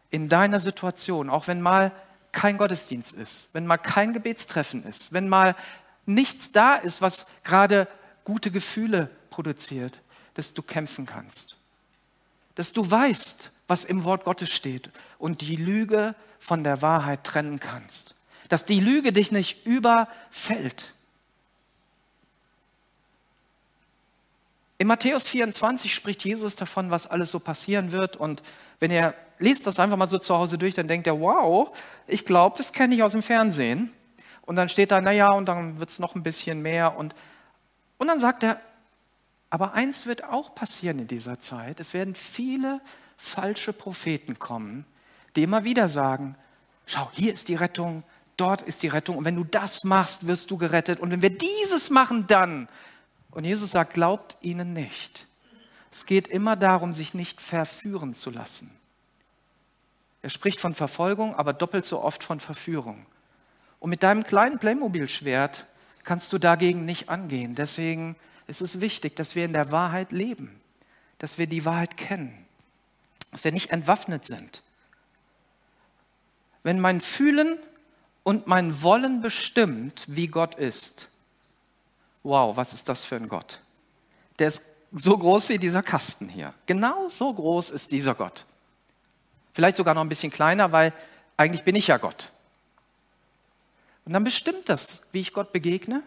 in 0.10 0.28
deiner 0.28 0.60
Situation, 0.60 1.30
auch 1.30 1.48
wenn 1.48 1.62
mal 1.62 1.92
kein 2.32 2.58
Gottesdienst 2.58 3.14
ist, 3.14 3.50
wenn 3.54 3.68
mal 3.68 3.78
kein 3.78 4.14
Gebetstreffen 4.14 4.84
ist, 4.86 5.14
wenn 5.14 5.30
mal 5.30 5.56
nichts 6.06 6.52
da 6.52 6.76
ist, 6.76 7.02
was 7.02 7.28
gerade 7.44 7.88
gute 8.24 8.52
Gefühle 8.52 9.10
produziert, 9.30 10.02
dass 10.34 10.54
du 10.54 10.62
kämpfen 10.62 11.06
kannst. 11.06 11.58
Dass 12.56 12.74
du 12.74 12.90
weißt, 12.90 13.52
was 13.68 13.84
im 13.84 14.04
Wort 14.04 14.24
Gottes 14.24 14.50
steht 14.50 14.90
und 15.18 15.42
die 15.42 15.56
Lüge 15.56 16.16
von 16.40 16.64
der 16.64 16.82
Wahrheit 16.82 17.24
trennen 17.24 17.60
kannst. 17.60 18.16
Dass 18.50 18.66
die 18.66 18.80
Lüge 18.80 19.14
dich 19.14 19.32
nicht 19.32 19.66
überfällt. 19.66 20.94
In 24.78 24.88
Matthäus 24.88 25.28
24 25.28 25.94
spricht 25.94 26.26
Jesus 26.26 26.56
davon, 26.56 26.90
was 26.90 27.06
alles 27.06 27.30
so 27.30 27.40
passieren 27.40 27.92
wird. 27.92 28.18
Und 28.18 28.42
wenn 28.80 28.90
ihr 28.90 29.14
lest 29.38 29.68
das 29.68 29.80
einfach 29.80 29.96
mal 29.96 30.08
so 30.08 30.18
zu 30.18 30.36
Hause 30.36 30.58
durch, 30.58 30.74
dann 30.74 30.88
denkt 30.88 31.06
ihr, 31.08 31.20
wow, 31.22 31.70
ich 32.08 32.26
glaube, 32.26 32.58
das 32.58 32.74
kenne 32.74 32.96
ich 32.96 33.04
aus 33.04 33.12
dem 33.12 33.22
Fernsehen. 33.22 33.94
Und 34.42 34.56
dann 34.56 34.70
steht 34.70 34.92
da, 34.92 35.02
naja, 35.02 35.32
und 35.32 35.46
dann 35.46 35.80
wird 35.80 35.90
es 35.90 36.00
noch 36.00 36.16
ein 36.16 36.24
bisschen 36.24 36.62
mehr. 36.62 36.98
Und, 36.98 37.16
und 37.98 38.08
dann 38.08 38.20
sagt 38.20 38.44
er, 38.44 38.60
aber 39.50 39.74
eins 39.74 40.06
wird 40.06 40.24
auch 40.24 40.56
passieren 40.56 41.00
in 41.00 41.08
dieser 41.08 41.40
Zeit. 41.40 41.80
Es 41.80 41.94
werden 41.94 42.16
viele 42.16 42.82
falsche 43.18 43.74
Propheten 43.74 44.40
kommen, 44.40 44.86
die 45.36 45.44
immer 45.44 45.64
wieder 45.64 45.88
sagen, 45.88 46.36
schau, 46.86 47.10
hier 47.14 47.34
ist 47.34 47.48
die 47.48 47.56
Rettung, 47.56 48.04
dort 48.38 48.62
ist 48.62 48.84
die 48.84 48.88
Rettung. 48.88 49.18
Und 49.18 49.26
wenn 49.26 49.36
du 49.36 49.44
das 49.44 49.84
machst, 49.84 50.26
wirst 50.26 50.52
du 50.52 50.58
gerettet. 50.58 51.00
Und 51.00 51.12
wenn 51.12 51.22
wir 51.22 51.38
dieses 51.38 51.90
machen, 51.90 52.28
dann 52.28 52.68
und 53.32 53.46
Jesus 53.46 53.72
sagt, 53.72 53.94
glaubt 53.94 54.38
ihnen 54.42 54.74
nicht. 54.74 55.26
Es 55.90 56.06
geht 56.06 56.28
immer 56.28 56.56
darum, 56.56 56.94
sich 56.94 57.14
nicht 57.14 57.42
verführen 57.42 58.14
zu 58.14 58.30
lassen. 58.30 58.72
Er 60.22 60.30
spricht 60.30 60.60
von 60.60 60.76
Verfolgung, 60.76 61.36
aber 61.36 61.54
doppelt 61.54 61.86
so 61.86 62.04
oft 62.04 62.24
von 62.24 62.40
Verführung. 62.40 63.06
Und 63.82 63.90
mit 63.90 64.04
deinem 64.04 64.24
kleinen 64.24 64.60
Playmobil-Schwert 64.60 65.66
kannst 66.04 66.32
du 66.32 66.38
dagegen 66.38 66.86
nicht 66.86 67.10
angehen. 67.10 67.56
Deswegen 67.56 68.16
ist 68.46 68.62
es 68.62 68.80
wichtig, 68.80 69.16
dass 69.16 69.36
wir 69.36 69.44
in 69.44 69.54
der 69.54 69.72
Wahrheit 69.72 70.12
leben, 70.12 70.62
dass 71.18 71.40
wir 71.40 71.48
die 71.48 71.66
Wahrheit 71.66 71.98
kennen, 71.98 72.32
dass 73.32 73.44
wir 73.44 73.52
nicht 73.52 73.72
entwaffnet 73.72 74.26
sind. 74.26 74.62
Wenn 76.62 76.80
mein 76.80 77.02
Fühlen 77.02 77.58
und 78.22 78.46
mein 78.46 78.84
Wollen 78.84 79.22
bestimmt, 79.22 80.06
wie 80.08 80.28
Gott 80.28 80.54
ist. 80.56 81.10
Wow, 82.22 82.56
was 82.56 82.74
ist 82.74 82.88
das 82.88 83.04
für 83.04 83.16
ein 83.16 83.30
Gott? 83.30 83.62
Der 84.38 84.50
ist 84.50 84.62
so 84.92 85.18
groß 85.18 85.50
wie 85.50 85.58
dieser 85.58 85.82
Kasten 85.82 86.30
hier. 86.30 86.54
Genau 86.68 87.10
so 87.10 87.34
groß 87.34 87.72
ist 87.72 87.92
dieser 87.92 88.14
Gott. 88.14 88.46
Vielleicht 89.54 89.78
sogar 89.78 89.96
noch 89.96 90.04
ein 90.04 90.10
bisschen 90.10 90.32
kleiner, 90.32 90.72
weil 90.72 90.94
eigentlich 91.36 91.64
bin 91.64 91.76
ich 91.76 91.88
ja 91.88 91.98
Gott. 91.98 92.32
Und 94.06 94.14
dann 94.14 94.24
bestimmt 94.24 94.68
das, 94.68 95.04
wie 95.12 95.22
ich 95.22 95.34
Gott 95.34 95.52
begegne, 95.52 96.04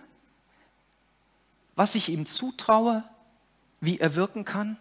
was 1.76 1.94
ich 1.94 2.08
ihm 2.08 2.26
zutraue, 2.26 3.04
wie 3.80 3.98
er 3.98 4.14
wirken 4.14 4.44
kann. 4.44 4.76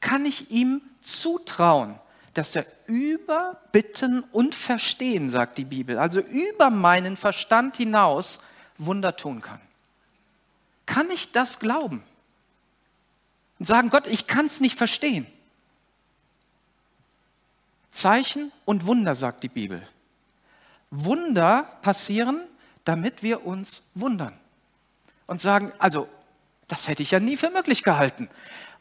Kann 0.00 0.24
ich 0.24 0.50
ihm 0.50 0.80
zutrauen, 1.00 1.98
dass 2.34 2.56
er 2.56 2.64
über 2.86 3.60
Bitten 3.72 4.22
und 4.32 4.54
Verstehen, 4.54 5.28
sagt 5.28 5.58
die 5.58 5.64
Bibel, 5.64 5.98
also 5.98 6.20
über 6.20 6.70
meinen 6.70 7.16
Verstand 7.16 7.76
hinaus 7.76 8.40
Wunder 8.78 9.16
tun 9.16 9.40
kann? 9.40 9.60
Kann 10.86 11.10
ich 11.10 11.32
das 11.32 11.58
glauben? 11.60 12.02
Und 13.58 13.66
sagen, 13.66 13.90
Gott, 13.90 14.06
ich 14.06 14.26
kann 14.26 14.46
es 14.46 14.60
nicht 14.60 14.76
verstehen. 14.76 15.26
Zeichen 17.90 18.52
und 18.64 18.86
Wunder, 18.86 19.14
sagt 19.14 19.42
die 19.42 19.48
Bibel. 19.48 19.86
Wunder 20.90 21.64
passieren, 21.82 22.40
damit 22.84 23.22
wir 23.22 23.46
uns 23.46 23.90
wundern 23.94 24.38
und 25.26 25.40
sagen, 25.40 25.72
also, 25.78 26.08
das 26.68 26.88
hätte 26.88 27.02
ich 27.02 27.10
ja 27.10 27.20
nie 27.20 27.36
für 27.36 27.50
möglich 27.50 27.82
gehalten. 27.82 28.28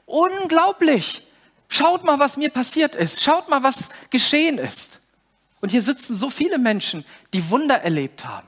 Unglaublich. 0.05 1.27
Schaut 1.67 2.03
mal, 2.03 2.19
was 2.19 2.37
mir 2.37 2.49
passiert 2.49 2.95
ist. 2.95 3.21
Schaut 3.21 3.49
mal, 3.49 3.63
was 3.63 3.89
geschehen 4.09 4.57
ist. 4.57 4.99
Und 5.61 5.69
hier 5.69 5.81
sitzen 5.81 6.15
so 6.15 6.29
viele 6.29 6.57
Menschen, 6.57 7.05
die 7.33 7.49
Wunder 7.49 7.81
erlebt 7.81 8.25
haben. 8.25 8.47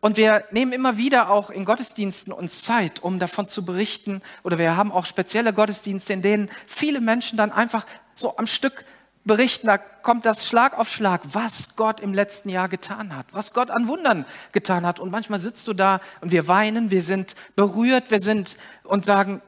Und 0.00 0.18
wir 0.18 0.44
nehmen 0.50 0.72
immer 0.72 0.98
wieder 0.98 1.30
auch 1.30 1.50
in 1.50 1.64
Gottesdiensten 1.64 2.32
uns 2.32 2.62
Zeit, 2.62 3.02
um 3.02 3.18
davon 3.18 3.48
zu 3.48 3.64
berichten. 3.64 4.20
Oder 4.42 4.58
wir 4.58 4.76
haben 4.76 4.92
auch 4.92 5.06
spezielle 5.06 5.52
Gottesdienste, 5.54 6.12
in 6.12 6.20
denen 6.20 6.50
viele 6.66 7.00
Menschen 7.00 7.38
dann 7.38 7.50
einfach 7.50 7.86
so 8.14 8.36
am 8.36 8.46
Stück 8.46 8.84
berichten, 9.24 9.66
da 9.66 9.78
kommt 9.78 10.26
das 10.26 10.46
Schlag 10.46 10.74
auf 10.78 10.88
Schlag, 10.90 11.22
was 11.32 11.76
Gott 11.76 12.00
im 12.00 12.12
letzten 12.12 12.48
Jahr 12.48 12.68
getan 12.68 13.16
hat, 13.16 13.26
was 13.32 13.54
Gott 13.54 13.70
an 13.70 13.88
Wundern 13.88 14.26
getan 14.52 14.86
hat. 14.86 15.00
Und 15.00 15.10
manchmal 15.10 15.38
sitzt 15.38 15.66
du 15.66 15.72
da 15.72 16.00
und 16.20 16.30
wir 16.30 16.46
weinen, 16.46 16.90
wir 16.90 17.02
sind 17.02 17.34
berührt, 17.56 18.10
wir 18.10 18.20
sind 18.20 18.56
und 18.82 19.06
sagen, 19.06 19.40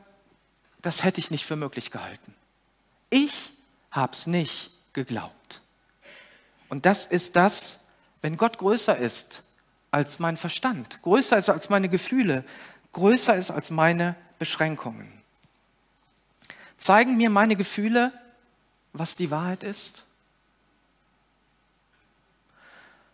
das 0.82 1.04
hätte 1.04 1.20
ich 1.20 1.30
nicht 1.30 1.44
für 1.44 1.56
möglich 1.56 1.90
gehalten. 1.90 2.34
Ich 3.10 3.52
habe 3.90 4.12
es 4.12 4.26
nicht 4.26 4.70
geglaubt. 4.92 5.60
Und 6.68 6.86
das 6.86 7.06
ist 7.06 7.36
das, 7.36 7.88
wenn 8.22 8.36
Gott 8.36 8.58
größer 8.58 8.96
ist 8.96 9.42
als 9.90 10.18
mein 10.18 10.36
Verstand, 10.36 11.02
größer 11.02 11.38
ist 11.38 11.48
als 11.48 11.68
meine 11.70 11.88
Gefühle, 11.88 12.44
größer 12.92 13.36
ist 13.36 13.50
als 13.50 13.70
meine 13.70 14.16
Beschränkungen. 14.38 15.12
Zeigen 16.76 17.16
mir 17.16 17.30
meine 17.30 17.56
Gefühle, 17.56 18.12
was 18.98 19.16
die 19.16 19.30
Wahrheit 19.30 19.62
ist? 19.62 20.04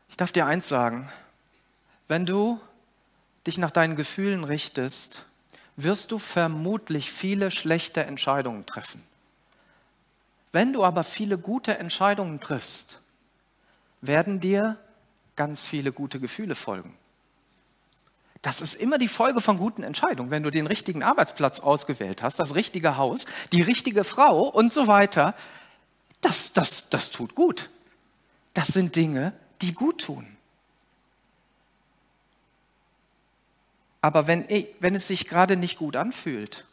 Ich 0.08 0.16
darf 0.16 0.32
dir 0.32 0.46
eins 0.46 0.68
sagen, 0.68 1.10
wenn 2.08 2.26
du 2.26 2.60
dich 3.46 3.58
nach 3.58 3.70
deinen 3.70 3.96
Gefühlen 3.96 4.44
richtest, 4.44 5.24
wirst 5.76 6.12
du 6.12 6.18
vermutlich 6.18 7.10
viele 7.10 7.50
schlechte 7.50 8.04
Entscheidungen 8.04 8.66
treffen. 8.66 9.02
Wenn 10.52 10.72
du 10.72 10.84
aber 10.84 11.02
viele 11.02 11.38
gute 11.38 11.78
Entscheidungen 11.78 12.40
triffst, 12.40 13.00
werden 14.02 14.40
dir 14.40 14.76
ganz 15.34 15.64
viele 15.64 15.92
gute 15.92 16.20
Gefühle 16.20 16.54
folgen. 16.54 16.94
Das 18.42 18.60
ist 18.60 18.74
immer 18.74 18.98
die 18.98 19.08
Folge 19.08 19.40
von 19.40 19.56
guten 19.56 19.84
Entscheidungen. 19.84 20.30
Wenn 20.30 20.42
du 20.42 20.50
den 20.50 20.66
richtigen 20.66 21.04
Arbeitsplatz 21.04 21.60
ausgewählt 21.60 22.22
hast, 22.22 22.40
das 22.40 22.56
richtige 22.56 22.96
Haus, 22.96 23.24
die 23.52 23.62
richtige 23.62 24.02
Frau 24.04 24.42
und 24.42 24.72
so 24.74 24.88
weiter, 24.88 25.34
das, 26.22 26.54
das, 26.54 26.88
das 26.88 27.10
tut 27.10 27.34
gut. 27.34 27.68
Das 28.54 28.68
sind 28.68 28.96
Dinge, 28.96 29.34
die 29.60 29.74
gut 29.74 30.02
tun. 30.02 30.26
Aber 34.00 34.26
wenn, 34.26 34.46
wenn 34.80 34.94
es 34.94 35.06
sich 35.06 35.28
gerade 35.28 35.56
nicht 35.56 35.78
gut 35.78 35.96
anfühlt, 35.96 36.66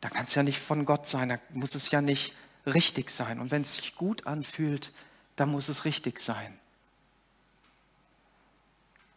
dann 0.00 0.10
kann 0.10 0.24
es 0.24 0.34
ja 0.34 0.42
nicht 0.42 0.58
von 0.58 0.84
Gott 0.84 1.06
sein, 1.06 1.28
dann 1.28 1.40
muss 1.52 1.74
es 1.74 1.90
ja 1.90 2.00
nicht 2.00 2.34
richtig 2.66 3.10
sein. 3.10 3.40
Und 3.40 3.50
wenn 3.50 3.62
es 3.62 3.76
sich 3.76 3.94
gut 3.94 4.26
anfühlt, 4.26 4.92
dann 5.36 5.50
muss 5.50 5.68
es 5.68 5.84
richtig 5.84 6.18
sein. 6.18 6.58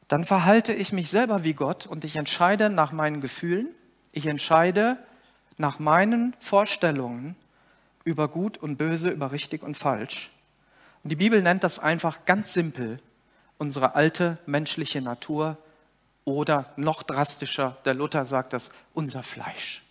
Dann 0.07 0.23
verhalte 0.23 0.73
ich 0.73 0.91
mich 0.91 1.09
selber 1.09 1.43
wie 1.43 1.53
Gott 1.53 1.85
und 1.85 2.03
ich 2.03 2.15
entscheide 2.15 2.69
nach 2.69 2.91
meinen 2.91 3.21
Gefühlen, 3.21 3.67
ich 4.11 4.25
entscheide 4.25 4.97
nach 5.57 5.77
meinen 5.77 6.35
Vorstellungen 6.39 7.35
über 8.03 8.27
Gut 8.27 8.57
und 8.57 8.77
Böse, 8.77 9.09
über 9.09 9.31
richtig 9.31 9.63
und 9.63 9.75
falsch. 9.75 10.31
Und 11.03 11.11
die 11.11 11.15
Bibel 11.15 11.41
nennt 11.41 11.63
das 11.63 11.79
einfach 11.79 12.25
ganz 12.25 12.53
simpel 12.53 12.99
unsere 13.57 13.95
alte 13.95 14.37
menschliche 14.45 15.01
Natur 15.01 15.57
oder 16.25 16.71
noch 16.77 17.03
drastischer, 17.03 17.77
der 17.85 17.93
Luther 17.93 18.25
sagt 18.25 18.53
das, 18.53 18.71
unser 18.93 19.23
Fleisch. 19.23 19.83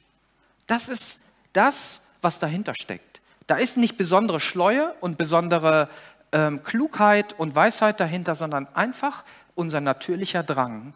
Das 0.67 0.89
ist 0.89 1.21
das, 1.53 2.03
was 2.21 2.39
dahinter 2.39 2.75
steckt. 2.75 3.21
Da 3.47 3.57
ist 3.57 3.77
nicht 3.77 3.97
besondere 3.97 4.41
Schleue 4.41 4.95
und 5.01 5.19
besondere 5.19 5.89
ähm, 6.33 6.63
Klugheit 6.63 7.39
und 7.39 7.55
Weisheit 7.55 8.01
dahinter, 8.01 8.35
sondern 8.35 8.67
einfach 8.75 9.25
unser 9.55 9.81
natürlicher 9.81 10.43
Drang 10.43 10.93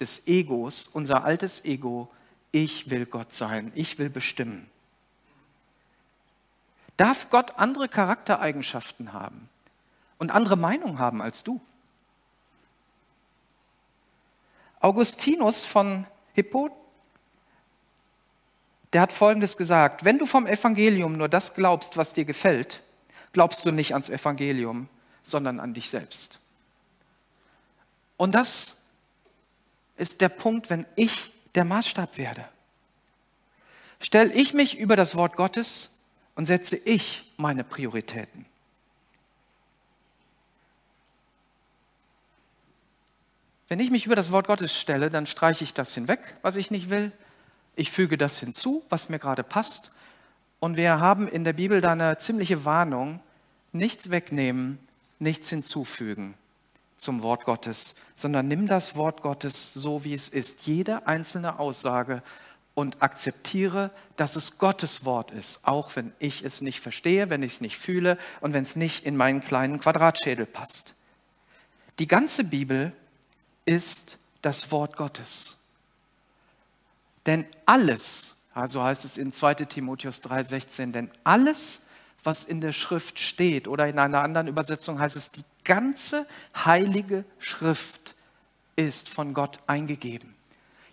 des 0.00 0.26
Egos, 0.26 0.88
unser 0.88 1.24
altes 1.24 1.64
Ego, 1.64 2.08
ich 2.52 2.90
will 2.90 3.06
Gott 3.06 3.32
sein, 3.32 3.72
ich 3.74 3.98
will 3.98 4.10
bestimmen. 4.10 4.70
Darf 6.96 7.30
Gott 7.30 7.58
andere 7.58 7.88
Charaktereigenschaften 7.88 9.12
haben 9.12 9.48
und 10.18 10.30
andere 10.30 10.56
Meinungen 10.56 10.98
haben 10.98 11.20
als 11.20 11.42
du? 11.42 11.60
Augustinus 14.80 15.64
von 15.64 16.06
Hippo, 16.34 16.70
der 18.92 19.00
hat 19.00 19.12
Folgendes 19.12 19.56
gesagt, 19.56 20.04
wenn 20.04 20.18
du 20.18 20.26
vom 20.26 20.46
Evangelium 20.46 21.16
nur 21.16 21.28
das 21.28 21.54
glaubst, 21.54 21.96
was 21.96 22.12
dir 22.12 22.24
gefällt, 22.24 22.82
glaubst 23.32 23.64
du 23.64 23.72
nicht 23.72 23.92
ans 23.92 24.08
Evangelium, 24.08 24.88
sondern 25.22 25.58
an 25.58 25.74
dich 25.74 25.88
selbst. 25.90 26.38
Und 28.16 28.34
das 28.34 28.84
ist 29.96 30.20
der 30.20 30.28
Punkt, 30.28 30.70
wenn 30.70 30.86
ich 30.96 31.32
der 31.54 31.64
Maßstab 31.64 32.18
werde. 32.18 32.48
Stell 34.00 34.30
ich 34.30 34.54
mich 34.54 34.78
über 34.78 34.96
das 34.96 35.16
Wort 35.16 35.34
Gottes 35.36 35.93
und 36.34 36.46
setze 36.46 36.76
ich 36.76 37.32
meine 37.36 37.64
Prioritäten. 37.64 38.46
Wenn 43.68 43.80
ich 43.80 43.90
mich 43.90 44.06
über 44.06 44.14
das 44.14 44.30
Wort 44.30 44.46
Gottes 44.46 44.78
stelle, 44.78 45.10
dann 45.10 45.26
streiche 45.26 45.64
ich 45.64 45.74
das 45.74 45.94
hinweg, 45.94 46.34
was 46.42 46.56
ich 46.56 46.70
nicht 46.70 46.90
will. 46.90 47.12
Ich 47.76 47.90
füge 47.90 48.18
das 48.18 48.38
hinzu, 48.38 48.84
was 48.88 49.08
mir 49.08 49.18
gerade 49.18 49.42
passt. 49.42 49.92
Und 50.60 50.76
wir 50.76 51.00
haben 51.00 51.28
in 51.28 51.44
der 51.44 51.54
Bibel 51.54 51.80
da 51.80 51.92
eine 51.92 52.18
ziemliche 52.18 52.64
Warnung, 52.64 53.20
nichts 53.72 54.10
wegnehmen, 54.10 54.78
nichts 55.18 55.50
hinzufügen 55.50 56.34
zum 56.96 57.22
Wort 57.22 57.44
Gottes, 57.44 57.96
sondern 58.14 58.48
nimm 58.48 58.66
das 58.66 58.96
Wort 58.96 59.22
Gottes 59.22 59.74
so, 59.74 60.04
wie 60.04 60.14
es 60.14 60.28
ist. 60.28 60.66
Jede 60.66 61.06
einzelne 61.06 61.58
Aussage 61.58 62.22
und 62.74 63.02
akzeptiere, 63.02 63.90
dass 64.16 64.36
es 64.36 64.58
Gottes 64.58 65.04
Wort 65.04 65.30
ist, 65.30 65.66
auch 65.66 65.94
wenn 65.96 66.12
ich 66.18 66.44
es 66.44 66.60
nicht 66.60 66.80
verstehe, 66.80 67.30
wenn 67.30 67.42
ich 67.42 67.54
es 67.54 67.60
nicht 67.60 67.78
fühle 67.78 68.18
und 68.40 68.52
wenn 68.52 68.64
es 68.64 68.76
nicht 68.76 69.04
in 69.04 69.16
meinen 69.16 69.42
kleinen 69.42 69.78
Quadratschädel 69.78 70.46
passt. 70.46 70.94
Die 71.98 72.08
ganze 72.08 72.44
Bibel 72.44 72.92
ist 73.64 74.18
das 74.42 74.70
Wort 74.72 74.96
Gottes. 74.96 75.58
Denn 77.26 77.46
alles, 77.64 78.36
also 78.52 78.82
heißt 78.82 79.04
es 79.04 79.16
in 79.16 79.32
2 79.32 79.54
Timotheus 79.54 80.20
3:16, 80.22 80.92
denn 80.92 81.10
alles, 81.22 81.82
was 82.22 82.44
in 82.44 82.60
der 82.60 82.72
Schrift 82.72 83.18
steht 83.18 83.68
oder 83.68 83.86
in 83.86 83.98
einer 83.98 84.22
anderen 84.22 84.48
Übersetzung 84.48 84.98
heißt 84.98 85.16
es, 85.16 85.30
die 85.30 85.44
ganze 85.62 86.26
heilige 86.56 87.24
Schrift 87.38 88.14
ist 88.76 89.08
von 89.08 89.32
Gott 89.32 89.60
eingegeben. 89.66 90.33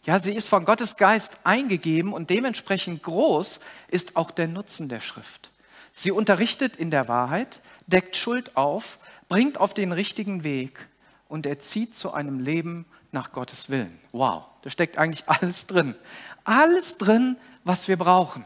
Ja, 0.03 0.19
sie 0.19 0.33
ist 0.33 0.49
von 0.49 0.65
Gottes 0.65 0.97
Geist 0.97 1.39
eingegeben 1.43 2.13
und 2.13 2.29
dementsprechend 2.29 3.03
groß 3.03 3.59
ist 3.87 4.15
auch 4.15 4.31
der 4.31 4.47
Nutzen 4.47 4.89
der 4.89 4.99
Schrift. 4.99 5.51
Sie 5.93 6.11
unterrichtet 6.11 6.75
in 6.75 6.89
der 6.89 7.07
Wahrheit, 7.07 7.59
deckt 7.85 8.17
Schuld 8.17 8.57
auf, 8.57 8.97
bringt 9.29 9.59
auf 9.59 9.73
den 9.73 9.91
richtigen 9.91 10.43
Weg 10.43 10.87
und 11.27 11.45
erzieht 11.45 11.95
zu 11.95 12.13
einem 12.13 12.39
Leben 12.39 12.85
nach 13.11 13.31
Gottes 13.31 13.69
Willen. 13.69 13.99
Wow, 14.11 14.45
da 14.63 14.69
steckt 14.69 14.97
eigentlich 14.97 15.27
alles 15.27 15.67
drin. 15.67 15.95
Alles 16.43 16.97
drin, 16.97 17.37
was 17.63 17.87
wir 17.87 17.97
brauchen. 17.97 18.43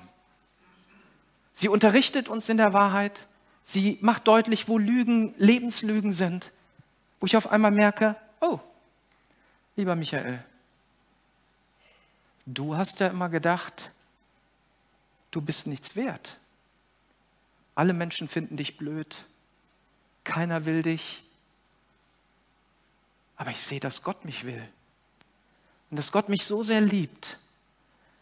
Sie 1.54 1.70
unterrichtet 1.70 2.28
uns 2.28 2.50
in 2.50 2.58
der 2.58 2.74
Wahrheit, 2.74 3.28
Sie 3.68 3.98
macht 4.02 4.28
deutlich, 4.28 4.70
wo 4.70 4.78
Lügen 4.78 5.34
Lebenslügen 5.38 6.12
sind, 6.12 6.52
wo 7.20 7.26
ich 7.26 7.36
auf 7.36 7.52
einmal 7.52 7.72
merke, 7.72 8.16
oh, 8.40 8.60
lieber 9.76 9.96
Michael, 9.96 10.44
du 12.46 12.76
hast 12.76 13.00
ja 13.00 13.08
immer 13.08 13.30
gedacht, 13.30 13.92
du 15.32 15.42
bist 15.42 15.68
nichts 15.68 15.96
wert. 15.96 16.38
Alle 17.74 17.94
Menschen 17.94 18.28
finden 18.28 18.58
dich 18.58 18.78
blöd, 18.78 19.26
keiner 20.24 20.66
will 20.66 20.82
dich, 20.82 21.24
aber 23.36 23.52
ich 23.52 23.62
sehe, 23.62 23.80
dass 23.80 24.04
Gott 24.04 24.24
mich 24.24 24.46
will 24.46 24.66
und 25.90 25.98
dass 25.98 26.12
Gott 26.12 26.30
mich 26.30 26.46
so 26.46 26.64
sehr 26.64 26.82
liebt, 26.82 27.38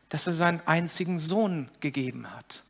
dass 0.10 0.28
er 0.28 0.34
seinen 0.34 0.60
einzigen 0.68 1.20
Sohn 1.20 1.70
gegeben 1.80 2.32
hat. 2.32 2.64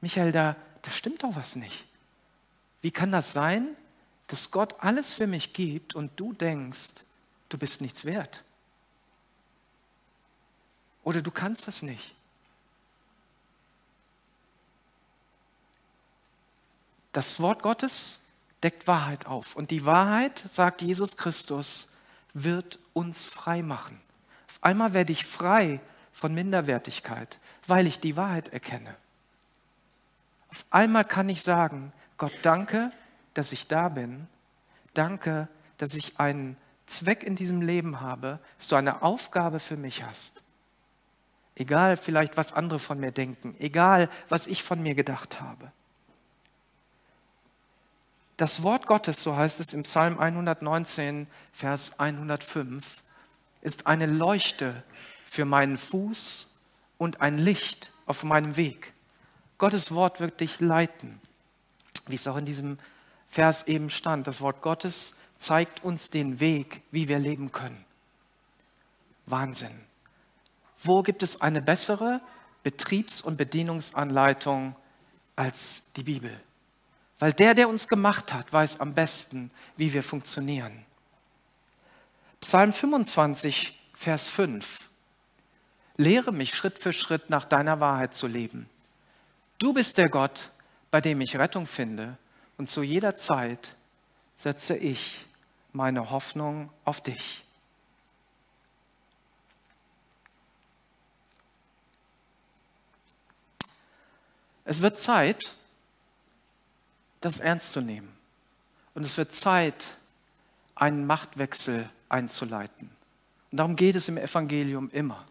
Michael, 0.00 0.32
da, 0.32 0.56
da 0.82 0.90
stimmt 0.90 1.22
doch 1.22 1.34
was 1.36 1.56
nicht. 1.56 1.86
Wie 2.82 2.90
kann 2.90 3.12
das 3.12 3.32
sein, 3.32 3.68
dass 4.26 4.50
Gott 4.50 4.74
alles 4.80 5.12
für 5.12 5.26
mich 5.26 5.52
gibt 5.52 5.94
und 5.94 6.12
du 6.18 6.32
denkst, 6.32 7.04
du 7.48 7.58
bist 7.58 7.80
nichts 7.80 8.04
wert? 8.04 8.44
Oder 11.06 11.22
du 11.22 11.30
kannst 11.30 11.68
das 11.68 11.82
nicht. 11.82 12.16
Das 17.12 17.38
Wort 17.38 17.62
Gottes 17.62 18.24
deckt 18.64 18.88
Wahrheit 18.88 19.24
auf. 19.24 19.54
Und 19.54 19.70
die 19.70 19.86
Wahrheit, 19.86 20.42
sagt 20.50 20.82
Jesus 20.82 21.16
Christus, 21.16 21.92
wird 22.34 22.80
uns 22.92 23.24
frei 23.24 23.62
machen. 23.62 24.00
Auf 24.48 24.58
einmal 24.64 24.94
werde 24.94 25.12
ich 25.12 25.24
frei 25.24 25.80
von 26.12 26.34
Minderwertigkeit, 26.34 27.38
weil 27.68 27.86
ich 27.86 28.00
die 28.00 28.16
Wahrheit 28.16 28.48
erkenne. 28.48 28.96
Auf 30.48 30.64
einmal 30.70 31.04
kann 31.04 31.28
ich 31.28 31.40
sagen, 31.40 31.92
Gott, 32.18 32.32
danke, 32.42 32.90
dass 33.32 33.52
ich 33.52 33.68
da 33.68 33.90
bin. 33.90 34.26
Danke, 34.92 35.46
dass 35.78 35.94
ich 35.94 36.18
einen 36.18 36.56
Zweck 36.86 37.22
in 37.22 37.36
diesem 37.36 37.62
Leben 37.62 38.00
habe, 38.00 38.40
dass 38.58 38.66
du 38.66 38.74
eine 38.74 39.02
Aufgabe 39.02 39.60
für 39.60 39.76
mich 39.76 40.02
hast. 40.02 40.42
Egal 41.56 41.96
vielleicht, 41.96 42.36
was 42.36 42.52
andere 42.52 42.78
von 42.78 43.00
mir 43.00 43.12
denken, 43.12 43.56
egal, 43.58 44.10
was 44.28 44.46
ich 44.46 44.62
von 44.62 44.82
mir 44.82 44.94
gedacht 44.94 45.40
habe. 45.40 45.72
Das 48.36 48.62
Wort 48.62 48.86
Gottes, 48.86 49.22
so 49.22 49.34
heißt 49.34 49.60
es 49.60 49.72
im 49.72 49.84
Psalm 49.84 50.18
119, 50.18 51.26
Vers 51.52 51.98
105, 51.98 53.02
ist 53.62 53.86
eine 53.86 54.04
Leuchte 54.04 54.82
für 55.24 55.46
meinen 55.46 55.78
Fuß 55.78 56.60
und 56.98 57.22
ein 57.22 57.38
Licht 57.38 57.90
auf 58.04 58.22
meinem 58.22 58.56
Weg. 58.56 58.92
Gottes 59.56 59.92
Wort 59.92 60.20
wird 60.20 60.40
dich 60.40 60.60
leiten, 60.60 61.18
wie 62.06 62.16
es 62.16 62.28
auch 62.28 62.36
in 62.36 62.44
diesem 62.44 62.78
Vers 63.26 63.66
eben 63.66 63.88
stand. 63.88 64.26
Das 64.26 64.42
Wort 64.42 64.60
Gottes 64.60 65.16
zeigt 65.38 65.82
uns 65.82 66.10
den 66.10 66.38
Weg, 66.38 66.82
wie 66.90 67.08
wir 67.08 67.18
leben 67.18 67.52
können. 67.52 67.82
Wahnsinn. 69.24 69.85
Wo 70.82 71.02
gibt 71.02 71.22
es 71.22 71.40
eine 71.40 71.62
bessere 71.62 72.20
Betriebs- 72.62 73.22
und 73.22 73.36
Bedienungsanleitung 73.36 74.76
als 75.36 75.92
die 75.94 76.02
Bibel? 76.02 76.30
Weil 77.18 77.32
der, 77.32 77.54
der 77.54 77.68
uns 77.68 77.88
gemacht 77.88 78.32
hat, 78.32 78.52
weiß 78.52 78.80
am 78.80 78.94
besten, 78.94 79.50
wie 79.76 79.92
wir 79.92 80.02
funktionieren. 80.02 80.84
Psalm 82.40 82.72
25, 82.72 83.78
Vers 83.94 84.28
5. 84.28 84.90
Lehre 85.96 86.32
mich 86.32 86.54
Schritt 86.54 86.78
für 86.78 86.92
Schritt 86.92 87.30
nach 87.30 87.46
deiner 87.46 87.80
Wahrheit 87.80 88.14
zu 88.14 88.26
leben. 88.26 88.68
Du 89.58 89.72
bist 89.72 89.96
der 89.96 90.10
Gott, 90.10 90.52
bei 90.90 91.00
dem 91.00 91.22
ich 91.22 91.38
Rettung 91.38 91.66
finde, 91.66 92.18
und 92.58 92.68
zu 92.68 92.82
jeder 92.82 93.16
Zeit 93.16 93.76
setze 94.34 94.76
ich 94.76 95.26
meine 95.72 96.10
Hoffnung 96.10 96.70
auf 96.84 97.00
dich. 97.00 97.45
Es 104.66 104.82
wird 104.82 104.98
Zeit, 104.98 105.54
das 107.20 107.40
ernst 107.40 107.72
zu 107.72 107.80
nehmen. 107.80 108.12
Und 108.94 109.06
es 109.06 109.16
wird 109.16 109.32
Zeit, 109.32 109.96
einen 110.74 111.06
Machtwechsel 111.06 111.88
einzuleiten. 112.08 112.90
Und 113.50 113.58
darum 113.58 113.76
geht 113.76 113.94
es 113.94 114.08
im 114.08 114.18
Evangelium 114.18 114.90
immer, 114.90 115.24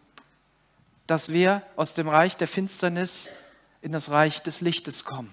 dass 1.06 1.32
wir 1.32 1.62
aus 1.76 1.94
dem 1.94 2.08
Reich 2.08 2.36
der 2.36 2.48
Finsternis 2.48 3.28
in 3.82 3.92
das 3.92 4.10
Reich 4.10 4.42
des 4.42 4.62
Lichtes 4.62 5.04
kommen, 5.04 5.32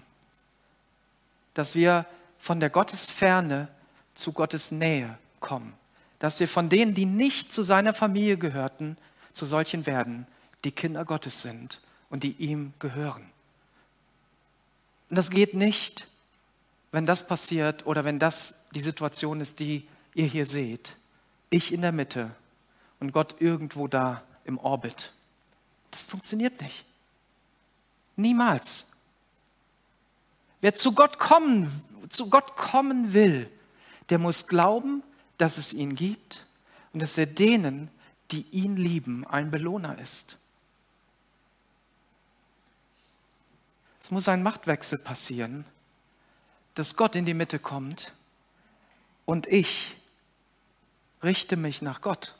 dass 1.53 1.73
wir 1.73 2.05
von 2.37 2.59
der 2.59 2.69
Gottesferne 2.69 3.69
zu 4.13 4.33
Gottes 4.33 4.71
Nähe 4.71 5.17
kommen, 5.39 5.73
dass 6.19 6.39
wir 6.39 6.47
von 6.47 6.69
denen, 6.69 6.93
die 6.93 7.05
nicht 7.05 7.53
zu 7.53 7.61
seiner 7.61 7.93
Familie 7.93 8.37
gehörten, 8.37 8.97
zu 9.31 9.45
solchen 9.45 9.85
werden, 9.85 10.27
die 10.65 10.71
Kinder 10.71 11.05
Gottes 11.05 11.41
sind 11.41 11.81
und 12.09 12.23
die 12.23 12.33
ihm 12.33 12.73
gehören. 12.79 13.32
Und 15.13 15.17
das 15.17 15.29
geht 15.29 15.53
nicht, 15.53 16.07
wenn 16.91 17.05
das 17.05 17.27
passiert 17.27 17.85
oder 17.85 18.03
wenn 18.03 18.17
das 18.17 18.63
die 18.73 18.81
Situation 18.81 19.41
ist, 19.41 19.59
die 19.59 19.87
ihr 20.15 20.25
hier 20.25 20.47
seht. 20.47 20.97
Ich 21.51 21.71
in 21.71 21.83
der 21.83 21.91
Mitte 21.91 22.31
und 22.99 23.11
Gott 23.11 23.35
irgendwo 23.37 23.87
da 23.87 24.23
im 24.43 24.57
Orbit. 24.57 25.13
Das 25.91 26.07
funktioniert 26.07 26.59
nicht. 26.63 26.83
Niemals. 28.15 28.87
Wer 30.61 30.73
zu 30.73 30.93
Gott 30.93 31.19
kommen, 31.19 31.71
zu 32.09 32.31
Gott 32.31 32.55
kommen 32.55 33.13
will, 33.13 33.51
der 34.09 34.17
muss 34.17 34.47
glauben, 34.47 35.03
dass 35.37 35.59
es 35.59 35.73
ihn 35.73 35.93
gibt 35.93 36.47
und 36.91 37.03
dass 37.03 37.19
er 37.19 37.27
denen, 37.27 37.91
die 38.31 38.47
ihn 38.49 38.77
lieben, 38.77 39.27
ein 39.27 39.51
Belohner 39.51 39.99
ist. 39.99 40.39
Es 44.03 44.11
muss 44.11 44.27
ein 44.27 44.43
Machtwechsel 44.43 44.99
passieren 44.99 45.65
dass 46.75 46.95
Gott 46.95 47.15
in 47.15 47.25
die 47.25 47.33
Mitte 47.33 47.59
kommt 47.59 48.13
und 49.25 49.47
ich 49.47 49.95
richte 51.21 51.55
mich 51.55 51.81
nach 51.81 52.01
Gott. 52.01 52.35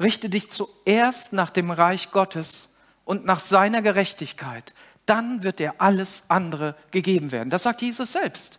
Richte 0.00 0.30
dich 0.30 0.50
zuerst 0.50 1.32
nach 1.32 1.50
dem 1.50 1.70
Reich 1.70 2.10
Gottes 2.10 2.76
und 3.04 3.24
nach 3.24 3.40
seiner 3.40 3.82
Gerechtigkeit. 3.82 4.74
Dann 5.06 5.42
wird 5.42 5.58
dir 5.58 5.74
alles 5.78 6.24
andere 6.28 6.74
gegeben 6.90 7.32
werden. 7.32 7.50
Das 7.50 7.64
sagt 7.64 7.82
Jesus 7.82 8.12
selbst. 8.12 8.58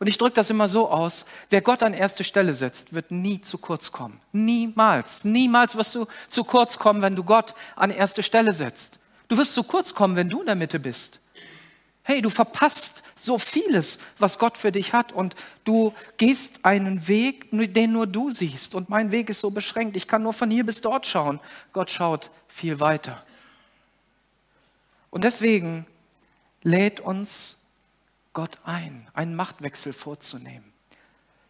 Und 0.00 0.06
ich 0.06 0.18
drücke 0.18 0.34
das 0.34 0.50
immer 0.50 0.68
so 0.68 0.88
aus, 0.90 1.24
wer 1.50 1.60
Gott 1.60 1.82
an 1.82 1.92
erste 1.92 2.22
Stelle 2.22 2.54
setzt, 2.54 2.92
wird 2.92 3.10
nie 3.10 3.40
zu 3.40 3.58
kurz 3.58 3.90
kommen. 3.90 4.20
Niemals, 4.30 5.24
niemals 5.24 5.74
wirst 5.76 5.94
du 5.96 6.06
zu 6.28 6.44
kurz 6.44 6.78
kommen, 6.78 7.02
wenn 7.02 7.16
du 7.16 7.24
Gott 7.24 7.54
an 7.74 7.90
erste 7.90 8.22
Stelle 8.22 8.52
setzt. 8.52 9.00
Du 9.28 9.36
wirst 9.36 9.54
zu 9.54 9.62
kurz 9.62 9.94
kommen, 9.94 10.16
wenn 10.16 10.30
du 10.30 10.40
in 10.40 10.46
der 10.46 10.54
Mitte 10.54 10.80
bist. 10.80 11.20
Hey, 12.02 12.22
du 12.22 12.30
verpasst 12.30 13.02
so 13.14 13.38
vieles, 13.38 13.98
was 14.18 14.38
Gott 14.38 14.56
für 14.56 14.72
dich 14.72 14.94
hat 14.94 15.12
und 15.12 15.34
du 15.64 15.92
gehst 16.16 16.64
einen 16.64 17.06
Weg, 17.06 17.50
den 17.50 17.92
nur 17.92 18.06
du 18.06 18.30
siehst 18.30 18.74
und 18.74 18.88
mein 18.88 19.12
Weg 19.12 19.28
ist 19.28 19.40
so 19.40 19.50
beschränkt. 19.50 19.94
Ich 19.96 20.08
kann 20.08 20.22
nur 20.22 20.32
von 20.32 20.50
hier 20.50 20.64
bis 20.64 20.80
dort 20.80 21.04
schauen. 21.04 21.38
Gott 21.74 21.90
schaut 21.90 22.30
viel 22.48 22.80
weiter. 22.80 23.22
Und 25.10 25.24
deswegen 25.24 25.86
lädt 26.62 27.00
uns 27.00 27.58
Gott 28.32 28.58
ein, 28.64 29.06
einen 29.12 29.34
Machtwechsel 29.34 29.92
vorzunehmen. 29.92 30.72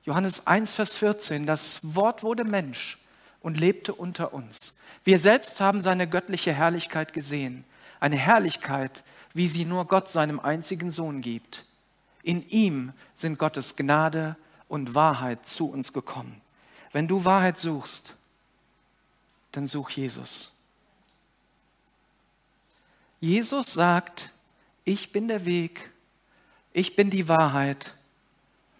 Johannes 0.02 0.46
1, 0.48 0.72
Vers 0.72 0.96
14, 0.96 1.46
das 1.46 1.94
Wort 1.94 2.22
wurde 2.24 2.42
Mensch 2.42 2.98
und 3.40 3.58
lebte 3.58 3.94
unter 3.94 4.32
uns. 4.32 4.74
Wir 5.04 5.18
selbst 5.18 5.60
haben 5.60 5.80
seine 5.80 6.08
göttliche 6.08 6.52
Herrlichkeit 6.52 7.12
gesehen, 7.12 7.64
eine 8.00 8.16
Herrlichkeit, 8.16 9.04
wie 9.34 9.48
sie 9.48 9.64
nur 9.64 9.86
Gott 9.86 10.08
seinem 10.08 10.40
einzigen 10.40 10.90
Sohn 10.90 11.20
gibt. 11.20 11.64
In 12.22 12.48
ihm 12.48 12.92
sind 13.14 13.38
Gottes 13.38 13.76
Gnade 13.76 14.36
und 14.68 14.94
Wahrheit 14.94 15.46
zu 15.46 15.70
uns 15.70 15.92
gekommen. 15.92 16.40
Wenn 16.92 17.08
du 17.08 17.24
Wahrheit 17.24 17.58
suchst, 17.58 18.14
dann 19.52 19.66
such 19.66 19.90
Jesus. 19.90 20.52
Jesus 23.20 23.74
sagt, 23.74 24.30
ich 24.84 25.12
bin 25.12 25.28
der 25.28 25.44
Weg, 25.44 25.90
ich 26.72 26.96
bin 26.96 27.10
die 27.10 27.28
Wahrheit 27.28 27.94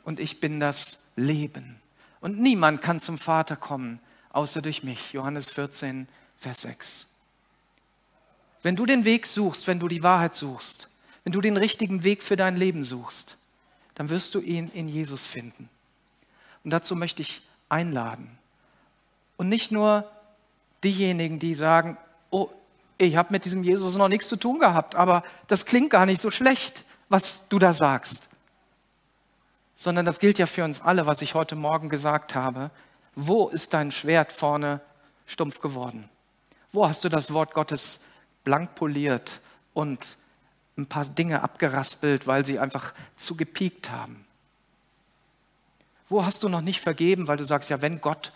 und 0.05 0.21
ich 0.21 0.41
bin 0.41 0.61
das 0.61 1.05
Leben. 1.17 1.81
Und 2.21 2.39
niemand 2.39 2.83
kann 2.83 3.01
zum 3.01 3.19
Vater 3.19 3.57
kommen, 3.57 4.01
außer 4.31 4.63
durch 4.63 4.83
mich. 4.83 5.13
Johannes 5.13 5.51
14, 5.51 6.09
Vers 6.37 6.63
6. 6.63 7.09
Wenn 8.63 8.77
du 8.77 8.87
den 8.87 9.05
Weg 9.05 9.27
suchst, 9.27 9.67
wenn 9.67 9.79
du 9.79 9.89
die 9.89 10.03
Wahrheit 10.03 10.35
suchst, 10.35 10.89
wenn 11.25 11.33
du 11.33 11.41
den 11.41 11.57
richtigen 11.57 12.05
Weg 12.05 12.23
für 12.23 12.37
dein 12.37 12.57
Leben 12.57 12.83
suchst, 12.83 13.37
dann 13.95 14.09
wirst 14.09 14.35
du 14.35 14.41
ihn 14.41 14.71
in 14.75 14.89
Jesus 14.89 15.27
finden. 15.27 15.69
Und 16.65 16.71
dazu 16.71 16.97
möchte 16.97 17.23
ich 17.23 17.43
einladen. 17.69 18.39
Und 19.37 19.49
nicht 19.49 19.71
nur 19.71 20.11
diejenigen, 20.85 21.39
die 21.39 21.55
sagen, 21.55 21.97
oh, 22.31 22.49
ich 22.99 23.17
habe 23.17 23.33
mit 23.33 23.45
diesem 23.45 23.63
Jesus 23.63 23.97
noch 23.97 24.09
nichts 24.09 24.29
zu 24.29 24.37
tun 24.37 24.59
gehabt, 24.59 24.97
aber 24.97 25.23
das 25.47 25.67
klingt 25.67 25.91
gar 25.91 26.07
nicht 26.07 26.21
so 26.21 26.31
schlecht, 26.31 26.85
was 27.09 27.49
du 27.49 27.59
da 27.59 27.73
sagst. 27.73 28.29
Sondern 29.77 30.05
das 30.05 30.19
gilt 30.19 30.39
ja 30.39 30.47
für 30.47 30.65
uns 30.65 30.81
alle, 30.81 31.07
was 31.07 31.23
ich 31.23 31.35
heute 31.35 31.55
Morgen 31.55 31.89
gesagt 31.89 32.35
habe. 32.35 32.71
Wo 33.15 33.49
ist 33.49 33.75
dein 33.75 33.93
Schwert 33.93 34.33
vorne 34.33 34.81
stumpf 35.27 35.61
geworden? 35.61 36.09
Wo 36.73 36.87
hast 36.87 37.05
du 37.05 37.09
das 37.09 37.33
Wort 37.33 37.55
Gottes 37.55 38.01
blank 38.49 38.75
poliert 38.77 39.43
und 39.75 40.17
ein 40.79 40.87
paar 40.87 41.05
Dinge 41.05 41.43
abgeraspelt, 41.43 42.27
weil 42.27 42.47
sie 42.47 42.59
einfach 42.59 42.95
zu 43.15 43.37
gepiekt 43.37 43.91
haben? 43.91 44.25
Wo 46.09 46.25
hast 46.25 46.43
du 46.43 46.49
noch 46.49 46.63
nicht 46.63 46.81
vergeben, 46.81 47.29
weil 47.29 47.37
du 47.37 47.45
sagst, 47.45 47.69
ja, 47.69 47.83
wenn 47.83 48.01
Gott 48.01 48.33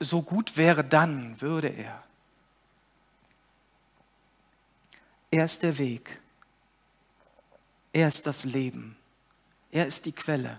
so 0.00 0.22
gut 0.22 0.56
wäre, 0.56 0.82
dann 0.82 1.38
würde 1.42 1.68
er. 1.68 2.02
Er 5.30 5.44
ist 5.44 5.62
der 5.62 5.76
Weg. 5.76 6.18
Er 7.92 8.08
ist 8.08 8.26
das 8.26 8.44
Leben. 8.44 8.96
Er 9.70 9.86
ist 9.86 10.06
die 10.06 10.12
Quelle. 10.12 10.58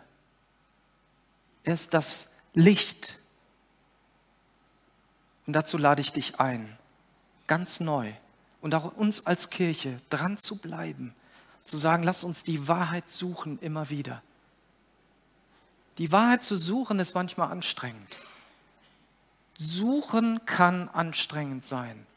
Er 1.63 1.73
ist 1.73 1.95
das 1.95 2.35
Licht. 2.53 3.17
Und 5.47 5.53
dazu 5.53 5.79
lade 5.79 6.01
ich 6.01 6.11
dich 6.11 6.39
ein, 6.39 6.77
ganz 7.47 7.79
neu 7.79 8.13
und 8.65 8.73
auch 8.73 8.97
uns 8.97 9.27
als 9.27 9.51
Kirche 9.51 10.01
dran 10.09 10.39
zu 10.39 10.57
bleiben, 10.57 11.13
zu 11.65 11.77
sagen, 11.77 12.01
lass 12.01 12.23
uns 12.23 12.43
die 12.43 12.67
Wahrheit 12.67 13.11
suchen 13.11 13.59
immer 13.59 13.91
wieder. 13.91 14.23
Die 15.99 16.11
Wahrheit 16.11 16.43
zu 16.43 16.55
suchen 16.55 16.97
ist 16.97 17.13
manchmal 17.13 17.51
anstrengend. 17.51 18.17
Suchen 19.59 20.43
kann 20.45 20.89
anstrengend 20.89 21.63
sein, 21.63 22.07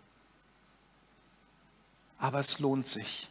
aber 2.19 2.39
es 2.39 2.61
lohnt 2.61 2.87
sich. 2.87 3.29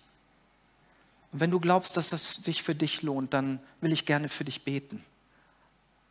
Und 1.31 1.39
wenn 1.39 1.49
du 1.49 1.59
glaubst, 1.59 1.97
dass 1.97 2.09
das 2.09 2.35
sich 2.35 2.61
für 2.61 2.75
dich 2.75 3.01
lohnt, 3.01 3.33
dann 3.33 3.59
will 3.81 3.93
ich 3.93 4.05
gerne 4.05 4.29
für 4.29 4.45
dich 4.45 4.63
beten. 4.63 5.03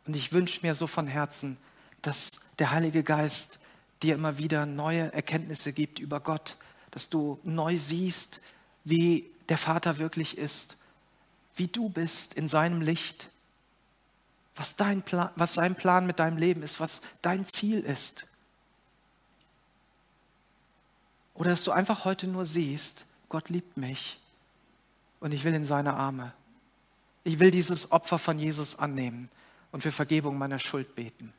Und 0.05 0.17
ich 0.17 0.33
wünsche 0.33 0.59
mir 0.61 0.75
so 0.75 0.87
von 0.87 1.07
Herzen, 1.07 1.55
dass 2.01 2.41
der 2.59 2.71
Heilige 2.71 3.01
Geist 3.01 3.59
dir 4.03 4.15
immer 4.15 4.37
wieder 4.37 4.65
neue 4.65 5.13
Erkenntnisse 5.13 5.71
gibt 5.71 5.99
über 5.99 6.19
Gott, 6.19 6.57
dass 6.97 7.09
du 7.09 7.39
neu 7.43 7.77
siehst, 7.77 8.41
wie 8.83 9.29
der 9.49 9.59
Vater 9.59 9.99
wirklich 9.99 10.35
ist, 10.35 10.77
wie 11.53 11.67
du 11.67 11.89
bist 11.89 12.33
in 12.33 12.47
seinem 12.47 12.81
Licht 12.81 13.29
was, 14.55 14.75
dein 14.75 15.03
Plan, 15.03 15.29
was 15.35 15.53
sein 15.53 15.75
Plan 15.75 16.07
mit 16.07 16.17
deinem 16.17 16.37
Leben 16.37 16.63
ist, 16.63 16.79
was 16.79 17.03
dein 17.21 17.45
Ziel 17.45 17.81
ist. 17.81 18.25
Oder 21.35 21.51
dass 21.51 21.63
du 21.63 21.71
einfach 21.71 22.03
heute 22.03 22.25
nur 22.25 22.45
siehst, 22.45 23.05
Gott 23.29 23.49
liebt 23.49 23.77
mich 23.77 24.19
und 25.19 25.35
ich 25.35 25.43
will 25.43 25.53
in 25.53 25.67
seine 25.67 25.93
Arme. 25.93 26.33
Ich 27.23 27.37
will 27.37 27.51
dieses 27.51 27.91
Opfer 27.91 28.17
von 28.17 28.39
Jesus 28.39 28.79
annehmen 28.79 29.29
und 29.71 29.81
für 29.81 29.91
Vergebung 29.91 30.39
meiner 30.39 30.57
Schuld 30.57 30.95
beten. 30.95 31.31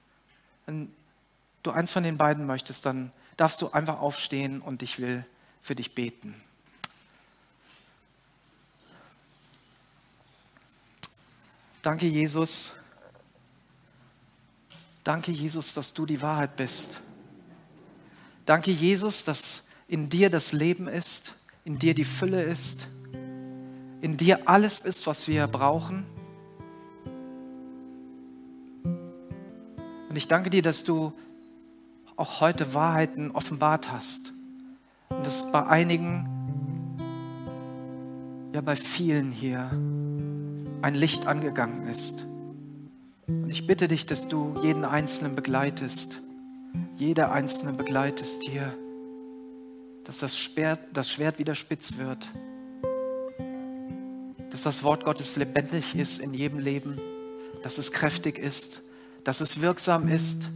Wenn 0.67 0.95
du 1.65 1.73
eins 1.73 1.91
von 1.91 2.05
den 2.05 2.17
beiden 2.17 2.47
möchtest, 2.47 2.87
dann 2.87 3.11
darfst 3.37 3.61
du 3.61 3.73
einfach 3.73 3.99
aufstehen 3.99 4.61
und 4.61 4.83
ich 4.85 5.01
will 5.01 5.27
für 5.63 5.75
dich 5.75 5.95
beten. 5.95 6.35
Danke, 11.83 12.07
Jesus 12.07 12.79
Danke, 15.09 15.33
Jesus, 15.33 15.73
dass 15.73 15.95
du 15.95 16.05
die 16.05 16.21
Wahrheit 16.21 16.55
bist. 16.57 17.01
Danke, 18.45 18.71
Jesus, 18.71 19.25
dass 19.25 19.67
in 19.89 20.11
dir 20.11 20.29
das 20.29 20.53
Leben 20.53 20.87
ist, 20.87 21.35
in 21.65 21.79
dir 21.79 21.95
die 21.95 22.05
Fülle 22.05 22.43
ist, 22.43 22.89
in 24.03 24.19
dir 24.19 24.47
alles 24.47 24.83
ist, 24.83 25.07
was 25.07 25.27
wir 25.27 25.47
brauchen. 25.47 26.05
Und 30.11 30.17
ich 30.17 30.29
danke 30.29 30.51
dir, 30.51 30.61
dass 30.61 30.85
du 30.85 31.15
auch 32.17 32.43
heute 32.43 32.75
Wahrheiten 32.75 33.31
offenbart 33.31 33.91
hast. 33.91 34.35
Und 35.09 35.27
dass 35.27 35.51
bei 35.51 35.67
einigen, 35.67 36.29
ja 38.53 38.61
bei 38.61 38.77
vielen 38.77 39.31
hier, 39.31 39.71
ein 40.83 40.95
Licht 40.95 41.27
angegangen 41.27 41.89
ist. 41.89 42.27
Und 43.27 43.51
ich 43.51 43.67
bitte 43.67 43.89
dich, 43.89 44.07
dass 44.07 44.29
du 44.29 44.55
jeden 44.63 44.85
Einzelnen 44.85 45.35
begleitest, 45.35 46.21
jeder 46.97 47.33
Einzelne 47.33 47.73
begleitest 47.73 48.43
hier, 48.43 48.75
dass 50.05 50.19
das 50.19 50.39
Schwert, 50.39 50.81
das 50.93 51.11
Schwert 51.11 51.39
wieder 51.39 51.55
spitz 51.55 51.99
wird, 51.99 52.29
dass 54.51 54.63
das 54.63 54.83
Wort 54.83 55.05
Gottes 55.05 55.37
lebendig 55.37 55.95
ist 55.95 56.21
in 56.21 56.33
jedem 56.33 56.59
Leben, 56.59 56.97
dass 57.63 57.79
es 57.79 57.93
kräftig 57.93 58.39
ist, 58.39 58.83
dass 59.25 59.41
es 59.41 59.61
wirksam 59.61 60.09
ist 60.09 60.49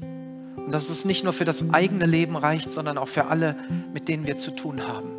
und 0.64 0.72
dass 0.72 0.88
es 0.90 1.04
nicht 1.04 1.24
nur 1.24 1.32
für 1.32 1.44
das 1.44 1.72
eigene 1.72 2.06
Leben 2.06 2.36
reicht, 2.36 2.70
sondern 2.70 2.98
auch 2.98 3.08
für 3.08 3.26
alle, 3.26 3.56
mit 3.92 4.08
denen 4.08 4.26
wir 4.26 4.36
zu 4.36 4.50
tun 4.52 4.86
haben. 4.86 5.10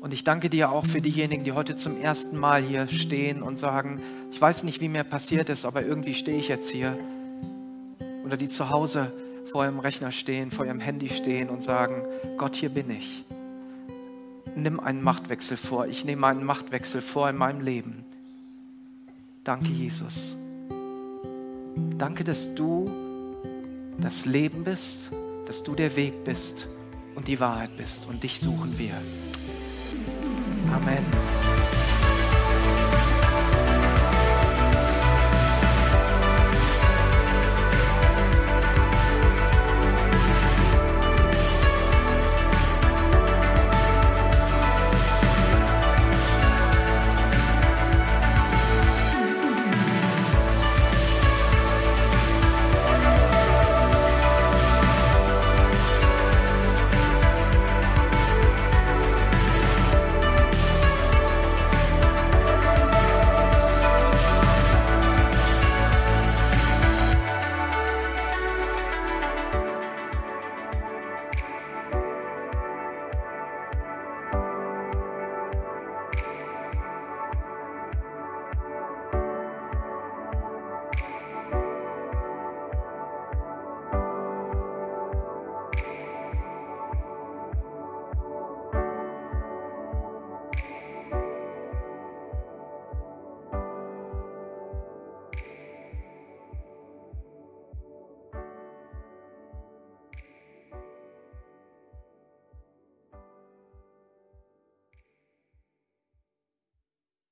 Und 0.00 0.14
ich 0.14 0.24
danke 0.24 0.48
dir 0.48 0.70
auch 0.70 0.86
für 0.86 1.00
diejenigen, 1.00 1.44
die 1.44 1.52
heute 1.52 1.76
zum 1.76 2.00
ersten 2.00 2.38
Mal 2.38 2.62
hier 2.62 2.88
stehen 2.88 3.42
und 3.42 3.58
sagen, 3.58 4.00
ich 4.32 4.40
weiß 4.40 4.64
nicht, 4.64 4.80
wie 4.80 4.88
mir 4.88 5.04
passiert 5.04 5.50
ist, 5.50 5.64
aber 5.64 5.84
irgendwie 5.84 6.14
stehe 6.14 6.38
ich 6.38 6.48
jetzt 6.48 6.70
hier. 6.70 6.98
Oder 8.24 8.36
die 8.36 8.48
zu 8.48 8.70
Hause 8.70 9.12
vor 9.50 9.64
ihrem 9.64 9.78
Rechner 9.78 10.10
stehen, 10.10 10.50
vor 10.50 10.64
ihrem 10.64 10.80
Handy 10.80 11.08
stehen 11.08 11.50
und 11.50 11.62
sagen, 11.62 12.06
Gott, 12.38 12.56
hier 12.56 12.70
bin 12.70 12.90
ich. 12.90 13.24
Nimm 14.56 14.80
einen 14.80 15.02
Machtwechsel 15.02 15.56
vor. 15.56 15.86
Ich 15.86 16.04
nehme 16.04 16.26
einen 16.26 16.44
Machtwechsel 16.44 17.02
vor 17.02 17.28
in 17.28 17.36
meinem 17.36 17.60
Leben. 17.60 18.04
Danke, 19.44 19.68
Jesus. 19.68 20.36
Danke, 21.98 22.24
dass 22.24 22.54
du 22.54 23.09
das 24.00 24.26
Leben 24.26 24.64
bist, 24.64 25.10
dass 25.46 25.62
du 25.62 25.74
der 25.74 25.96
Weg 25.96 26.24
bist 26.24 26.66
und 27.14 27.28
die 27.28 27.40
Wahrheit 27.40 27.76
bist. 27.76 28.06
Und 28.08 28.22
dich 28.22 28.38
suchen 28.38 28.78
wir. 28.78 28.94
Amen. 30.72 31.39